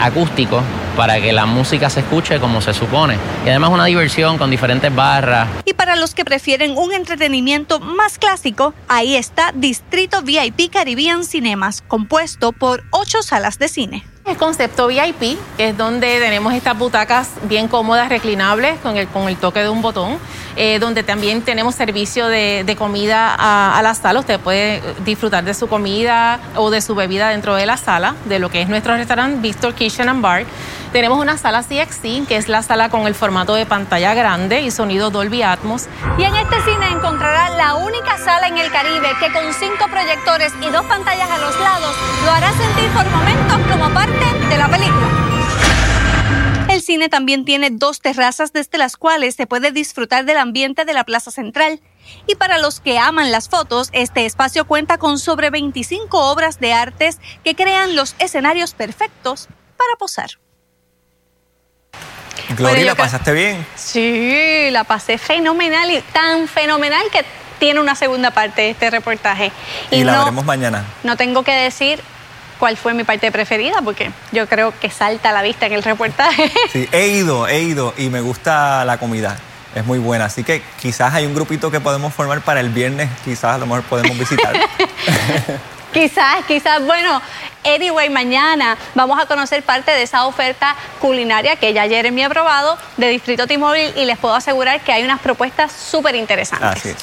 acústico 0.01 0.63
para 0.97 1.21
que 1.21 1.33
la 1.33 1.45
música 1.45 1.91
se 1.91 2.01
escuche 2.01 2.41
como 2.41 2.63
se 2.63 2.73
supone. 2.73 3.19
Y 3.45 3.51
además 3.51 3.71
una 3.71 3.85
diversión 3.85 4.39
con 4.39 4.51
diferentes 4.51 4.95
barras. 4.95 5.49
Y 5.67 5.75
para 5.75 5.97
los 5.97 6.15
que 6.15 6.25
prefieren 6.25 6.77
un 6.77 6.93
entretenimiento 6.93 7.81
más 7.81 8.19
clásico, 8.19 8.73
ahí 8.89 9.15
está 9.15 9.53
Distrito 9.55 10.23
VIP 10.23 10.71
Caribbean 10.73 11.25
Cinemas, 11.25 11.83
compuesto 11.83 12.53
por 12.53 12.85
ocho 12.91 13.23
salas 13.23 13.59
de 13.59 13.69
cine. 13.69 14.14
El 14.25 14.39
concepto 14.39 14.87
VIP, 14.87 15.39
es 15.59 15.77
donde 15.77 16.19
tenemos 16.19 16.55
estas 16.55 16.79
butacas 16.79 17.29
bien 17.43 17.69
cómodas, 17.69 18.09
reclinables, 18.09 18.79
con 18.81 18.97
el, 18.97 19.07
con 19.09 19.29
el 19.29 19.37
toque 19.37 19.61
de 19.61 19.69
un 19.69 19.83
botón, 19.83 20.17
eh, 20.57 20.79
donde 20.79 21.03
también 21.03 21.43
tenemos 21.43 21.75
servicio 21.75 22.29
de, 22.29 22.75
comida 22.79 23.35
a, 23.37 23.83
la 23.83 23.95
sala. 23.95 24.21
Usted 24.21 24.41
puede 24.41 24.81
disfrutar 25.05 25.45
de 25.45 25.53
su 25.53 25.69
comida 25.69 26.41
o 26.57 26.71
de 26.71 26.81
su 26.81 26.95
bebida 26.95 27.29
dentro 27.29 27.55
de 27.55 27.67
la 27.67 27.77
sala, 27.77 28.15
de 28.25 28.39
lo 28.39 28.49
que 28.49 28.63
es 28.63 28.69
nuestro 28.71 28.97
restaurante 28.97 29.43
Victor 29.43 29.75
Kitchen 29.75 30.09
and 30.09 30.23
Bar. 30.23 30.47
Tenemos 30.95 31.19
una 31.19 31.37
sala 31.37 31.65
CXC, 31.65 32.25
que 32.29 32.37
es 32.37 32.49
la 32.49 32.63
sala 32.63 32.89
con 32.89 33.09
el 33.09 33.17
formato 33.17 33.57
de 33.57 33.67
pantalla 33.67 34.15
grande 34.15 34.61
y 34.61 34.71
sonido 34.71 35.11
Dolby 35.11 35.43
Atmos. 35.43 35.89
Y 36.17 36.23
en 36.23 36.37
este 36.37 36.55
cine 36.63 36.87
encontrará 36.87 37.51
la 37.57 37.75
única 37.75 38.17
sala 38.17 38.47
en 38.47 38.59
el 38.59 38.71
Caribe 38.71 39.09
que 39.19 39.33
con 39.33 39.43
cinco 39.55 39.89
proyectores 39.91 40.53
y 40.63 40.71
dos 40.71 40.87
pantallas 40.87 41.29
a 41.29 41.39
los 41.39 41.59
lados 41.59 41.97
lo 42.25 42.31
hará 42.31 42.53
sentir 42.53 42.89
por 42.91 43.05
momentos 43.11 43.59
como 43.73 43.93
parte 43.93 44.47
de 44.49 44.57
la 44.57 44.69
película. 44.69 45.09
El 46.69 46.81
cine 46.81 47.09
también 47.09 47.45
tiene 47.45 47.71
dos 47.71 47.99
terrazas 47.99 48.53
desde 48.53 48.79
las 48.79 48.97
cuales 48.97 49.35
se 49.35 49.49
puede 49.49 49.73
disfrutar 49.73 50.25
del 50.25 50.37
ambiente 50.37 50.85
de 50.85 50.95
la 50.95 51.03
plaza 51.03 51.33
central. 51.33 51.81
Y 52.29 52.37
para 52.37 52.59
los 52.59 52.79
que 52.79 53.01
aman 53.01 53.33
las 53.33 53.49
fotos, 53.49 53.89
este 53.91 54.27
espacio 54.27 54.65
cuenta 54.65 54.99
con 54.99 55.19
sobre 55.19 55.51
25 55.51 56.31
obras 56.31 56.61
de 56.61 56.73
artes 56.73 57.19
que 57.43 57.57
crean 57.57 57.97
los 57.97 58.15
escenarios 58.21 58.75
perfectos 58.75 59.49
para 59.77 59.97
posar. 59.99 60.44
Gloria, 62.57 62.85
¿la 62.85 62.95
pasaste 62.95 63.33
bien? 63.33 63.67
Sí, 63.75 64.69
la 64.71 64.85
pasé 64.85 65.19
fenomenal 65.19 65.91
y 65.91 66.01
tan 66.13 66.49
fenomenal 66.49 67.03
que 67.11 67.25
tiene 67.59 67.81
una 67.81 67.95
segunda 67.95 68.31
parte 68.31 68.63
de 68.63 68.71
este 68.71 68.91
reportaje. 68.91 69.53
Y, 69.91 70.05
la 70.05 70.19
veremos 70.19 70.45
mañana. 70.45 70.85
No 71.03 71.17
tengo 71.17 71.43
que 71.43 71.53
decir 71.53 72.01
cuál 72.59 72.77
fue 72.77 72.95
mi 72.95 73.05
parte 73.05 73.31
preferida, 73.33 73.83
porque 73.83 74.11
yo 74.33 74.49
creo 74.49 74.73
que 74.79 74.91
salta 74.91 75.31
a 75.31 75.33
la 75.33 75.43
vista 75.43 75.67
en 75.67 75.73
el 75.73 75.83
reportaje. 75.83 76.51
Sí, 76.73 76.89
he 76.93 77.09
ido, 77.09 77.47
he 77.47 77.61
ido 77.61 77.95
y 77.97 78.09
me 78.09 78.21
gusta 78.21 78.85
la 78.85 78.99
comida. 78.99 79.37
Es 79.75 79.85
muy 79.85 79.99
buena, 79.99 80.27
así 80.27 80.45
que 80.45 80.63
quizás 80.81 81.15
hay 81.15 81.27
un 81.27 81.35
grupito 81.35 81.71
que 81.71 81.81
podemos 81.81 82.15
formar 82.15 82.43
para 82.43 82.61
el 82.61 82.69
viernes, 82.69 83.11
quizás 83.25 83.57
a 83.57 83.59
lo 83.59 83.67
mejor 83.67 83.83
podemos 83.83 84.17
visitar. 84.17 84.55
quizás, 85.93 86.45
quizás, 86.47 86.85
bueno, 86.85 87.21
anyway, 87.65 88.11
mañana 88.11 88.77
vamos 88.95 89.21
a 89.21 89.27
conocer 89.27 89.63
parte 89.63 89.91
de 89.91 90.03
esa 90.03 90.27
oferta 90.27 90.77
culinaria 91.01 91.57
que 91.57 91.73
ya 91.73 91.89
Jeremy 91.89 92.25
ha 92.25 92.29
probado 92.29 92.79
de 92.97 93.09
Distrito 93.09 93.47
T-Mobile 93.47 93.95
y 93.97 94.05
les 94.05 94.19
puedo 94.19 94.35
asegurar 94.35 94.81
que 94.83 94.93
hay 94.93 95.05
unas 95.05 95.21
propuestas 95.21 95.73
súper 95.73 96.15
interesantes. 96.15 96.69
Así 96.69 96.89
es. 96.91 96.97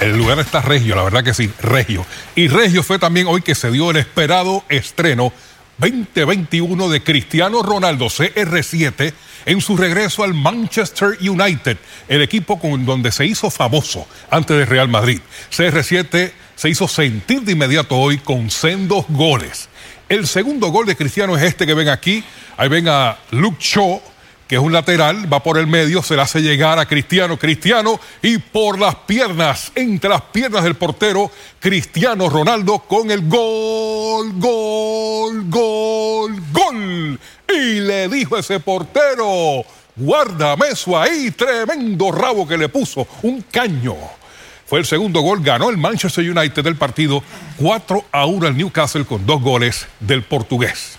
El 0.00 0.16
lugar 0.16 0.38
está 0.38 0.60
regio, 0.60 0.94
la 0.94 1.02
verdad 1.02 1.24
que 1.24 1.34
sí, 1.34 1.52
regio. 1.60 2.06
Y 2.36 2.46
regio 2.46 2.84
fue 2.84 3.00
también 3.00 3.26
hoy 3.26 3.42
que 3.42 3.56
se 3.56 3.70
dio 3.70 3.90
el 3.90 3.96
esperado 3.96 4.62
estreno 4.68 5.32
2021 5.78 6.88
de 6.88 7.02
Cristiano 7.02 7.62
Ronaldo 7.62 8.06
CR7 8.06 9.12
en 9.46 9.60
su 9.60 9.76
regreso 9.76 10.24
al 10.24 10.34
Manchester 10.34 11.16
United, 11.20 11.78
el 12.08 12.22
equipo 12.22 12.58
con 12.58 12.84
donde 12.84 13.12
se 13.12 13.26
hizo 13.26 13.50
famoso 13.50 14.06
antes 14.30 14.56
de 14.56 14.64
Real 14.64 14.88
Madrid. 14.88 15.20
CR7 15.50 16.32
se 16.56 16.68
hizo 16.68 16.88
sentir 16.88 17.42
de 17.42 17.52
inmediato 17.52 17.96
hoy 17.96 18.18
con 18.18 18.50
sendos 18.50 19.04
goles. 19.08 19.68
El 20.08 20.26
segundo 20.26 20.68
gol 20.68 20.86
de 20.86 20.96
Cristiano 20.96 21.36
es 21.36 21.44
este 21.44 21.66
que 21.66 21.74
ven 21.74 21.88
aquí. 21.88 22.24
Ahí 22.56 22.68
ven 22.68 22.88
a 22.88 23.16
Luke 23.30 23.58
Shaw 23.60 24.02
que 24.48 24.54
es 24.54 24.60
un 24.62 24.72
lateral, 24.72 25.30
va 25.30 25.42
por 25.42 25.58
el 25.58 25.66
medio, 25.66 26.02
se 26.02 26.16
le 26.16 26.22
hace 26.22 26.40
llegar 26.40 26.78
a 26.78 26.86
Cristiano, 26.86 27.36
Cristiano, 27.36 28.00
y 28.22 28.38
por 28.38 28.78
las 28.78 28.94
piernas, 28.94 29.70
entre 29.74 30.08
las 30.08 30.22
piernas 30.22 30.64
del 30.64 30.74
portero, 30.74 31.30
Cristiano 31.60 32.30
Ronaldo 32.30 32.78
con 32.78 33.10
el 33.10 33.28
gol, 33.28 34.32
gol, 34.36 35.44
gol, 35.50 36.42
gol. 36.50 37.20
Y 37.46 37.80
le 37.80 38.08
dijo 38.08 38.38
ese 38.38 38.58
portero, 38.58 39.64
guárdame 39.94 40.68
eso 40.68 40.98
ahí, 40.98 41.30
tremendo 41.30 42.10
rabo 42.10 42.48
que 42.48 42.56
le 42.56 42.70
puso, 42.70 43.06
un 43.22 43.44
caño. 43.50 43.96
Fue 44.64 44.78
el 44.78 44.86
segundo 44.86 45.20
gol, 45.20 45.42
ganó 45.42 45.68
el 45.68 45.76
Manchester 45.76 46.24
United 46.30 46.64
del 46.64 46.76
partido 46.76 47.22
4 47.58 48.04
a 48.12 48.24
1 48.24 48.46
al 48.46 48.56
Newcastle 48.56 49.04
con 49.04 49.26
dos 49.26 49.42
goles 49.42 49.86
del 50.00 50.22
portugués. 50.22 50.97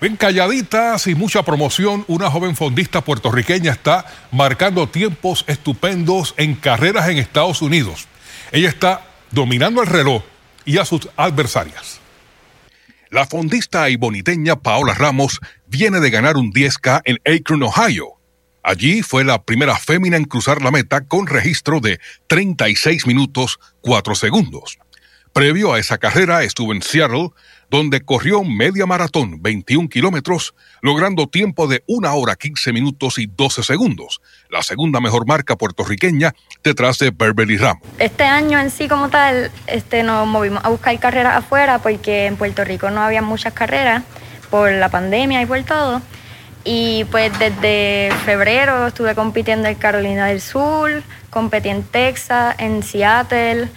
Ven 0.00 0.16
calladitas 0.16 1.08
y 1.08 1.16
mucha 1.16 1.42
promoción, 1.42 2.04
una 2.06 2.30
joven 2.30 2.54
fondista 2.54 3.00
puertorriqueña 3.00 3.72
está 3.72 4.06
marcando 4.30 4.88
tiempos 4.88 5.44
estupendos 5.48 6.34
en 6.36 6.54
carreras 6.54 7.08
en 7.08 7.18
Estados 7.18 7.62
Unidos. 7.62 8.06
Ella 8.52 8.68
está 8.68 9.08
dominando 9.32 9.82
el 9.82 9.88
reloj 9.88 10.22
y 10.64 10.78
a 10.78 10.84
sus 10.84 11.08
adversarias. 11.16 11.98
La 13.10 13.26
fondista 13.26 13.90
y 13.90 13.96
boniteña 13.96 14.54
Paola 14.54 14.94
Ramos 14.94 15.40
viene 15.66 15.98
de 15.98 16.10
ganar 16.10 16.36
un 16.36 16.52
10K 16.52 17.02
en 17.04 17.18
Akron, 17.24 17.64
Ohio. 17.64 18.20
Allí 18.62 19.02
fue 19.02 19.24
la 19.24 19.42
primera 19.42 19.76
fémina 19.76 20.16
en 20.16 20.26
cruzar 20.26 20.62
la 20.62 20.70
meta 20.70 21.06
con 21.06 21.26
registro 21.26 21.80
de 21.80 21.98
36 22.28 23.04
minutos 23.06 23.58
4 23.80 24.14
segundos. 24.14 24.78
Previo 25.32 25.72
a 25.72 25.78
esa 25.78 25.98
carrera 25.98 26.42
estuvo 26.42 26.72
en 26.72 26.82
Seattle, 26.82 27.30
donde 27.70 28.00
corrió 28.00 28.42
media 28.44 28.86
maratón, 28.86 29.42
21 29.42 29.88
kilómetros, 29.88 30.54
logrando 30.80 31.26
tiempo 31.26 31.66
de 31.66 31.82
1 31.86 32.14
hora 32.14 32.36
15 32.36 32.72
minutos 32.72 33.18
y 33.18 33.26
12 33.26 33.62
segundos, 33.62 34.20
la 34.50 34.62
segunda 34.62 35.00
mejor 35.00 35.26
marca 35.26 35.56
puertorriqueña 35.56 36.34
detrás 36.62 36.98
de 36.98 37.10
Beverly 37.10 37.58
Ramos. 37.58 37.82
Este 37.98 38.24
año 38.24 38.58
en 38.58 38.70
sí 38.70 38.88
como 38.88 39.08
tal, 39.10 39.50
este, 39.66 40.02
nos 40.02 40.26
movimos 40.26 40.64
a 40.64 40.70
buscar 40.70 40.98
carreras 40.98 41.36
afuera 41.36 41.78
porque 41.80 42.26
en 42.26 42.36
Puerto 42.36 42.64
Rico 42.64 42.90
no 42.90 43.02
había 43.02 43.22
muchas 43.22 43.52
carreras 43.52 44.02
por 44.50 44.70
la 44.72 44.88
pandemia 44.88 45.42
y 45.42 45.46
por 45.46 45.62
todo. 45.64 46.00
Y 46.64 47.04
pues 47.04 47.32
desde 47.38 48.10
febrero 48.24 48.88
estuve 48.88 49.14
compitiendo 49.14 49.68
en 49.68 49.74
Carolina 49.76 50.26
del 50.26 50.40
Sur, 50.40 51.02
competí 51.30 51.68
en 51.68 51.82
Texas, 51.82 52.56
en 52.58 52.82
Seattle, 52.82 53.68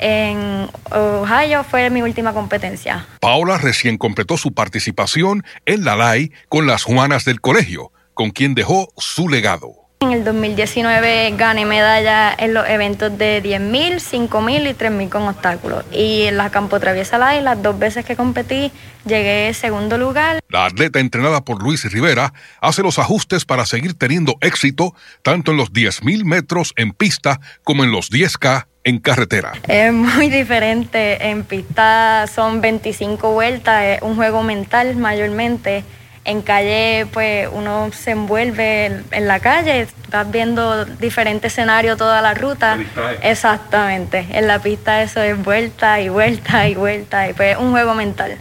en 0.00 0.68
Ohio 0.90 1.64
fue 1.64 1.90
mi 1.90 2.02
última 2.02 2.32
competencia. 2.32 3.06
Paola 3.20 3.58
recién 3.58 3.98
completó 3.98 4.36
su 4.36 4.52
participación 4.52 5.44
en 5.66 5.84
la 5.84 5.96
LAI 5.96 6.32
con 6.48 6.66
las 6.66 6.82
Juanas 6.82 7.24
del 7.24 7.40
Colegio, 7.40 7.92
con 8.14 8.30
quien 8.30 8.54
dejó 8.54 8.92
su 8.96 9.28
legado. 9.28 9.80
En 10.02 10.12
el 10.12 10.24
2019 10.24 11.34
gané 11.36 11.66
medalla 11.66 12.34
en 12.38 12.54
los 12.54 12.66
eventos 12.66 13.18
de 13.18 13.42
10.000, 13.42 13.96
5.000 14.30 14.70
y 14.70 14.72
3.000 14.72 15.08
con 15.10 15.28
obstáculos. 15.28 15.84
Y 15.92 16.22
en 16.22 16.38
la 16.38 16.48
Campo 16.48 16.80
Traviesa 16.80 17.18
LAI, 17.18 17.42
las 17.42 17.62
dos 17.62 17.78
veces 17.78 18.06
que 18.06 18.16
competí, 18.16 18.72
llegué 19.04 19.52
segundo 19.52 19.98
lugar. 19.98 20.40
La 20.48 20.64
atleta 20.64 21.00
entrenada 21.00 21.44
por 21.44 21.62
Luis 21.62 21.84
Rivera 21.92 22.32
hace 22.62 22.82
los 22.82 22.98
ajustes 22.98 23.44
para 23.44 23.66
seguir 23.66 23.92
teniendo 23.92 24.36
éxito 24.40 24.94
tanto 25.20 25.50
en 25.50 25.58
los 25.58 25.70
10.000 25.70 26.24
metros 26.24 26.72
en 26.76 26.92
pista 26.92 27.38
como 27.62 27.84
en 27.84 27.92
los 27.92 28.10
10K 28.10 28.69
en 28.84 28.98
carretera? 28.98 29.52
Es 29.68 29.92
muy 29.92 30.30
diferente. 30.30 31.28
En 31.28 31.44
pista 31.44 32.26
son 32.26 32.60
25 32.60 33.32
vueltas, 33.32 33.84
es 33.84 34.02
un 34.02 34.16
juego 34.16 34.42
mental 34.42 34.96
mayormente. 34.96 35.84
En 36.22 36.42
calle, 36.42 37.06
pues 37.12 37.48
uno 37.50 37.90
se 37.92 38.10
envuelve 38.10 39.02
en 39.10 39.26
la 39.26 39.40
calle, 39.40 39.80
estás 39.80 40.30
viendo 40.30 40.84
diferentes 40.84 41.52
escenarios 41.52 41.96
toda 41.96 42.20
la 42.20 42.34
ruta. 42.34 42.78
Exactamente. 43.22 44.26
En 44.30 44.46
la 44.46 44.58
pista 44.58 45.02
eso 45.02 45.22
es 45.22 45.42
vuelta 45.42 45.98
y 46.00 46.10
vuelta 46.10 46.68
y 46.68 46.74
vuelta, 46.74 47.28
y 47.28 47.32
pues 47.32 47.52
es 47.52 47.58
un 47.58 47.70
juego 47.70 47.94
mental. 47.94 48.36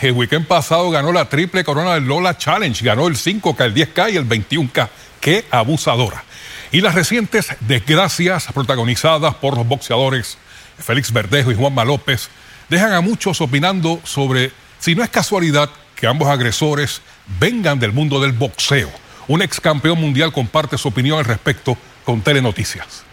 El 0.00 0.12
weekend 0.12 0.46
pasado 0.46 0.90
ganó 0.90 1.12
la 1.12 1.28
triple 1.28 1.62
corona 1.62 1.94
del 1.94 2.04
Lola 2.04 2.38
Challenge, 2.38 2.82
ganó 2.82 3.06
el 3.06 3.16
5K, 3.16 3.64
el 3.66 3.74
10K 3.74 4.12
y 4.12 4.16
el 4.16 4.26
21K. 4.26 4.88
¡Qué 5.20 5.44
abusadora! 5.50 6.24
Y 6.72 6.80
las 6.80 6.94
recientes 6.94 7.48
desgracias 7.60 8.46
protagonizadas 8.52 9.34
por 9.34 9.56
los 9.56 9.66
boxeadores 9.66 10.38
Félix 10.78 11.12
Verdejo 11.12 11.50
y 11.50 11.54
Juanma 11.54 11.84
López 11.84 12.28
dejan 12.68 12.92
a 12.92 13.00
muchos 13.00 13.40
opinando 13.40 14.00
sobre 14.04 14.52
si 14.78 14.94
no 14.94 15.02
es 15.02 15.10
casualidad 15.10 15.68
que 15.94 16.06
ambos 16.06 16.28
agresores 16.28 17.02
vengan 17.38 17.78
del 17.78 17.92
mundo 17.92 18.20
del 18.20 18.32
boxeo. 18.32 18.88
Un 19.28 19.42
ex 19.42 19.60
campeón 19.60 20.00
mundial 20.00 20.32
comparte 20.32 20.78
su 20.78 20.88
opinión 20.88 21.18
al 21.18 21.24
respecto 21.24 21.76
con 22.04 22.22
Telenoticias. 22.22 23.04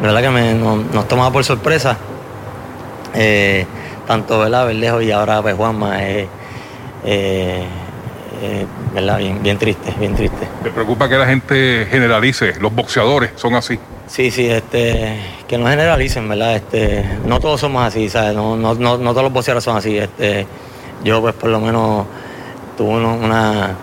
verdad 0.00 0.22
que 0.22 0.54
nos, 0.54 1.08
toma 1.08 1.32
por 1.32 1.44
sorpresa. 1.44 1.98
Eh, 3.14 3.66
tanto 4.06 4.38
Verdejo 4.38 5.02
y 5.02 5.10
ahora 5.10 5.42
pues, 5.42 5.56
Juanma. 5.56 6.04
Eh, 6.04 6.28
eh, 7.04 7.66
eh, 8.40 8.66
¿verdad? 8.94 9.18
Bien, 9.18 9.42
bien 9.42 9.58
triste, 9.58 9.94
bien 9.98 10.14
triste. 10.14 10.48
¿Te 10.62 10.70
preocupa 10.70 11.08
que 11.08 11.16
la 11.16 11.26
gente 11.26 11.86
generalice? 11.90 12.54
Los 12.60 12.74
boxeadores 12.74 13.32
son 13.36 13.54
así. 13.54 13.78
Sí, 14.06 14.30
sí, 14.30 14.48
este, 14.48 15.16
que 15.46 15.58
no 15.58 15.66
generalicen, 15.68 16.28
¿verdad? 16.28 16.56
Este, 16.56 17.04
no 17.26 17.38
todos 17.38 17.60
somos 17.60 17.84
así, 17.84 18.08
¿sabes? 18.08 18.34
No, 18.34 18.56
no, 18.56 18.74
no, 18.74 18.98
no 18.98 19.10
todos 19.10 19.24
los 19.24 19.32
boxeadores 19.32 19.62
son 19.62 19.76
así. 19.76 19.98
Este, 19.98 20.46
yo 21.04 21.20
pues 21.20 21.34
por 21.34 21.50
lo 21.50 21.60
menos 21.60 22.06
tuve 22.76 22.96
una, 22.96 23.76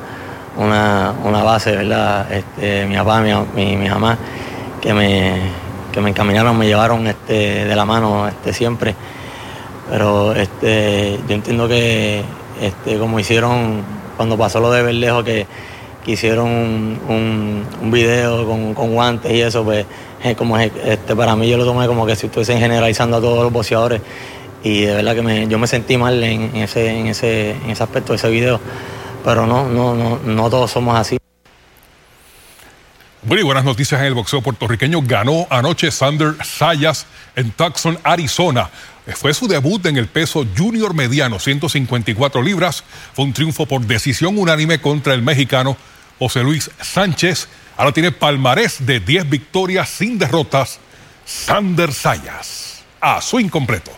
una, 0.57 1.13
una 1.23 1.43
base, 1.43 1.75
¿verdad? 1.75 2.31
Este, 2.31 2.85
mi 2.85 2.95
papá, 2.95 3.21
mi, 3.21 3.31
mi, 3.55 3.77
mi 3.77 3.89
mamá, 3.89 4.17
que 4.81 4.93
me, 4.93 5.39
que 5.91 6.01
me 6.01 6.09
encaminaron, 6.09 6.57
me 6.57 6.65
llevaron 6.65 7.07
este, 7.07 7.65
de 7.65 7.75
la 7.75 7.85
mano 7.85 8.27
este, 8.27 8.53
siempre. 8.53 8.95
Pero 9.89 10.33
este, 10.33 11.19
yo 11.27 11.35
entiendo 11.35 11.67
que 11.67 12.23
este, 12.61 12.97
como 12.97 13.19
hicieron 13.19 13.83
cuando 14.17 14.37
pasó 14.37 14.59
lo 14.59 14.71
de 14.71 14.83
Verdejo 14.83 15.23
que, 15.23 15.47
que 16.03 16.11
hicieron 16.11 16.47
un, 16.47 17.65
un, 17.81 17.91
video 17.91 18.45
con, 18.45 18.73
con, 18.73 18.93
guantes 18.93 19.31
y 19.31 19.41
eso, 19.41 19.63
pues 19.63 19.85
como 20.37 20.57
este, 20.57 21.15
para 21.15 21.35
mí 21.35 21.47
yo 21.47 21.57
lo 21.57 21.65
tomé 21.65 21.87
como 21.87 22.05
que 22.05 22.15
si 22.15 22.25
estuviesen 22.25 22.59
generalizando 22.59 23.17
a 23.17 23.21
todos 23.21 23.43
los 23.43 23.53
boxeadores 23.53 24.01
y 24.63 24.81
de 24.81 24.95
verdad 24.95 25.15
que 25.15 25.21
me, 25.21 25.47
yo 25.47 25.59
me 25.59 25.67
sentí 25.67 25.97
mal 25.97 26.21
en, 26.23 26.55
ese, 26.57 26.89
en, 26.89 27.07
ese, 27.07 27.51
en 27.51 27.69
ese 27.69 27.83
aspecto 27.83 28.11
de 28.11 28.17
ese 28.17 28.29
video, 28.29 28.59
pero 29.23 29.45
no, 29.45 29.69
no, 29.69 29.95
no, 29.95 30.19
no 30.25 30.49
todos 30.49 30.71
somos 30.71 30.97
así. 30.97 31.17
Muy 33.23 33.43
buenas 33.43 33.65
noticias 33.65 33.99
en 33.99 34.07
el 34.07 34.13
boxeo 34.13 34.41
puertorriqueño. 34.41 35.01
Ganó 35.03 35.47
anoche 35.49 35.91
Sander 35.91 36.35
Sayas 36.45 37.05
en 37.35 37.51
Tucson, 37.51 37.99
Arizona. 38.03 38.69
Fue 39.15 39.33
su 39.33 39.47
debut 39.47 39.85
en 39.85 39.97
el 39.97 40.07
peso 40.07 40.45
junior 40.57 40.93
mediano, 40.93 41.39
154 41.39 42.41
libras. 42.41 42.83
Fue 43.13 43.25
un 43.25 43.33
triunfo 43.33 43.65
por 43.65 43.81
decisión 43.81 44.37
unánime 44.37 44.79
contra 44.81 45.13
el 45.13 45.21
mexicano 45.21 45.77
José 46.19 46.43
Luis 46.43 46.69
Sánchez. 46.81 47.47
Ahora 47.77 47.91
tiene 47.91 48.11
palmarés 48.11 48.85
de 48.85 48.99
10 48.99 49.29
victorias 49.29 49.89
sin 49.89 50.17
derrotas. 50.17 50.79
Sander 51.25 51.93
Sayas. 51.93 52.83
A 52.99 53.21
su 53.21 53.39
incompleto. 53.39 53.91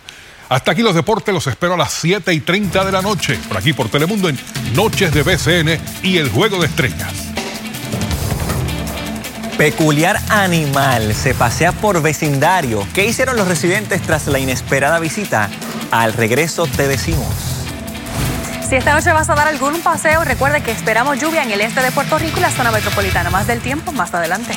Hasta 0.48 0.72
aquí 0.72 0.82
los 0.82 0.94
deportes, 0.94 1.32
los 1.32 1.46
espero 1.46 1.74
a 1.74 1.76
las 1.76 1.92
7 1.92 2.34
y 2.34 2.40
30 2.40 2.84
de 2.84 2.92
la 2.92 3.02
noche, 3.02 3.38
por 3.48 3.56
aquí 3.56 3.72
por 3.72 3.88
Telemundo 3.88 4.28
en 4.28 4.38
Noches 4.74 5.14
de 5.14 5.22
BCN 5.22 5.80
y 6.02 6.16
el 6.18 6.28
Juego 6.28 6.58
de 6.58 6.66
Estrellas. 6.66 7.29
Peculiar 9.60 10.16
animal 10.30 11.12
se 11.12 11.34
pasea 11.34 11.72
por 11.72 12.00
vecindario. 12.00 12.82
¿Qué 12.94 13.04
hicieron 13.04 13.36
los 13.36 13.46
residentes 13.46 14.00
tras 14.00 14.26
la 14.26 14.38
inesperada 14.38 14.98
visita? 14.98 15.50
Al 15.90 16.14
regreso 16.14 16.66
te 16.66 16.88
decimos. 16.88 17.28
Si 18.66 18.76
esta 18.76 18.94
noche 18.94 19.12
vas 19.12 19.28
a 19.28 19.34
dar 19.34 19.48
algún 19.48 19.82
paseo, 19.82 20.24
recuerde 20.24 20.62
que 20.62 20.70
esperamos 20.70 21.20
lluvia 21.20 21.42
en 21.42 21.50
el 21.50 21.60
este 21.60 21.82
de 21.82 21.92
Puerto 21.92 22.18
Rico 22.18 22.38
y 22.38 22.40
la 22.40 22.50
zona 22.50 22.70
metropolitana. 22.70 23.28
Más 23.28 23.46
del 23.46 23.60
tiempo, 23.60 23.92
más 23.92 24.14
adelante. 24.14 24.54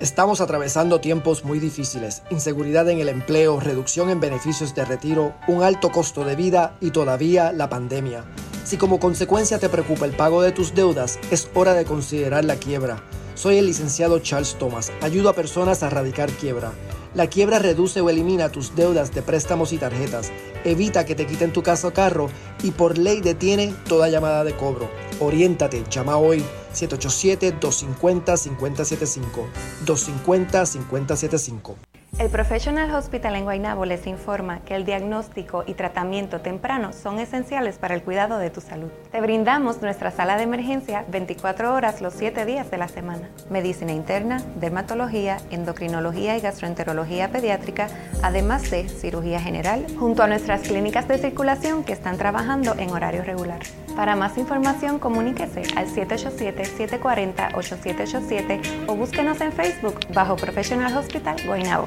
Estamos 0.00 0.40
atravesando 0.40 1.00
tiempos 1.00 1.44
muy 1.44 1.60
difíciles, 1.60 2.24
inseguridad 2.30 2.90
en 2.90 2.98
el 2.98 3.10
empleo, 3.10 3.60
reducción 3.60 4.10
en 4.10 4.18
beneficios 4.18 4.74
de 4.74 4.84
retiro, 4.84 5.36
un 5.46 5.62
alto 5.62 5.92
costo 5.92 6.24
de 6.24 6.34
vida 6.34 6.74
y 6.80 6.90
todavía 6.90 7.52
la 7.52 7.68
pandemia. 7.68 8.24
Si 8.64 8.76
como 8.78 8.98
consecuencia 8.98 9.58
te 9.58 9.68
preocupa 9.68 10.06
el 10.06 10.16
pago 10.16 10.40
de 10.40 10.50
tus 10.50 10.74
deudas, 10.74 11.18
es 11.30 11.50
hora 11.54 11.74
de 11.74 11.84
considerar 11.84 12.46
la 12.46 12.56
quiebra. 12.56 13.04
Soy 13.34 13.58
el 13.58 13.66
licenciado 13.66 14.20
Charles 14.20 14.56
Thomas. 14.58 14.90
Ayudo 15.02 15.28
a 15.28 15.34
personas 15.34 15.82
a 15.82 15.88
erradicar 15.88 16.30
quiebra. 16.30 16.72
La 17.14 17.26
quiebra 17.26 17.58
reduce 17.58 18.00
o 18.00 18.08
elimina 18.08 18.50
tus 18.50 18.74
deudas 18.74 19.14
de 19.14 19.20
préstamos 19.20 19.74
y 19.74 19.78
tarjetas, 19.78 20.32
evita 20.64 21.04
que 21.04 21.14
te 21.14 21.26
quiten 21.26 21.52
tu 21.52 21.62
casa 21.62 21.88
o 21.88 21.92
carro 21.92 22.30
y 22.62 22.70
por 22.70 22.96
ley 22.98 23.20
detiene 23.20 23.74
toda 23.86 24.08
llamada 24.08 24.44
de 24.44 24.56
cobro. 24.56 24.88
Oriéntate, 25.20 25.84
llama 25.90 26.16
hoy 26.16 26.42
787-250-5075. 26.72 29.44
250-5075. 29.84 31.93
El 32.16 32.30
Professional 32.30 32.94
Hospital 32.94 33.34
en 33.34 33.42
Guaynabo 33.42 33.84
les 33.86 34.06
informa 34.06 34.60
que 34.60 34.76
el 34.76 34.84
diagnóstico 34.84 35.64
y 35.66 35.74
tratamiento 35.74 36.40
temprano 36.40 36.92
son 36.92 37.18
esenciales 37.18 37.78
para 37.78 37.96
el 37.96 38.04
cuidado 38.04 38.38
de 38.38 38.50
tu 38.50 38.60
salud. 38.60 38.88
Te 39.10 39.20
brindamos 39.20 39.82
nuestra 39.82 40.12
sala 40.12 40.36
de 40.36 40.44
emergencia 40.44 41.04
24 41.08 41.74
horas 41.74 42.00
los 42.00 42.14
7 42.14 42.46
días 42.46 42.70
de 42.70 42.78
la 42.78 42.86
semana. 42.86 43.30
Medicina 43.50 43.92
interna, 43.92 44.40
dermatología, 44.60 45.38
endocrinología 45.50 46.36
y 46.36 46.40
gastroenterología 46.40 47.32
pediátrica, 47.32 47.88
además 48.22 48.70
de 48.70 48.88
cirugía 48.88 49.40
general, 49.40 49.84
junto 49.98 50.22
a 50.22 50.28
nuestras 50.28 50.60
clínicas 50.62 51.08
de 51.08 51.18
circulación 51.18 51.82
que 51.82 51.94
están 51.94 52.16
trabajando 52.16 52.76
en 52.78 52.90
horario 52.90 53.24
regular. 53.24 53.58
Para 53.96 54.16
más 54.16 54.36
información, 54.38 54.98
comuníquese 54.98 55.62
al 55.76 55.86
787-740-8787 55.86 58.86
o 58.88 58.96
búsquenos 58.96 59.40
en 59.40 59.52
Facebook 59.52 60.00
bajo 60.12 60.34
Professional 60.36 60.96
Hospital 60.96 61.36
Guaynabo. 61.46 61.86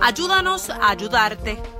Ayúdanos 0.00 0.70
a 0.70 0.90
ayudarte. 0.90 1.79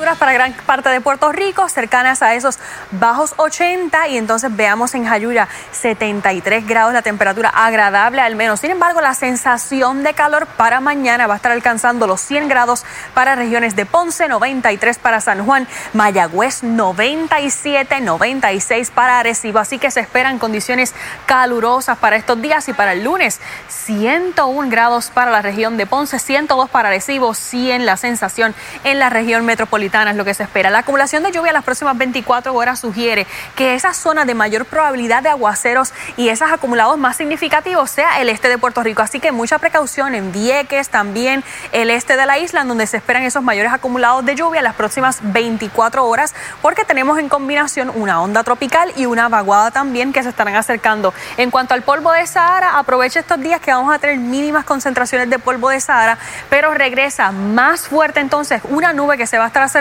Temperaturas 0.00 0.18
para 0.18 0.32
gran 0.32 0.54
parte 0.64 0.88
de 0.88 1.02
Puerto 1.02 1.30
Rico 1.30 1.68
cercanas 1.68 2.22
a 2.22 2.32
esos 2.34 2.58
bajos 2.90 3.34
80 3.36 4.08
y 4.08 4.16
entonces 4.16 4.56
veamos 4.56 4.94
en 4.94 5.04
Jayuya 5.04 5.46
73 5.72 6.66
grados 6.66 6.94
la 6.94 7.02
temperatura 7.02 7.50
agradable 7.50 8.22
al 8.22 8.34
menos. 8.34 8.60
Sin 8.60 8.70
embargo, 8.70 9.02
la 9.02 9.12
sensación 9.12 10.02
de 10.02 10.14
calor 10.14 10.46
para 10.46 10.80
mañana 10.80 11.26
va 11.26 11.34
a 11.34 11.36
estar 11.36 11.52
alcanzando 11.52 12.06
los 12.06 12.22
100 12.22 12.48
grados 12.48 12.86
para 13.12 13.34
regiones 13.34 13.76
de 13.76 13.84
Ponce, 13.84 14.26
93 14.26 14.98
para 14.98 15.20
San 15.20 15.44
Juan, 15.44 15.68
Mayagüez 15.92 16.62
97, 16.62 18.00
96 18.00 18.90
para 18.92 19.18
Arecibo. 19.18 19.58
Así 19.58 19.78
que 19.78 19.90
se 19.90 20.00
esperan 20.00 20.38
condiciones 20.38 20.94
calurosas 21.26 21.98
para 21.98 22.16
estos 22.16 22.40
días 22.40 22.66
y 22.70 22.72
para 22.72 22.94
el 22.94 23.04
lunes 23.04 23.38
101 23.68 24.70
grados 24.70 25.10
para 25.10 25.30
la 25.30 25.42
región 25.42 25.76
de 25.76 25.84
Ponce, 25.84 26.18
102 26.18 26.70
para 26.70 26.88
Arecibo, 26.88 27.34
100 27.34 27.84
la 27.84 27.98
sensación 27.98 28.54
en 28.84 28.98
la 28.98 29.10
región 29.10 29.44
metropolitana 29.44 29.89
es 29.90 30.16
lo 30.16 30.24
que 30.24 30.34
se 30.34 30.44
espera. 30.44 30.70
La 30.70 30.78
acumulación 30.78 31.22
de 31.24 31.32
lluvia 31.32 31.52
las 31.52 31.64
próximas 31.64 31.98
24 31.98 32.54
horas 32.54 32.78
sugiere 32.78 33.26
que 33.56 33.74
esa 33.74 33.92
zona 33.92 34.24
de 34.24 34.34
mayor 34.34 34.64
probabilidad 34.64 35.22
de 35.22 35.28
aguaceros 35.28 35.92
y 36.16 36.28
esos 36.28 36.50
acumulados 36.50 36.96
más 36.96 37.16
significativos 37.16 37.90
sea 37.90 38.20
el 38.20 38.28
este 38.28 38.48
de 38.48 38.56
Puerto 38.56 38.82
Rico. 38.82 39.02
Así 39.02 39.18
que 39.18 39.32
mucha 39.32 39.58
precaución 39.58 40.14
en 40.14 40.30
Vieques, 40.32 40.90
también 40.90 41.42
el 41.72 41.90
este 41.90 42.16
de 42.16 42.24
la 42.24 42.38
isla, 42.38 42.62
donde 42.64 42.86
se 42.86 42.98
esperan 42.98 43.24
esos 43.24 43.42
mayores 43.42 43.72
acumulados 43.72 44.24
de 44.24 44.36
lluvia 44.36 44.62
las 44.62 44.74
próximas 44.74 45.18
24 45.22 46.06
horas, 46.06 46.34
porque 46.62 46.84
tenemos 46.84 47.18
en 47.18 47.28
combinación 47.28 47.90
una 47.94 48.22
onda 48.22 48.44
tropical 48.44 48.92
y 48.96 49.06
una 49.06 49.28
vaguada 49.28 49.72
también 49.72 50.12
que 50.12 50.22
se 50.22 50.28
estarán 50.28 50.54
acercando. 50.54 51.12
En 51.36 51.50
cuanto 51.50 51.74
al 51.74 51.82
polvo 51.82 52.12
de 52.12 52.26
Sahara, 52.26 52.78
aproveche 52.78 53.18
estos 53.18 53.40
días 53.40 53.60
que 53.60 53.72
vamos 53.72 53.92
a 53.92 53.98
tener 53.98 54.18
mínimas 54.18 54.64
concentraciones 54.64 55.28
de 55.28 55.38
polvo 55.40 55.68
de 55.68 55.80
Sahara, 55.80 56.16
pero 56.48 56.72
regresa 56.74 57.32
más 57.32 57.88
fuerte 57.88 58.20
entonces 58.20 58.62
una 58.68 58.92
nube 58.92 59.18
que 59.18 59.26
se 59.26 59.36
va 59.36 59.44
a 59.44 59.46
estar 59.48 59.62
acercando 59.62 59.79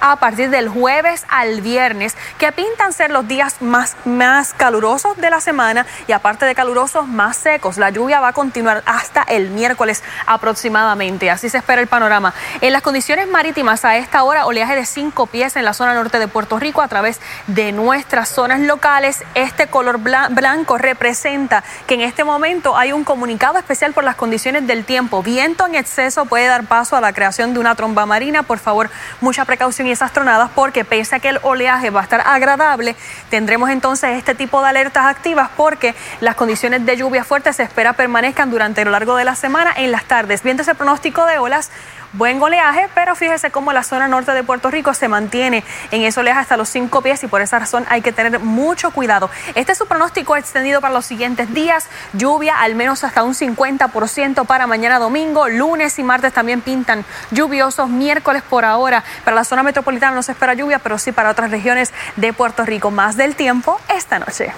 a 0.00 0.16
partir 0.16 0.50
del 0.50 0.68
jueves 0.68 1.24
al 1.28 1.60
viernes, 1.60 2.16
que 2.38 2.52
pintan 2.52 2.92
ser 2.92 3.10
los 3.10 3.28
días 3.28 3.60
más, 3.60 3.96
más 4.04 4.54
calurosos 4.54 5.16
de 5.16 5.30
la 5.30 5.40
semana 5.40 5.86
y 6.06 6.12
aparte 6.12 6.46
de 6.46 6.54
calurosos, 6.54 7.06
más 7.06 7.36
secos. 7.36 7.78
La 7.78 7.90
lluvia 7.90 8.20
va 8.20 8.28
a 8.28 8.32
continuar 8.32 8.82
hasta 8.86 9.22
el 9.22 9.50
miércoles 9.50 10.02
aproximadamente. 10.26 11.30
Así 11.30 11.48
se 11.48 11.58
espera 11.58 11.80
el 11.80 11.88
panorama. 11.88 12.34
En 12.60 12.72
las 12.72 12.82
condiciones 12.82 13.28
marítimas 13.28 13.84
a 13.84 13.96
esta 13.96 14.22
hora, 14.22 14.46
oleaje 14.46 14.74
de 14.74 14.86
5 14.86 15.26
pies 15.26 15.56
en 15.56 15.64
la 15.64 15.74
zona 15.74 15.94
norte 15.94 16.18
de 16.18 16.28
Puerto 16.28 16.58
Rico 16.58 16.82
a 16.82 16.88
través 16.88 17.20
de 17.46 17.72
nuestras 17.72 18.28
zonas 18.28 18.60
locales. 18.60 19.24
Este 19.34 19.66
color 19.68 19.98
blanco 19.98 20.78
representa 20.78 21.62
que 21.86 21.94
en 21.94 22.00
este 22.02 22.24
momento 22.24 22.76
hay 22.76 22.92
un 22.92 23.04
comunicado 23.04 23.58
especial 23.58 23.92
por 23.92 24.04
las 24.04 24.16
condiciones 24.16 24.66
del 24.66 24.84
tiempo. 24.84 25.22
Viento 25.22 25.66
en 25.66 25.74
exceso 25.74 26.26
puede 26.26 26.46
dar 26.46 26.64
paso 26.64 26.96
a 26.96 27.00
la 27.00 27.12
creación 27.12 27.54
de 27.54 27.60
una 27.60 27.74
tromba 27.74 28.06
marina. 28.06 28.42
Por 28.42 28.58
favor, 28.58 28.90
mucha 29.20 29.44
precaución 29.44 29.88
y 29.88 29.92
esas 29.92 30.12
tronadas 30.12 30.50
porque 30.54 30.84
pese 30.84 31.16
a 31.16 31.18
que 31.20 31.30
el 31.30 31.38
oleaje 31.42 31.90
va 31.90 32.00
a 32.00 32.02
estar 32.04 32.22
agradable, 32.26 32.96
tendremos 33.28 33.70
entonces 33.70 34.16
este 34.16 34.34
tipo 34.34 34.62
de 34.62 34.68
alertas 34.68 35.06
activas 35.06 35.50
porque 35.56 35.94
las 36.20 36.34
condiciones 36.34 36.84
de 36.86 36.96
lluvia 36.96 37.24
fuerte 37.24 37.52
se 37.52 37.62
espera 37.62 37.92
permanezcan 37.92 38.50
durante 38.50 38.84
lo 38.84 38.90
largo 38.90 39.16
de 39.16 39.24
la 39.24 39.34
semana 39.34 39.72
en 39.76 39.92
las 39.92 40.04
tardes. 40.04 40.42
Viendo 40.42 40.62
ese 40.62 40.74
pronóstico 40.74 41.26
de 41.26 41.38
olas, 41.38 41.70
buen 42.12 42.42
oleaje, 42.42 42.88
pero 42.94 43.14
fíjese 43.14 43.50
cómo 43.50 43.72
la 43.72 43.82
zona 43.82 44.08
norte 44.08 44.32
de 44.32 44.42
Puerto 44.42 44.70
Rico 44.70 44.94
se 44.94 45.08
mantiene 45.08 45.64
en 45.90 46.02
ese 46.02 46.20
oleaje 46.20 46.40
hasta 46.40 46.56
los 46.56 46.68
5 46.68 47.02
pies 47.02 47.22
y 47.22 47.28
por 47.28 47.40
esa 47.40 47.58
razón 47.58 47.84
hay 47.88 48.02
que 48.02 48.12
tener 48.12 48.40
mucho 48.40 48.90
cuidado. 48.90 49.30
Este 49.54 49.72
es 49.72 49.78
su 49.78 49.86
pronóstico 49.86 50.36
extendido 50.36 50.80
para 50.80 50.92
los 50.92 51.06
siguientes 51.06 51.52
días. 51.54 51.86
Lluvia 52.12 52.60
al 52.60 52.74
menos 52.74 53.04
hasta 53.04 53.22
un 53.22 53.34
50% 53.34 54.46
para 54.46 54.66
mañana 54.66 54.98
domingo. 54.98 55.48
Lunes 55.48 55.98
y 55.98 56.02
martes 56.02 56.32
también 56.32 56.60
pintan 56.60 57.04
lluviosos. 57.30 57.88
Miércoles 57.88 58.42
por 58.42 58.64
ahora 58.64 59.04
para 59.24 59.34
la 59.34 59.44
zona 59.44 59.62
metropolitana 59.62 60.14
no 60.14 60.22
se 60.22 60.32
espera 60.32 60.54
lluvia, 60.54 60.78
pero 60.78 60.98
sí 60.98 61.12
para 61.12 61.30
otras 61.30 61.50
regiones 61.50 61.92
de 62.16 62.32
Puerto 62.32 62.64
Rico. 62.64 62.90
Más 62.90 63.16
del 63.16 63.36
tiempo 63.36 63.80
esta 63.88 64.18
noche. 64.18 64.52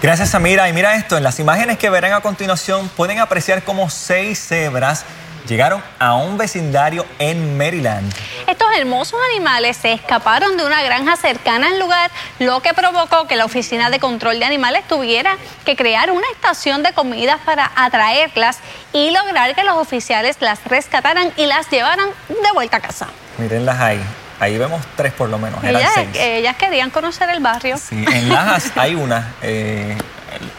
Gracias, 0.00 0.30
Samira. 0.30 0.68
Y 0.68 0.72
mira 0.72 0.94
esto, 0.94 1.16
en 1.16 1.24
las 1.24 1.40
imágenes 1.40 1.76
que 1.76 1.90
verán 1.90 2.12
a 2.12 2.20
continuación 2.20 2.88
pueden 2.90 3.18
apreciar 3.18 3.64
como 3.64 3.90
seis 3.90 4.38
cebras 4.46 5.04
llegaron 5.48 5.82
a 5.98 6.14
un 6.14 6.36
vecindario 6.36 7.06
en 7.18 7.56
Maryland. 7.56 8.12
Estos 8.46 8.68
hermosos 8.76 9.18
animales 9.32 9.76
se 9.78 9.92
escaparon 9.92 10.56
de 10.56 10.64
una 10.64 10.82
granja 10.82 11.16
cercana 11.16 11.68
al 11.68 11.78
lugar, 11.80 12.10
lo 12.38 12.60
que 12.60 12.74
provocó 12.74 13.26
que 13.26 13.34
la 13.34 13.46
Oficina 13.46 13.90
de 13.90 13.98
Control 13.98 14.38
de 14.38 14.44
Animales 14.44 14.86
tuviera 14.86 15.36
que 15.64 15.74
crear 15.74 16.10
una 16.10 16.26
estación 16.34 16.82
de 16.82 16.92
comidas 16.92 17.38
para 17.44 17.72
atraerlas 17.74 18.58
y 18.92 19.10
lograr 19.10 19.54
que 19.54 19.64
los 19.64 19.76
oficiales 19.76 20.36
las 20.40 20.62
rescataran 20.64 21.32
y 21.36 21.46
las 21.46 21.68
llevaran 21.70 22.08
de 22.28 22.52
vuelta 22.52 22.76
a 22.76 22.80
casa. 22.80 23.08
Mírenlas 23.38 23.80
ahí. 23.80 24.00
Ahí 24.40 24.56
vemos 24.56 24.82
tres 24.96 25.12
por 25.12 25.28
lo 25.28 25.38
menos. 25.38 25.64
Eran 25.64 25.82
ellas, 25.82 25.96
ellas 26.14 26.56
querían 26.56 26.90
conocer 26.90 27.28
el 27.30 27.40
barrio. 27.40 27.76
Sí, 27.76 28.04
en 28.12 28.28
Lajas 28.28 28.70
hay 28.76 28.94
una 28.94 29.34
eh, 29.42 29.96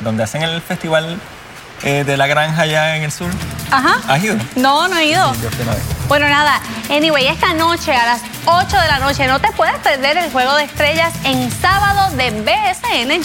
donde 0.01 0.23
hacen 0.23 0.41
el 0.41 0.61
festival 0.61 1.17
eh, 1.83 2.03
de 2.05 2.17
la 2.17 2.27
granja 2.27 2.63
allá 2.63 2.95
en 2.95 3.03
el 3.03 3.11
sur. 3.11 3.29
Ajá. 3.71 3.99
¿Has 4.07 4.23
ido? 4.23 4.35
No, 4.55 4.87
no 4.87 4.97
he 4.97 5.05
ido. 5.05 5.31
bueno, 6.07 6.27
nada. 6.27 6.59
Anyway, 6.89 7.27
esta 7.27 7.53
noche 7.53 7.93
a 7.93 8.05
las 8.05 8.21
8 8.45 8.77
de 8.77 8.87
la 8.87 8.99
noche 8.99 9.27
no 9.27 9.39
te 9.39 9.51
puedes 9.51 9.77
perder 9.79 10.17
el 10.17 10.31
juego 10.31 10.55
de 10.55 10.63
estrellas 10.63 11.13
en 11.23 11.51
sábado 11.51 12.15
de 12.15 12.31
BSN 12.31 13.23